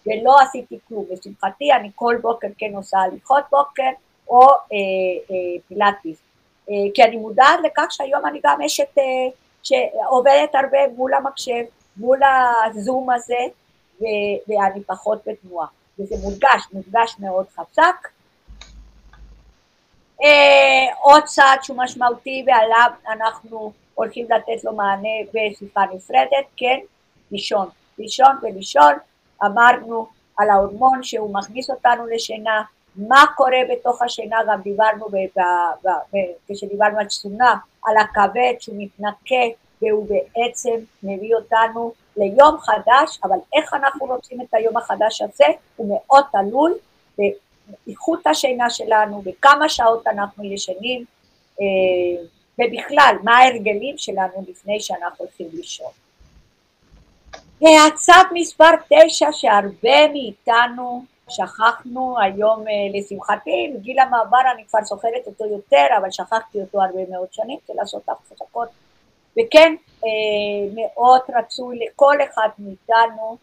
ולא 0.07 0.35
עשיתי 0.41 0.79
כלום. 0.87 1.05
לשמחתי 1.11 1.73
אני 1.73 1.91
כל 1.95 2.17
בוקר 2.21 2.47
כן 2.57 2.75
עושה 2.75 2.97
הליכות 2.97 3.43
בוקר 3.51 3.89
או 4.27 4.41
אה, 4.49 4.55
אה, 5.31 5.61
פילאטיס. 5.67 6.17
אה, 6.69 6.75
כי 6.93 7.03
אני 7.03 7.17
מודעת 7.17 7.59
לכך 7.63 7.87
שהיום 7.89 8.25
אני 8.25 8.39
גם 8.43 8.61
אשת 8.61 8.97
אה, 8.97 9.03
שעובדת 9.63 10.55
הרבה 10.55 10.77
מול 10.95 11.13
המחשב, 11.13 11.63
מול 11.97 12.19
הזום 12.65 13.09
הזה, 13.09 13.43
ואני 14.47 14.83
פחות 14.83 15.19
בתנועה. 15.27 15.67
וזה 15.99 16.15
מורגש, 16.21 16.67
מורגש 16.73 17.15
מאוד 17.19 17.45
חזק. 17.49 18.07
אה, 20.23 20.93
עוד 21.01 21.23
צעד 21.23 21.63
שהוא 21.63 21.77
משמעותי 21.77 22.45
ועליו 22.47 22.91
אנחנו 23.07 23.71
הולכים 23.95 24.25
לתת 24.25 24.63
לו 24.63 24.73
מענה 24.73 25.09
בשיחה 25.33 25.81
נפרדת, 25.93 26.45
כן, 26.57 26.79
לישון, 27.31 27.69
לישון 27.97 28.35
ולישון, 28.41 28.93
אמרנו 29.45 30.07
על 30.37 30.49
ההורמון 30.49 31.03
שהוא 31.03 31.33
מכניס 31.33 31.69
אותנו 31.69 32.07
לשינה, 32.07 32.63
מה 32.95 33.23
קורה 33.35 33.57
בתוך 33.71 34.01
השינה, 34.01 34.37
גם 34.47 34.61
דיברנו 34.61 35.05
כשדיברנו 36.47 36.99
על 36.99 37.05
תזונה, 37.05 37.55
על 37.85 37.97
הכבד 37.97 38.53
שהוא 38.59 38.75
מתנקה 38.79 39.55
והוא 39.81 40.07
בעצם 40.07 40.75
מביא 41.03 41.35
אותנו 41.35 41.93
ליום 42.17 42.57
חדש, 42.59 43.19
אבל 43.23 43.37
איך 43.53 43.73
אנחנו 43.73 44.05
רוצים 44.05 44.41
את 44.41 44.53
היום 44.53 44.77
החדש 44.77 45.21
הזה? 45.21 45.45
הוא 45.75 45.97
מאוד 45.97 46.23
תלוי 46.31 46.71
באיכות 47.17 48.27
השינה 48.27 48.69
שלנו, 48.69 49.21
בכמה 49.21 49.69
שעות 49.69 50.07
אנחנו 50.07 50.43
ישנים, 50.43 51.05
אה, 51.61 52.25
ובכלל, 52.59 53.15
מה 53.23 53.37
ההרגלים 53.37 53.97
שלנו 53.97 54.45
לפני 54.47 54.79
שאנחנו 54.79 55.25
הולכים 55.25 55.47
לישון. 55.53 55.91
הצד 57.61 58.23
מספר 58.33 58.69
תשע 58.89 59.27
שהרבה 59.31 60.07
מאיתנו 60.07 61.03
שכחנו 61.29 62.15
היום 62.19 62.67
אה, 62.67 62.99
לשמחתי, 62.99 63.73
בגיל 63.75 63.99
המעבר 63.99 64.41
אני 64.55 64.65
כבר 64.65 64.83
זוכרת 64.83 65.27
אותו 65.27 65.45
יותר, 65.45 65.85
אבל 65.97 66.11
שכחתי 66.11 66.61
אותו 66.61 66.81
הרבה 66.81 67.09
מאוד 67.09 67.27
שנים, 67.31 67.57
כדי 67.67 67.77
לעשות 67.77 68.09
הפסקות. 68.09 68.69
וכן, 69.31 69.75
אה, 70.05 70.09
מאוד 70.75 71.21
רצוי 71.37 71.79
לכל 71.79 72.15
אחד 72.23 72.49
מאיתנו, 72.59 73.37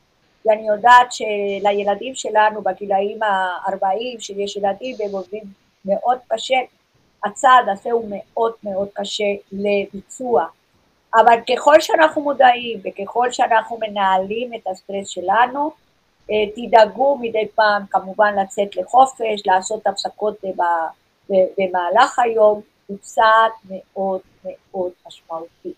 ואני 0.46 0.68
יודעת 0.68 1.12
שלילדים 1.12 2.14
שלנו 2.14 2.62
בגילאים 2.62 3.22
ה-40, 3.22 4.20
שיש 4.20 4.56
ילדים 4.56 4.96
והם 4.98 5.12
עובדים 5.12 5.42
מאוד 5.84 6.18
קשה, 6.28 6.56
הצעד 7.25 7.68
הזה 7.68 7.91
הוא 7.91 8.11
מאוד 8.11 8.53
מאוד 8.64 8.89
קשה 8.95 9.25
לביצוע. 9.53 10.47
אבל 11.14 11.37
ככל 11.49 11.81
שאנחנו 11.81 12.23
מודעים 12.23 12.81
וככל 12.85 13.33
שאנחנו 13.33 13.79
מנהלים 13.81 14.55
את 14.55 14.66
הסטרס 14.66 15.09
שלנו, 15.09 15.71
אה, 16.31 16.37
תדאגו 16.57 17.18
מדי 17.21 17.49
פעם 17.55 17.83
כמובן 17.91 18.35
לצאת 18.39 18.77
לחופש, 18.77 19.47
לעשות 19.47 19.87
הפסקות 19.87 20.37
במהלך 21.29 22.18
היום, 22.18 22.61
הוא 22.87 22.99
צעד 23.01 23.51
מאוד 23.71 24.21
מאוד 24.45 24.91
משמעותי. 25.07 25.73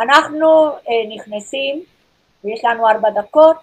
אנחנו 0.00 0.66
אה, 0.68 1.14
נכנסים, 1.16 1.82
ויש 2.44 2.64
לנו 2.64 2.88
ארבע 2.88 3.10
דקות, 3.10 3.56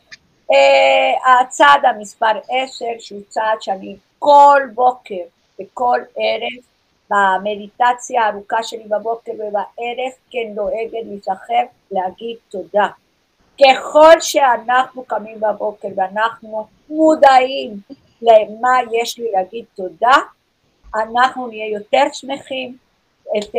אה, 0.52 1.42
הצעד 1.42 1.86
המספר 1.86 2.40
עשר, 2.50 2.86
שהוא 3.00 3.22
צעד 3.30 3.62
שאני 3.62 3.96
כל 4.20 4.62
בוקר 4.74 5.24
וכל 5.62 6.00
ערב 6.16 6.69
במדיטציה 7.10 8.24
הארוכה 8.24 8.64
שלי 8.64 8.84
בבוקר 8.84 9.32
ובערב 9.32 10.12
כן 10.32 10.56
דואגת 10.56 11.06
להיזכר 11.06 11.64
להגיד 11.92 12.38
תודה. 12.50 12.88
ככל 13.60 14.20
שאנחנו 14.20 15.04
קמים 15.04 15.40
בבוקר 15.40 15.88
ואנחנו 15.96 16.68
מודעים 16.90 17.74
למה 18.22 18.70
יש 18.92 19.20
לי 19.20 19.32
להגיד 19.32 19.66
תודה, 19.76 20.16
אנחנו 20.96 21.48
נהיה 21.48 21.68
יותר 21.68 22.04
שמחים, 22.14 22.78
את 23.38 23.56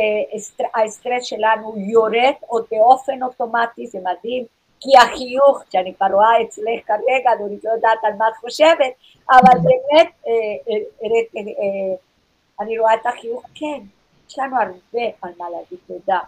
הסטרס 0.75 1.25
שלנו 1.25 1.75
יורד 1.77 2.35
עוד 2.41 2.65
באופן 2.71 3.23
אוטומטי, 3.23 3.87
זה 3.87 3.99
מדהים, 3.99 4.45
כי 4.81 4.89
החיוך, 4.99 5.63
שאני 5.73 5.95
כבר 5.95 6.07
רואה 6.13 6.43
אצלך 6.43 6.87
כרגע, 6.87 7.31
אני 7.33 7.57
לא 7.65 7.71
יודעת 7.71 7.99
על 8.03 8.13
מה 8.19 8.29
את 8.29 8.37
חושבת, 8.41 8.93
אבל 9.31 9.59
באמת 9.63 10.09
אה, 10.27 10.33
אה, 10.69 10.77
אה, 11.37 11.95
אני 12.61 12.79
רואה 12.79 12.95
את 12.95 13.07
החיוך, 13.07 13.43
כן, 13.55 13.81
יש 14.29 14.39
לנו 14.39 14.57
הרבה 14.57 15.07
על 15.23 15.31
מה 15.39 15.45
להגיד 15.51 15.79
תודה. 15.87 16.19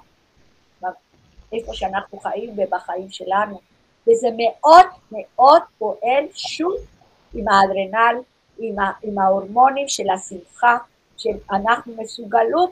איפה 1.53 1.74
שאנחנו 1.74 2.20
חיים 2.20 2.51
ובחיים 2.57 3.11
שלנו, 3.11 3.61
וזה 4.09 4.28
מאוד 4.37 4.87
מאוד 5.12 5.62
פועל 5.78 6.24
שוב 6.35 6.74
עם 7.35 7.45
האדרנל, 7.49 8.16
עם, 8.59 8.78
ה, 8.78 8.93
עם 9.03 9.18
ההורמונים 9.18 9.89
של 9.89 10.11
השמחה, 10.11 10.76
שאנחנו 11.16 11.95
מסוגלות, 11.97 12.70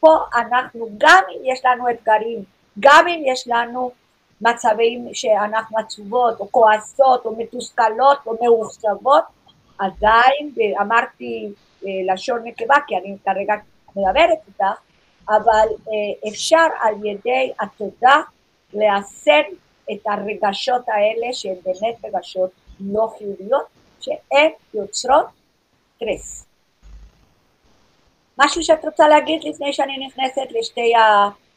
פה 0.00 0.16
אנחנו, 0.34 0.88
גם 0.98 1.22
אם 1.30 1.40
יש 1.44 1.64
לנו 1.64 1.90
אתגרים, 1.90 2.44
גם 2.80 3.08
אם 3.08 3.22
יש 3.26 3.48
לנו 3.48 3.90
מצבים 4.40 5.08
שאנחנו 5.12 5.78
עצובות 5.78 6.40
או 6.40 6.52
כועסות 6.52 7.26
או 7.26 7.36
מתוסכלות 7.36 8.18
או 8.26 8.36
מאוכזבות, 8.42 9.24
עדיין, 9.78 10.54
אמרתי 10.80 11.52
לשון 11.82 12.40
נקבה, 12.44 12.76
כי 12.86 12.96
אני 12.96 13.16
כרגע 13.24 13.54
מדברת 13.96 14.38
איתך, 14.48 14.64
אבל 15.28 15.68
אה, 15.88 16.30
אפשר 16.30 16.66
על 16.80 16.94
ידי 17.06 17.52
התודה 17.60 18.16
לאסן 18.74 19.42
את 19.92 20.06
הרגשות 20.06 20.88
האלה 20.88 21.32
שהן 21.32 21.54
באמת 21.64 21.96
רגשות 22.04 22.50
לא 22.80 23.08
חיוביות, 23.18 23.66
שהן 24.00 24.50
יוצרות 24.74 25.26
סטרס. 25.96 26.46
משהו 28.38 28.62
שאת 28.62 28.84
רוצה 28.84 29.08
להגיד 29.08 29.44
לפני 29.44 29.72
שאני 29.72 30.06
נכנסת 30.06 30.52
לשתי 30.60 30.92
הצעדים? 30.96 31.47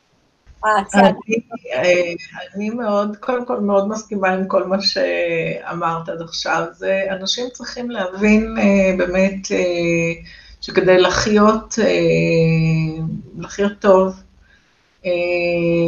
אני, 0.65 2.15
אני 2.55 2.69
מאוד, 2.69 3.17
קודם 3.19 3.45
כל 3.45 3.59
מאוד 3.59 3.87
מסכימה 3.87 4.29
עם 4.29 4.47
כל 4.47 4.63
מה 4.63 4.81
שאמרת 4.81 6.09
עד 6.09 6.21
עכשיו. 6.21 6.65
זה, 6.71 7.01
אנשים 7.11 7.45
צריכים 7.53 7.91
להבין 7.91 8.55
אה, 8.59 8.95
באמת 8.97 9.51
אה, 9.51 10.21
שכדי 10.61 10.97
לחיות, 10.97 11.75
אה, 11.81 13.03
לחיות 13.39 13.71
טוב, 13.79 14.15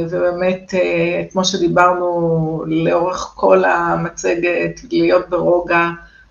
ובאמת, 0.10 0.74
כמו 1.32 1.46
שדיברנו 1.46 2.64
לאורך 2.68 3.32
כל 3.36 3.64
המצגת, 3.66 4.82
להיות 4.92 5.30
ברוגע, 5.30 5.90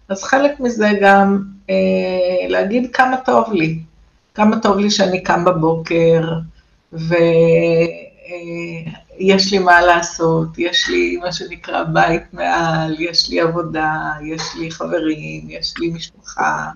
אז 0.08 0.24
חלק 0.24 0.60
מזה 0.60 0.88
גם 1.00 1.42
להגיד 2.48 2.92
כמה 2.92 3.16
טוב 3.16 3.52
לי, 3.52 3.78
כמה 4.34 4.58
טוב 4.60 4.78
לי 4.78 4.90
שאני 4.90 5.22
קם 5.22 5.44
בבוקר, 5.44 6.28
ו... 6.92 7.14
אה, 8.32 8.92
יש 9.18 9.52
לי 9.52 9.58
מה 9.58 9.80
לעשות, 9.80 10.48
יש 10.58 10.88
לי 10.88 11.16
מה 11.16 11.32
שנקרא 11.32 11.84
בית 11.84 12.22
מעל, 12.32 12.96
יש 12.98 13.30
לי 13.30 13.40
עבודה, 13.40 14.12
יש 14.24 14.42
לי 14.58 14.70
חברים, 14.70 15.50
יש 15.50 15.74
לי 15.78 15.88
משפחה. 15.88 16.70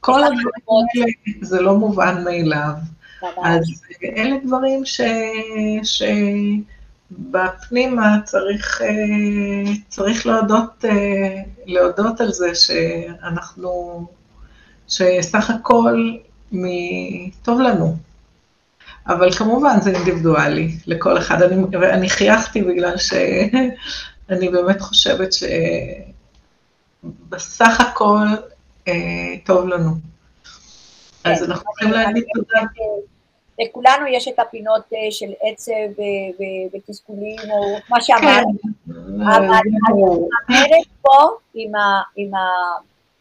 כל 0.00 0.24
הדברים 0.24 0.52
האלה 0.68 1.12
זה 1.40 1.62
לא 1.62 1.76
מובן 1.76 2.24
מאליו. 2.24 2.72
אז 3.44 3.82
אלה 4.04 4.36
דברים 4.44 4.84
ש... 4.84 5.00
שבפנימה 7.12 8.18
צריך, 8.24 8.82
אה, 8.82 9.72
צריך 9.88 10.26
להודות, 10.26 10.84
אה, 10.84 11.42
להודות 11.66 12.20
על 12.20 12.32
זה 12.32 12.54
שאנחנו, 12.54 14.06
שסך 14.88 15.50
הכל 15.50 16.16
טוב 17.42 17.60
לנו. 17.60 17.96
אבל 19.08 19.32
כמובן 19.32 19.80
זה 19.80 19.90
אינדיבידואלי 19.90 20.68
לכל 20.86 21.18
אחד. 21.18 21.42
אני, 21.42 21.64
ואני 21.80 22.08
חייכתי 22.08 22.62
בגלל 22.62 22.96
שאני 22.96 24.48
באמת 24.54 24.80
חושבת 24.80 25.28
שבסך 27.32 27.80
הכל 27.80 28.26
אה, 28.88 28.94
טוב 29.44 29.68
לנו. 29.68 29.90
כן, 31.24 31.30
אז 31.32 31.42
אנחנו 31.42 31.72
צריכים 31.72 31.90
להגיד 31.90 32.24
תודה. 32.34 32.60
לכולנו 33.58 34.06
יש 34.06 34.28
את 34.28 34.38
הפינות 34.38 34.82
אה, 34.94 34.98
של 35.10 35.32
עצב 35.42 36.02
ותסכולים, 36.72 37.38
או 37.50 37.76
מה 37.90 38.00
שאמרת, 38.00 38.44
כן, 38.86 38.92
אבל 39.22 39.44
אני 39.44 40.02
אומרת 40.02 40.86
פה 41.02 41.28
עם 42.16 42.30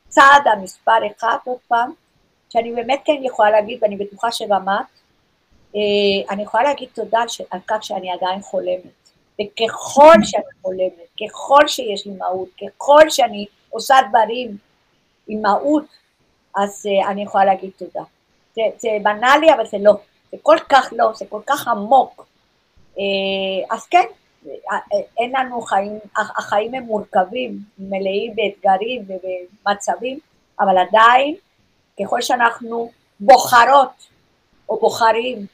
הצעד 0.08 0.48
המספר 0.54 0.98
אחד 1.18 1.38
עוד 1.44 1.58
פעם, 1.68 1.92
שאני 2.50 2.72
באמת 2.72 3.02
כן 3.06 3.22
יכולה 3.24 3.52
להגיד, 3.52 3.80
ואני 3.82 3.96
בטוחה 3.96 4.32
אה, 4.32 4.86
אני 6.30 6.44
יכולה 6.44 6.64
להגיד 6.64 6.90
תודה 6.94 7.24
על 7.52 7.60
כך 7.68 7.84
שאני 7.84 8.12
עדיין 8.12 8.42
חולמת. 8.42 9.06
וככל 9.42 10.14
שאני 10.24 10.44
חולמת, 10.62 11.10
ככל 11.22 11.68
שיש 11.68 12.08
לי 12.08 12.14
מהות, 12.14 12.50
ככל 12.62 13.10
שאני 13.10 13.46
עושה 13.70 13.96
דברים 14.10 14.58
עם 15.28 15.42
מהות, 15.42 15.86
אז 16.56 16.86
uh, 16.86 17.10
אני 17.10 17.24
יכולה 17.24 17.46
להגיד 17.46 17.70
תודה. 17.78 18.04
זה, 18.56 18.62
זה 18.78 18.90
בנאלי, 19.04 19.54
אבל 19.54 19.66
זה 19.66 19.78
לא. 19.82 19.94
זה 20.32 20.38
כל 20.42 20.58
כך 20.70 20.94
לא, 20.98 21.14
זה 21.14 21.26
כל 21.30 21.42
כך 21.46 21.68
עמוק. 21.68 22.26
Uh, 22.96 23.00
אז 23.72 23.86
כן, 23.86 24.04
אין 25.18 25.32
לנו 25.36 25.62
חיים, 25.62 26.00
החיים 26.16 26.74
הם 26.74 26.84
מורכבים, 26.84 27.60
מלאים 27.80 28.36
באתגרים 28.36 29.06
ובמצבים, 29.08 30.20
אבל 30.60 30.78
עדיין, 30.78 31.36
ככל 32.00 32.22
שאנחנו 32.22 32.92
בוחרות 33.20 34.08
או 34.70 34.80
בוחרים 34.80 35.46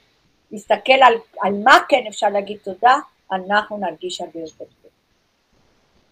נסתכל 0.51 0.93
על, 1.01 1.13
על 1.41 1.53
מה 1.63 1.77
כן 1.89 2.03
אפשר 2.07 2.29
להגיד 2.29 2.57
תודה, 2.63 2.95
אנחנו 3.31 3.77
נרגיש 3.77 4.21
הרבה 4.21 4.39
יותר 4.39 4.65
טוב. 4.81 4.91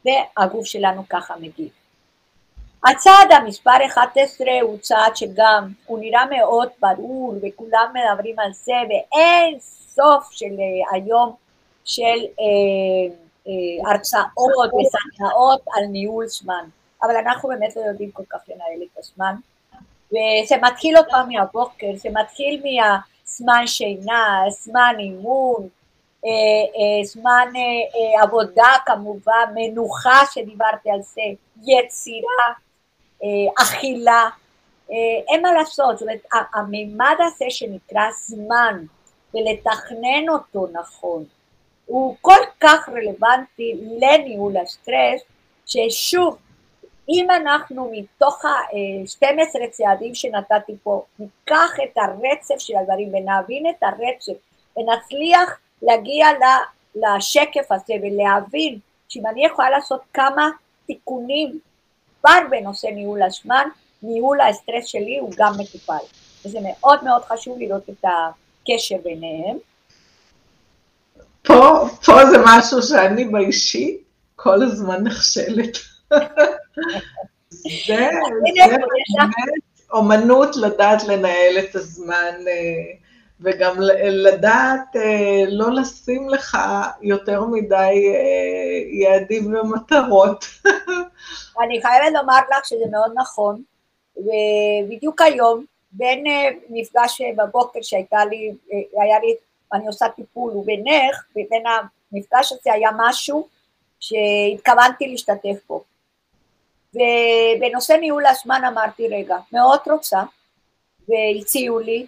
והגוף 0.05 0.65
שלנו 0.65 1.03
ככה 1.09 1.35
מגיב. 1.39 1.69
הצעד 2.87 3.31
המספר 3.31 3.85
11 3.87 4.47
הוא 4.61 4.77
צעד 4.77 5.15
שגם 5.15 5.71
הוא 5.85 5.99
נראה 5.99 6.25
מאוד 6.25 6.69
ברור 6.79 7.33
וכולם 7.41 7.93
מדברים 7.93 8.39
על 8.39 8.53
זה 8.53 8.73
ואין 8.89 9.59
סוף 9.59 10.31
של 10.31 10.45
uh, 10.45 10.95
היום 10.95 11.35
של 11.85 12.03
uh, 12.05 13.11
uh, 13.45 13.89
הרצאות 13.89 14.71
וסדנאות 14.73 15.61
על 15.75 15.85
ניהול 15.85 16.27
זמן, 16.27 16.65
אבל 17.03 17.15
אנחנו 17.15 17.49
באמת 17.49 17.75
לא 17.75 17.81
יודעים 17.81 18.11
כל 18.11 18.23
כך 18.29 18.39
לנהל 18.47 18.83
את 18.83 18.97
הזמן 18.97 19.35
וזה 20.11 20.55
מתחיל 20.61 20.97
עוד 20.97 21.05
פעם 21.09 21.29
מהבוקר, 21.29 21.87
זה 21.95 22.09
מתחיל 22.13 22.61
מה... 22.63 22.97
זמן 23.37 23.67
שינה, 23.67 24.43
זמן 24.49 24.95
אימון, 24.99 25.67
אה, 26.25 26.29
אה, 26.29 27.05
זמן 27.05 27.47
אה, 27.55 28.23
עבודה 28.23 28.73
כמובן, 28.85 29.53
מנוחה 29.55 30.21
שדיברתי 30.31 30.91
על 30.91 31.01
זה, 31.01 31.21
יצירה, 31.57 32.53
אכילה, 33.61 34.29
אין 35.27 35.41
מה 35.41 35.51
לעשות, 35.53 35.97
זאת 35.97 36.01
אומרת, 36.01 36.25
הממד 36.53 37.15
הזה 37.19 37.45
שנקרא 37.49 38.01
זמן 38.27 38.83
ולתכנן 39.33 40.29
אותו 40.29 40.67
נכון, 40.73 41.23
הוא 41.85 42.15
כל 42.21 42.39
כך 42.59 42.89
רלוונטי 42.89 43.73
לניהול 43.99 44.57
הסטרס, 44.57 45.21
ששוב, 45.65 46.37
אם 47.09 47.31
אנחנו 47.31 47.91
מתוך 47.91 48.45
ה-12 48.45 49.69
צעדים 49.71 50.15
שנתתי 50.15 50.73
פה, 50.83 51.03
ניקח 51.19 51.71
את 51.83 51.97
הרצף 51.97 52.59
של 52.59 52.73
הדברים 52.77 53.07
ונבין 53.07 53.65
את 53.69 53.83
הרצף 53.83 54.33
ונצליח 54.77 55.57
להגיע 55.81 56.27
לשקף 56.95 57.71
הזה 57.71 57.93
ולהבין 58.01 58.79
שאם 59.09 59.27
אני 59.27 59.45
יכולה 59.45 59.69
לעשות 59.69 60.01
כמה 60.13 60.49
תיקונים 60.87 61.59
כבר 62.19 62.39
בנושא 62.49 62.87
ניהול 62.87 63.23
הזמן, 63.23 63.67
ניהול 64.03 64.41
הסטרס 64.41 64.85
שלי 64.85 65.17
הוא 65.17 65.31
גם 65.37 65.53
מטופל. 65.59 66.05
וזה 66.45 66.59
מאוד 66.63 67.03
מאוד 67.03 67.21
חשוב 67.23 67.59
לראות 67.59 67.89
את 67.89 68.05
הקשר 68.05 68.95
ביניהם. 69.03 69.57
פה, 71.43 71.87
פה 72.05 72.25
זה 72.25 72.37
משהו 72.45 72.81
שאני 72.81 73.25
באישי 73.25 73.97
כל 74.35 74.63
הזמן 74.63 75.03
נכשלת. 75.03 75.77
זה 77.87 78.09
אומנות 79.91 80.57
לדעת 80.57 81.03
לנהל 81.03 81.59
את 81.59 81.75
הזמן 81.75 82.35
אה, 82.47 82.93
וגם 83.39 83.75
לדעת 84.09 84.95
אה, 84.95 85.43
לא 85.47 85.71
לשים 85.71 86.29
לך 86.29 86.57
יותר 87.01 87.45
מדי 87.45 88.13
אה, 88.15 88.99
יעדים 89.01 89.55
ומטרות. 89.55 90.45
אני 91.63 91.81
חייבת 91.81 92.13
לומר 92.13 92.39
לך 92.51 92.65
שזה 92.65 92.85
מאוד 92.91 93.11
נכון, 93.15 93.61
ובדיוק 94.17 95.21
היום, 95.21 95.65
בין 95.91 96.23
מפגש 96.69 97.21
בבוקר 97.37 97.79
שהייתה 97.81 98.25
לי, 98.25 98.51
היה 99.01 99.19
לי, 99.19 99.35
אני 99.73 99.87
עושה 99.87 100.05
טיפול, 100.15 100.51
ובינך, 100.51 101.25
ובין 101.31 101.63
המפגש 101.67 102.51
הזה 102.51 102.73
היה 102.73 102.89
משהו 102.97 103.47
שהתכוונתי 103.99 105.07
להשתתף 105.07 105.57
בו. 105.67 105.83
ובנושא 106.93 107.93
ניהול 107.93 108.25
הזמן 108.25 108.61
אמרתי, 108.67 109.07
רגע, 109.07 109.37
מאוד 109.53 109.79
רוצה, 109.91 110.23
והציעו 111.07 111.79
לי, 111.79 112.05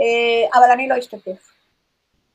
אה, 0.00 0.58
אבל 0.58 0.70
אני 0.70 0.88
לא 0.88 0.98
אשתתף. 0.98 1.52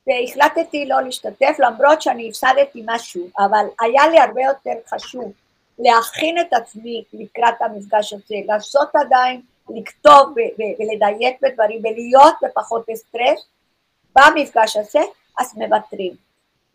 והחלטתי 0.06 0.86
לא 0.86 1.00
להשתתף, 1.00 1.56
למרות 1.58 2.02
שאני 2.02 2.28
הפסדתי 2.28 2.82
משהו, 2.86 3.28
אבל 3.38 3.66
היה 3.80 4.06
לי 4.08 4.18
הרבה 4.18 4.42
יותר 4.42 4.74
חשוב 4.88 5.32
להכין 5.78 6.38
את 6.40 6.52
עצמי 6.52 7.04
לקראת 7.12 7.62
המפגש 7.62 8.12
הזה, 8.12 8.34
לעשות 8.46 8.88
עדיין, 8.94 9.40
לכתוב 9.70 10.34
ולדייק 10.58 11.36
בדברים 11.42 11.80
ולהיות 11.84 12.34
בפחות 12.42 12.86
סטרס 12.94 13.46
במפגש 14.16 14.76
הזה, 14.76 15.00
אז 15.38 15.54
מוותרים. 15.56 16.12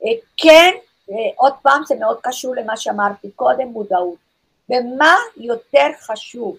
אה, 0.06 0.12
כן, 0.38 0.72
אה, 1.12 1.16
עוד 1.36 1.54
פעם, 1.62 1.84
זה 1.88 1.96
מאוד 1.96 2.18
קשור 2.22 2.56
למה 2.56 2.78
שאמרתי 2.78 3.32
קודם, 3.36 3.68
מודעות. 3.68 4.27
ומה 4.70 5.16
יותר 5.38 5.88
חשוב, 6.00 6.58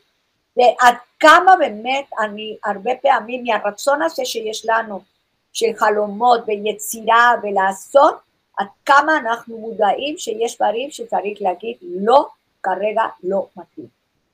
ועד 0.57 0.95
כמה 1.21 1.57
באמת 1.59 2.05
אני 2.19 2.57
הרבה 2.65 2.91
פעמים 3.03 3.45
מהרצון 3.45 4.03
הזה 4.03 4.25
שיש 4.25 4.67
לנו 4.67 5.01
של 5.53 5.67
חלומות 5.77 6.41
ויצירה 6.47 7.35
ולעשות, 7.43 8.15
עד 8.59 8.67
כמה 8.87 9.17
אנחנו 9.17 9.59
מודעים 9.59 10.19
שיש 10.19 10.57
דברים 10.57 10.91
שצריך 10.91 11.39
להגיד 11.43 11.77
לא, 11.83 12.27
כרגע 12.63 13.03
לא 13.23 13.47
מתאים. 13.57 13.87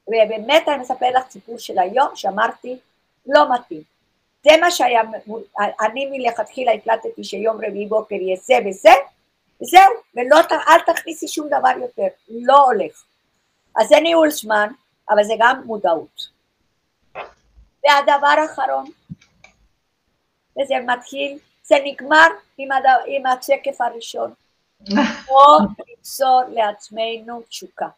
ובאמת 0.08 0.68
אני 0.68 0.76
מספר 0.76 1.10
לך 1.16 1.30
סיפור 1.30 1.58
של 1.58 1.78
היום 1.78 2.08
שאמרתי 2.14 2.76
לא 3.26 3.54
מתאים. 3.54 3.82
זה 4.44 4.50
מה 4.60 4.70
שהיה, 4.70 5.02
אני 5.80 6.06
מלכתחילה 6.06 6.72
החלטתי 6.74 7.24
שיום 7.24 7.56
רביעי 7.56 7.86
בוקר 7.86 8.14
יהיה 8.14 8.36
זה 8.36 8.54
וזה, 8.66 8.90
וזהו, 9.62 9.92
ולא, 10.14 10.36
אל 10.68 10.94
תכניסי 10.94 11.28
שום 11.28 11.46
דבר 11.46 11.70
יותר, 11.80 12.06
לא 12.28 12.64
הולך. 12.64 13.04
אז 13.76 13.88
זה 13.88 14.00
ניהול 14.02 14.30
זמן, 14.30 14.68
אבל 15.10 15.24
זה 15.24 15.34
גם 15.38 15.62
מודעות. 15.66 16.28
והדבר 17.84 18.34
האחרון, 18.42 18.84
וזה 20.56 20.74
מתחיל, 20.86 21.38
זה 21.62 21.76
נגמר 21.84 22.26
עם, 22.58 22.72
הד... 22.72 22.84
עם 23.06 23.26
השקף 23.26 23.80
הראשון. 23.80 24.34
בואו 25.26 25.58
ליצור 25.88 26.40
לעצמנו 26.48 27.42
תשוקה, 27.48 27.88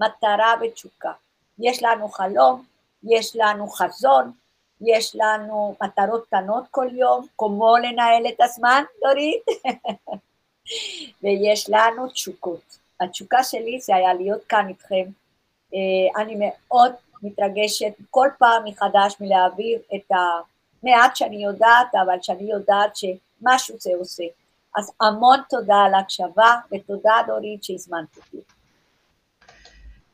מטרה 0.00 0.54
ותשוקה. 0.60 1.12
יש 1.58 1.82
לנו 1.82 2.08
חלום, 2.08 2.64
יש 3.04 3.36
לנו 3.36 3.68
חזון, 3.68 4.32
יש 4.80 5.16
לנו 5.18 5.76
מטרות 5.82 6.26
קטנות 6.26 6.64
כל 6.70 6.86
יום, 6.92 7.26
כמו 7.38 7.76
לנהל 7.76 8.26
את 8.28 8.40
הזמן, 8.40 8.84
דורית, 9.00 9.44
ויש 11.22 11.70
לנו 11.70 12.08
תשוקות. 12.08 12.78
התשוקה 13.00 13.42
שלי 13.42 13.80
זה 13.80 13.96
היה 13.96 14.14
להיות 14.14 14.44
כאן 14.44 14.68
איתכם. 14.68 15.04
אה, 15.74 16.22
אני 16.22 16.36
מאוד 16.38 16.92
מתרגשת 17.22 17.92
כל 18.10 18.28
פעם 18.38 18.62
מחדש 18.64 19.16
מלהעביר 19.20 19.78
את 19.94 20.10
המעט 20.10 21.16
שאני 21.16 21.44
יודעת, 21.44 21.94
אבל 22.06 22.16
שאני 22.22 22.50
יודעת 22.50 22.96
שמשהו 22.96 23.76
זה 23.78 23.90
עושה. 23.98 24.24
אז 24.76 24.92
המון 25.00 25.40
תודה 25.48 25.76
על 25.76 25.94
ההקשבה, 25.94 26.54
ותודה 26.72 27.14
דורית 27.26 27.64
שהזמנת 27.64 28.16
אותי. 28.16 28.36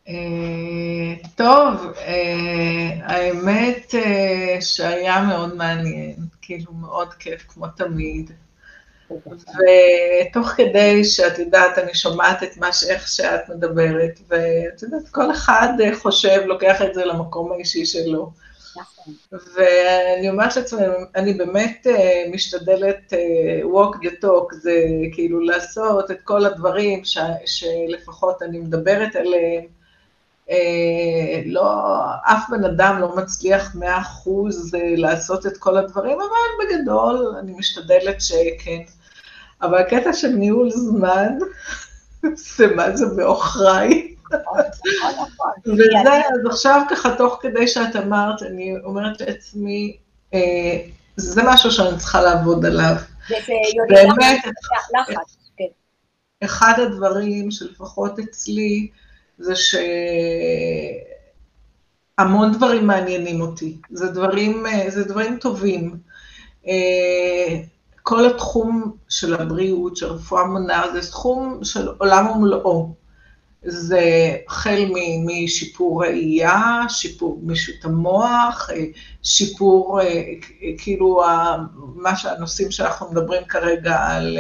אה, 0.09 1.29
טוב, 1.35 1.93
אה, 1.99 2.91
האמת 3.03 3.95
שהיה 4.61 5.23
מאוד 5.23 5.55
מעניין, 5.55 6.17
כאילו 6.43 6.73
מאוד 6.73 7.15
כיף 7.15 7.43
כמו 7.49 7.67
תמיד. 7.69 8.31
ותוך 9.11 10.49
כדי 10.49 11.05
שאת 11.05 11.39
יודעת, 11.39 11.79
אני 11.79 11.95
שומעת 11.95 12.43
את 12.43 12.57
מה, 12.57 12.69
איך 12.89 13.09
שאת 13.09 13.49
מדברת, 13.49 14.21
ואת 14.29 14.83
יודעת, 14.83 15.09
כל 15.11 15.31
אחד 15.31 15.69
חושב, 15.95 16.41
לוקח 16.47 16.83
את 16.83 16.95
זה 16.95 17.05
למקום 17.05 17.53
האישי 17.53 17.87
שלו. 17.87 18.31
ואני 19.33 20.31
אומרת 20.31 20.57
לעצמי, 20.57 20.83
אני 21.17 21.35
באמת 21.35 21.87
משתדלת 22.31 23.13
walk 23.63 23.97
the 23.97 24.25
talk, 24.25 24.55
זה 24.55 24.87
כאילו 25.13 25.41
לעשות 25.41 26.11
את 26.11 26.21
כל 26.25 26.47
הדברים 26.47 27.05
ש, 27.05 27.19
שלפחות 27.47 28.43
אני 28.43 28.59
מדברת 28.59 29.17
עליהם, 29.17 29.63
אה, 29.63 29.74
לא, 31.47 31.97
אף 32.23 32.45
בן 32.51 32.65
אדם 32.65 32.99
לא 33.01 33.17
מצליח 33.17 33.75
מאה 33.75 33.99
אחוז 33.99 34.75
אה, 34.75 34.95
לעשות 34.97 35.47
את 35.47 35.57
כל 35.57 35.77
הדברים, 35.77 36.19
אבל 36.21 36.67
בגדול 36.67 37.35
אני 37.41 37.53
משתדלת 37.59 38.21
שכן. 38.21 38.81
אבל 39.63 39.79
הקטע 39.79 40.13
של 40.13 40.29
ניהול 40.29 40.71
זמן, 40.71 41.39
זה 42.57 42.67
מה 42.67 42.97
זה 42.97 43.07
בעוכריי. 43.07 44.15
וזה, 45.67 45.85
אז 46.05 46.47
עכשיו 46.51 46.83
ככה, 46.91 47.17
תוך 47.17 47.39
כדי 47.43 47.69
שאת 47.69 47.97
אמרת, 47.97 48.43
אני 48.43 48.75
אומרת 48.85 49.21
לעצמי, 49.21 49.97
אה, 50.35 50.77
זה 51.17 51.43
משהו 51.45 51.71
שאני 51.71 51.99
צריכה 51.99 52.23
לעבוד 52.23 52.67
עליו. 52.67 52.95
באמת, 53.89 54.41
כן. 55.57 55.65
אחד 56.45 56.75
הדברים 56.79 57.51
שלפחות 57.51 58.19
אצלי, 58.19 58.89
זה 59.39 59.53
שהמון 62.19 62.53
דברים 62.53 62.87
מעניינים 62.87 63.41
אותי, 63.41 63.77
זה 63.91 64.09
דברים, 64.09 64.65
זה 64.89 65.05
דברים 65.05 65.39
טובים. 65.41 65.97
כל 68.03 68.27
התחום 68.27 68.97
של 69.09 69.35
הבריאות, 69.35 69.97
של 69.97 70.07
רפואה 70.07 70.47
מונעת, 70.47 70.93
זה 70.93 71.11
תחום 71.11 71.61
של 71.63 71.89
עולם 71.99 72.27
ומלואו. 72.27 72.95
זה 73.67 74.37
החל 74.49 74.91
משיפור 75.27 76.05
ראייה, 76.05 76.83
שיפור 76.89 77.41
גמישות 77.43 77.85
המוח, 77.85 78.71
שיפור, 79.23 80.01
כאילו, 80.79 81.23
מה 81.77 82.17
שהנושאים 82.17 82.71
שאנחנו 82.71 83.11
מדברים 83.11 83.45
כרגע 83.45 83.97
על, 83.97 84.39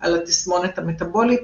על 0.00 0.16
התסמונת 0.16 0.78
המטבולית, 0.78 1.40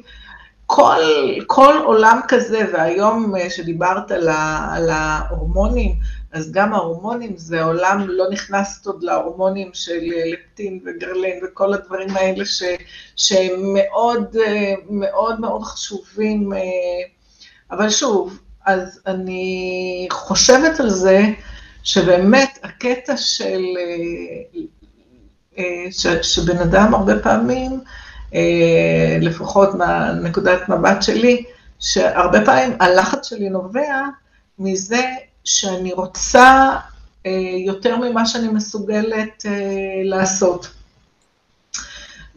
כל, 0.70 1.02
כל 1.46 1.74
עולם 1.84 2.20
כזה, 2.28 2.66
והיום 2.72 3.36
אה, 3.36 3.50
שדיברת 3.50 4.10
על, 4.10 4.28
ה, 4.28 4.68
על 4.74 4.90
ההורמונים, 4.90 5.94
אז 6.32 6.52
גם 6.52 6.74
ההורמונים 6.74 7.36
זה 7.36 7.62
עולם, 7.62 8.04
לא 8.08 8.24
נכנסת 8.30 8.86
עוד 8.86 9.02
להורמונים 9.02 9.70
של 9.72 10.00
אה, 10.16 10.22
לפטין 10.32 10.80
וגרלין 10.86 11.40
וכל 11.44 11.74
הדברים 11.74 12.16
האלה 12.16 12.44
ש, 12.44 12.62
שהם 13.16 13.74
מאוד 13.74 14.36
אה, 14.46 14.74
מאוד 14.90 15.40
מאוד 15.40 15.62
חשובים, 15.62 16.52
אבל 17.70 17.90
שוב, 17.90 18.38
אז 18.66 19.00
אני 19.06 20.08
חושבת 20.10 20.80
על 20.80 20.90
זה 20.90 21.22
שבאמת 21.82 22.58
הקטע 22.62 23.16
של, 23.16 23.62
ש, 25.90 26.06
שבן 26.06 26.58
אדם 26.58 26.94
הרבה 26.94 27.18
פעמים, 27.18 27.80
לפחות 29.20 29.74
מהנקודת 29.74 30.68
מבט 30.68 31.02
שלי, 31.02 31.44
שהרבה 31.80 32.44
פעמים 32.44 32.76
הלחץ 32.80 33.28
שלי 33.28 33.48
נובע 33.48 34.02
מזה 34.58 35.02
שאני 35.44 35.92
רוצה 35.92 36.76
אה, 37.26 37.32
יותר 37.66 37.96
ממה 37.96 38.26
שאני 38.26 38.48
מסוגלת 38.48 39.46
אה, 39.46 39.52
לעשות. 40.04 40.70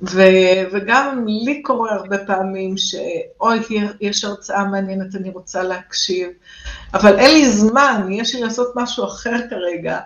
ו- 0.03 0.63
וגם 0.71 1.25
לי 1.27 1.61
קורה 1.61 1.93
הרבה 1.93 2.17
פעמים 2.17 2.77
שאוי, 2.77 3.59
יש 4.01 4.23
הרצאה 4.23 4.63
מעניינת, 4.63 5.15
אני 5.15 5.29
רוצה 5.29 5.63
להקשיב, 5.63 6.29
אבל 6.93 7.19
אין 7.19 7.31
לי 7.31 7.49
זמן, 7.49 8.07
יש 8.11 8.35
לי 8.35 8.41
לעשות 8.41 8.73
משהו 8.75 9.05
אחר 9.05 9.35
כרגע, 9.49 9.99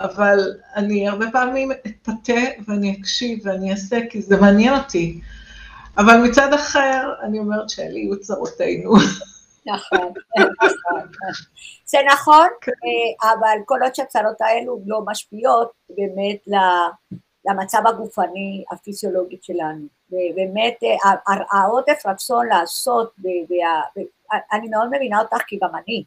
אבל 0.00 0.54
אני 0.76 1.08
הרבה 1.08 1.30
פעמים 1.32 1.72
אתפתה 1.72 2.40
ואני 2.68 2.96
אקשיב 3.00 3.38
ואני 3.44 3.70
אעשה, 3.70 3.98
כי 4.10 4.22
זה 4.22 4.40
מעניין 4.40 4.74
אותי. 4.74 5.20
אבל 5.98 6.16
מצד 6.16 6.52
אחר, 6.52 7.12
אני 7.22 7.38
אומרת 7.38 7.70
שאלה 7.70 7.98
יהיו 7.98 8.20
צרותינו. 8.20 8.94
נכון, 9.66 10.12
זה 11.84 11.98
נכון, 12.12 12.48
כן. 12.60 12.72
אה, 12.72 13.32
אבל 13.32 13.58
כל 13.66 13.78
עוד 13.82 13.94
שהצרות 13.94 14.40
האלו 14.40 14.80
לא 14.86 15.00
משפיעות 15.06 15.70
באמת 15.88 16.38
למצב 17.44 17.86
הגופני 17.86 18.64
הפיזיולוגי 18.70 19.38
שלנו. 19.42 19.86
ובאמת, 20.10 20.74
אה, 20.82 21.34
העודף 21.52 22.02
רצון 22.06 22.46
לעשות, 22.46 23.14
אני 24.52 24.68
מאוד 24.68 24.88
מבינה 24.92 25.20
אותך 25.20 25.42
כי 25.46 25.58
גם 25.62 25.70
אני, 25.74 26.04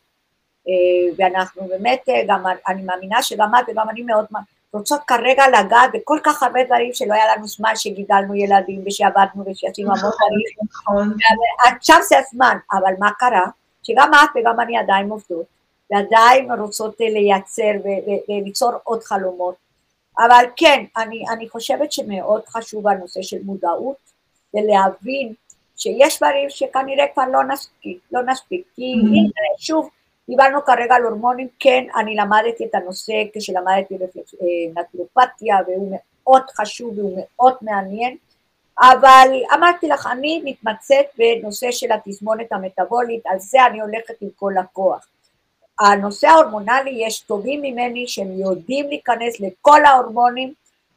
ואנחנו 1.18 1.68
באמת, 1.68 2.07
גם, 2.28 2.43
אני 2.68 2.82
מאמינה 2.82 3.24
שגם 3.24 3.55
את 3.55 3.64
וגם 3.68 3.89
אני 3.89 4.01
מאוד 4.01 4.26
רוצות 4.74 5.01
כרגע 5.07 5.43
לגעת 5.47 5.89
בכל 5.93 6.20
כך 6.24 6.43
הרבה 6.43 6.64
דברים 6.64 6.93
שלא 6.93 7.14
היה 7.14 7.36
לנו 7.36 7.47
זמן 7.47 7.76
שגידלנו 7.76 8.36
ילדים 8.36 8.84
ושעבדנו 8.86 9.43
ושעשינו 9.45 9.88
המון 9.88 10.11
דברים. 10.11 10.68
נכון. 10.72 11.14
עכשיו 11.78 11.97
זה 12.09 12.16
הזמן, 12.20 12.57
אבל 12.72 12.93
מה 12.99 13.11
קרה? 13.20 13.45
שגם 13.84 14.11
את 14.14 14.30
וגם 14.36 14.59
אני 14.59 14.78
עדיין 14.78 15.09
עובדות, 15.09 15.45
ועדיין 15.91 16.51
רוצות 16.51 16.95
לייצר 16.99 17.72
וליצור 18.28 18.72
עוד 18.84 19.03
חלומות. 19.03 19.55
אבל 20.18 20.45
כן, 20.55 20.84
אני, 20.97 21.24
אני 21.34 21.49
חושבת 21.49 21.91
שמאוד 21.91 22.41
חשוב 22.47 22.88
הנושא 22.88 23.22
של 23.22 23.38
מודעות, 23.43 23.97
ולהבין 24.53 25.34
שיש 25.78 26.18
דברים 26.18 26.49
שכנראה 26.49 27.05
כבר 27.14 27.24
לא 27.32 27.43
נספיק, 27.43 27.97
לא 28.11 28.24
נספיק, 28.24 28.64
כי 28.76 28.93
הנה 28.93 29.30
שוב, 29.57 29.89
דיברנו 30.30 30.65
כרגע 30.65 30.95
על 30.95 31.03
הורמונים, 31.03 31.47
כן, 31.59 31.84
אני 31.95 32.15
למדתי 32.15 32.65
את 32.65 32.76
הנושא 32.76 33.13
כשלמדתי 33.34 33.97
נטרופתיה 34.76 35.57
והוא 35.67 35.97
מאוד 36.24 36.43
חשוב 36.49 36.99
והוא 36.99 37.17
מאוד 37.17 37.53
מעניין, 37.61 38.17
אבל 38.80 39.28
אמרתי 39.53 39.88
לך, 39.88 40.07
אני 40.11 40.41
מתמצאת 40.45 41.05
בנושא 41.17 41.71
של 41.71 41.91
התסמונת 41.91 42.51
המטבולית, 42.51 43.26
על 43.26 43.39
זה 43.39 43.65
אני 43.65 43.82
הולכת 43.82 44.13
עם 44.21 44.30
כל 44.36 44.53
הכוח. 44.57 45.07
הנושא 45.80 46.28
ההורמונלי, 46.28 47.03
יש 47.07 47.19
טובים 47.19 47.61
ממני 47.61 48.07
שהם 48.07 48.39
יודעים 48.39 48.88
להיכנס 48.88 49.39
לכל 49.39 49.86
ההורמונים 49.86 50.53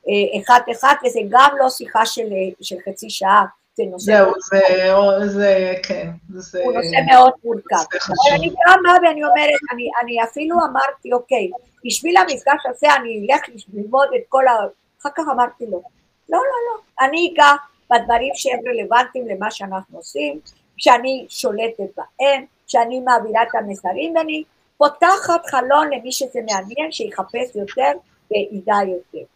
אה, 0.09 0.41
אחד 0.41 0.61
אחד, 0.72 0.95
וזה 1.05 1.20
גם 1.29 1.51
לא 1.59 1.70
שיחה 1.70 2.07
של, 2.07 2.29
של 2.61 2.77
חצי 2.89 3.11
שעה, 3.11 3.45
זה 3.77 3.83
נושא... 3.91 4.12
זהו, 4.12 4.33
זה, 4.41 5.29
זה, 5.29 5.74
כן, 5.83 6.11
זה... 6.29 6.62
הוא 6.64 6.72
נושא 6.72 6.97
מאוד 7.12 7.33
מורכב. 7.45 7.77
אבל 7.77 8.35
אני 8.39 8.51
באה 8.51 8.95
ואני 9.03 9.24
אומרת, 9.24 9.61
אני, 9.72 9.91
אני 10.03 10.22
אפילו 10.22 10.57
אמרתי, 10.57 11.12
אוקיי, 11.12 11.51
בשביל 11.87 12.16
המפגש 12.16 12.66
הזה 12.66 12.95
אני 12.95 13.27
אלך 13.31 13.41
ללמוד 13.72 14.09
את 14.16 14.22
כל 14.29 14.47
ה... 14.47 14.53
אחר 15.01 15.09
כך 15.16 15.24
אמרתי 15.33 15.66
לו, 15.66 15.83
לא, 16.29 16.39
לא, 16.39 16.59
לא, 16.68 17.07
אני 17.07 17.33
אגע 17.33 17.53
בדברים 17.91 18.33
שהם 18.35 18.61
רלוונטיים 18.68 19.29
למה 19.29 19.51
שאנחנו 19.51 19.99
עושים, 19.99 20.41
שאני 20.77 21.27
שולטת 21.29 21.91
בהם, 21.97 22.45
שאני 22.66 23.01
מעבירה 23.01 23.43
את 23.43 23.55
המסרים, 23.55 24.16
ואני 24.16 24.45
פותחת 24.79 25.47
חלון 25.47 25.91
למי 25.93 26.12
שזה 26.12 26.41
מעניין, 26.51 26.93
שיחפש 26.93 27.55
יותר 27.55 27.93
וידע 28.31 28.77
יותר. 28.87 29.27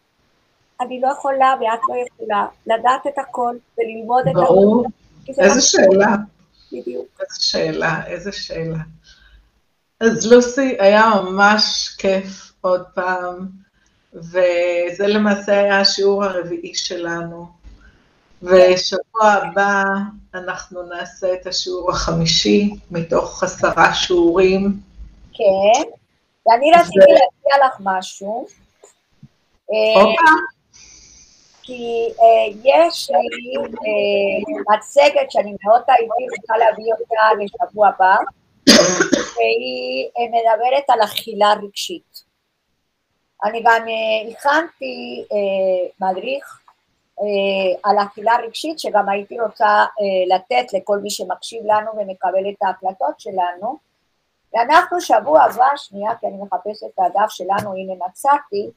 אני 0.81 1.01
לא 1.01 1.07
יכולה 1.07 1.53
ואת 1.59 1.79
לא 1.89 1.95
יכולה 2.07 2.45
לדעת 2.67 3.07
את 3.07 3.17
הכל 3.17 3.55
וללמוד 3.77 4.27
את 4.27 4.35
הכל. 4.35 4.41
ברור, 4.41 4.85
איזה 5.27 5.61
שאלה. 5.61 6.15
בדיוק. 6.71 7.07
איזה 7.19 7.43
שאלה, 7.43 8.05
איזה 8.07 8.31
שאלה. 8.31 8.79
אז 9.99 10.31
לוסי, 10.31 10.75
היה 10.79 11.11
ממש 11.23 11.95
כיף 11.97 12.51
עוד 12.61 12.83
פעם, 12.93 13.47
וזה 14.13 15.07
למעשה 15.07 15.51
היה 15.51 15.79
השיעור 15.79 16.23
הרביעי 16.23 16.75
שלנו. 16.75 17.47
ושבוע 18.43 19.23
הבא 19.23 19.83
אנחנו 20.35 20.83
נעשה 20.83 21.33
את 21.33 21.47
השיעור 21.47 21.91
החמישי 21.91 22.71
מתוך 22.91 23.43
עשרה 23.43 23.93
שיעורים. 23.93 24.79
כן, 25.33 25.89
ואני 26.45 26.71
רציתי 26.71 26.99
להציע 26.99 27.67
לך 27.67 27.75
משהו. 27.79 28.47
אוקיי. 29.69 30.15
כי 31.71 32.07
אה, 32.21 32.59
יש 32.63 33.09
לי 33.09 33.55
אה, 33.57 34.75
מצגת 34.75 35.31
שאני 35.31 35.55
מאוד 35.63 35.81
הייתי 35.87 36.23
רוצה 36.37 36.57
להביא 36.57 36.93
אותה 36.99 37.43
לשבוע 37.43 37.87
הבא, 37.87 38.15
והיא 39.35 40.09
אה, 40.17 40.23
מדברת 40.27 40.89
על 40.89 41.03
אכילה 41.03 41.53
רגשית. 41.63 42.23
אני 43.43 43.63
גם 43.65 43.85
הכנתי 44.31 45.25
מדריך 46.01 46.59
על 47.83 47.95
אכילה 47.99 48.33
רגשית, 48.43 48.79
שגם 48.79 49.09
הייתי 49.09 49.39
רוצה 49.39 49.85
לתת 50.27 50.73
לכל 50.73 50.97
מי 50.97 51.09
שמקשיב 51.09 51.63
לנו 51.65 51.91
ומקבל 51.97 52.49
את 52.49 52.61
ההקלטות 52.61 53.19
שלנו. 53.19 53.77
ואנחנו 54.53 55.01
שבוע 55.01 55.43
הבא, 55.43 55.67
שנייה, 55.75 56.15
כי 56.15 56.27
אני 56.27 56.37
מחפשת 56.37 56.85
את 56.85 56.99
הדף 56.99 57.29
שלנו, 57.29 57.73
הנה 57.73 57.93
מצאתי, 58.07 58.69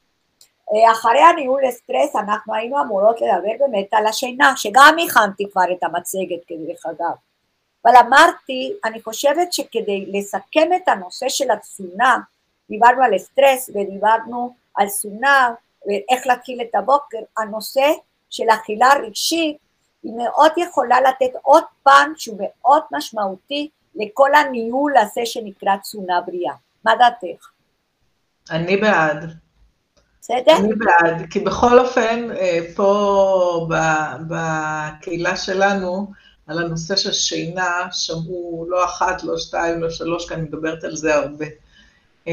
אחרי 0.92 1.20
הניהול 1.20 1.62
לסטרס 1.66 2.16
אנחנו 2.16 2.54
היינו 2.54 2.82
אמורות 2.82 3.20
לדבר 3.20 3.66
באמת 3.66 3.88
על 3.92 4.06
השינה, 4.06 4.52
שגם 4.56 4.96
הכנתי 5.06 5.50
כבר 5.52 5.72
את 5.72 5.82
המצגת 5.82 6.44
כדרך 6.46 6.86
אגב. 6.86 7.14
אבל 7.84 7.92
אמרתי, 8.06 8.72
אני 8.84 9.02
חושבת 9.02 9.52
שכדי 9.52 10.06
לסכם 10.12 10.70
את 10.76 10.88
הנושא 10.88 11.28
של 11.28 11.50
התזונה, 11.50 12.18
דיברנו 12.70 13.02
על 13.02 13.18
סטרס 13.18 13.70
ודיברנו 13.74 14.54
על 14.74 14.88
תזונה 14.88 15.54
ואיך 15.86 16.26
להתחיל 16.26 16.60
את 16.62 16.74
הבוקר, 16.74 17.18
הנושא 17.38 17.92
של 18.30 18.44
אכילה 18.50 18.88
רגשית 19.02 19.56
היא 20.02 20.12
מאוד 20.12 20.52
יכולה 20.56 21.00
לתת 21.00 21.30
עוד 21.42 21.64
פן 21.82 22.12
שהוא 22.16 22.38
מאוד 22.40 22.82
משמעותי 22.92 23.68
לכל 23.94 24.34
הניהול 24.34 24.96
הזה 24.96 25.20
שנקרא 25.24 25.76
תזונה 25.76 26.20
בריאה. 26.20 26.54
מה 26.84 26.92
דעתך? 26.96 27.50
אני 28.50 28.76
בעד. 28.76 29.43
בסדר? 30.24 30.56
אני 30.56 30.74
בעד, 30.74 31.26
כי 31.30 31.40
בכל 31.40 31.78
אופן, 31.78 32.30
אה, 32.30 32.60
פה 32.74 33.68
בקהילה 34.28 35.36
שלנו, 35.36 36.12
על 36.46 36.64
הנושא 36.64 36.96
של 36.96 37.12
שינה, 37.12 37.88
שמעו 37.92 38.66
לא 38.68 38.84
אחת, 38.84 39.24
לא 39.24 39.38
שתיים, 39.38 39.80
לא 39.82 39.90
שלוש, 39.90 40.28
כי 40.28 40.34
אני 40.34 40.42
מדברת 40.42 40.84
על 40.84 40.96
זה 40.96 41.14
הרבה. 41.14 41.44
אה, 42.28 42.32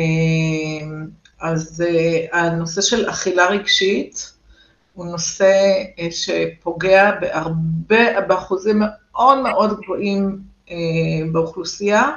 אז 1.42 1.84
אה, 1.88 2.40
הנושא 2.40 2.82
של 2.82 3.10
אכילה 3.10 3.48
רגשית 3.48 4.34
הוא 4.94 5.06
נושא 5.06 5.54
שפוגע 6.12 7.12
בהרבה, 7.22 8.22
באחוזים 8.28 8.82
מאוד 8.82 9.38
מאוד 9.38 9.82
גבוהים 9.82 10.40
באוכלוסייה, 11.32 12.10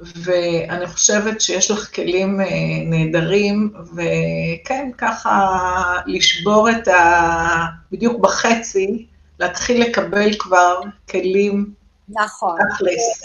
ואני 0.00 0.86
חושבת 0.86 1.40
שיש 1.40 1.70
לך 1.70 1.94
כלים 1.94 2.40
אה, 2.40 2.46
נהדרים, 2.84 3.72
וכן, 3.92 4.90
ככה 4.98 5.56
לשבור 6.06 6.70
את 6.70 6.88
ה... 6.88 7.66
בדיוק 7.92 8.20
בחצי, 8.20 9.06
להתחיל 9.38 9.82
לקבל 9.82 10.30
כבר 10.38 10.80
כלים. 11.10 11.74
נכון, 12.08 12.58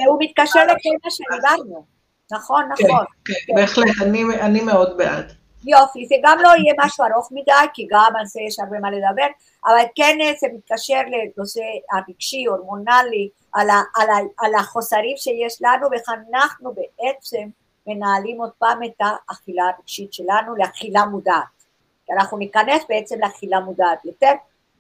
והוא 0.05 0.17
מתקשר 0.19 0.63
לכל 0.63 1.09
שדיברנו, 1.09 1.85
נכון, 2.31 2.63
כן, 2.77 2.85
נכון. 2.85 3.05
כן, 3.25 3.33
כן, 3.47 3.55
בהחלט, 3.55 4.01
אני, 4.01 4.23
אני 4.41 4.61
מאוד 4.61 4.97
בעד. 4.97 5.33
יופי, 5.67 6.05
זה 6.07 6.15
גם 6.23 6.37
לא 6.41 6.49
יהיה 6.49 6.73
משהו 6.85 7.05
ארוך 7.05 7.29
מדי, 7.31 7.67
כי 7.73 7.87
גם 7.91 8.11
על 8.19 8.25
זה 8.25 8.39
יש 8.47 8.59
הרבה 8.59 8.79
מה 8.79 8.91
לדבר, 8.91 9.27
אבל 9.65 9.83
כן 9.95 10.17
זה 10.39 10.47
מתקשר 10.55 11.01
לנושא 11.11 11.61
הרגשי, 11.91 12.45
הורמונלי, 12.45 13.29
על, 13.55 13.69
ה, 13.69 13.81
על, 13.95 14.09
ה, 14.09 14.45
על 14.45 14.55
החוסרים 14.55 15.17
שיש 15.17 15.57
לנו, 15.61 15.87
ואיך 15.91 16.09
אנחנו 16.09 16.73
בעצם 16.73 17.49
מנהלים 17.87 18.41
עוד 18.41 18.51
פעם 18.57 18.83
את 18.83 19.01
האכילה 19.29 19.63
הרגשית 19.63 20.13
שלנו 20.13 20.55
לאכילה 20.55 21.05
מודעת. 21.05 21.65
כי 22.05 22.13
אנחנו 22.13 22.37
ניכנס 22.37 22.83
בעצם 22.89 23.15
לאכילה 23.19 23.59
מודעת 23.59 24.05
יותר, 24.05 24.31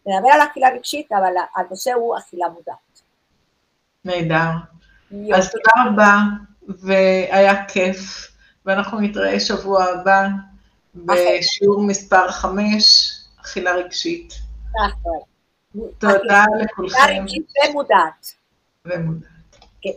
נדבר 0.05 0.29
על 0.29 0.41
אכילה 0.41 0.69
רגשית, 0.69 1.11
אבל 1.11 1.33
הנושא 1.55 1.93
הוא 1.93 2.17
אכילה 2.17 2.47
מודעת. 2.49 3.01
נהדר. 4.05 4.49
אז 5.35 5.51
תודה 5.51 5.71
רבה, 5.85 6.17
והיה 6.67 7.65
כיף, 7.65 8.31
ואנחנו 8.65 8.99
נתראה 8.99 9.39
שבוע 9.39 9.83
הבא 9.83 10.27
בשיעור 10.95 11.81
מספר 11.87 12.31
5, 12.31 13.11
אכילה 13.41 13.71
רגשית. 13.71 14.33
נכון. 14.85 15.19
תודה 15.97 16.43
לכולכם. 16.61 17.25
ומודעת. 17.69 18.35
ומודעת. 18.85 19.29
כן. 19.81 19.91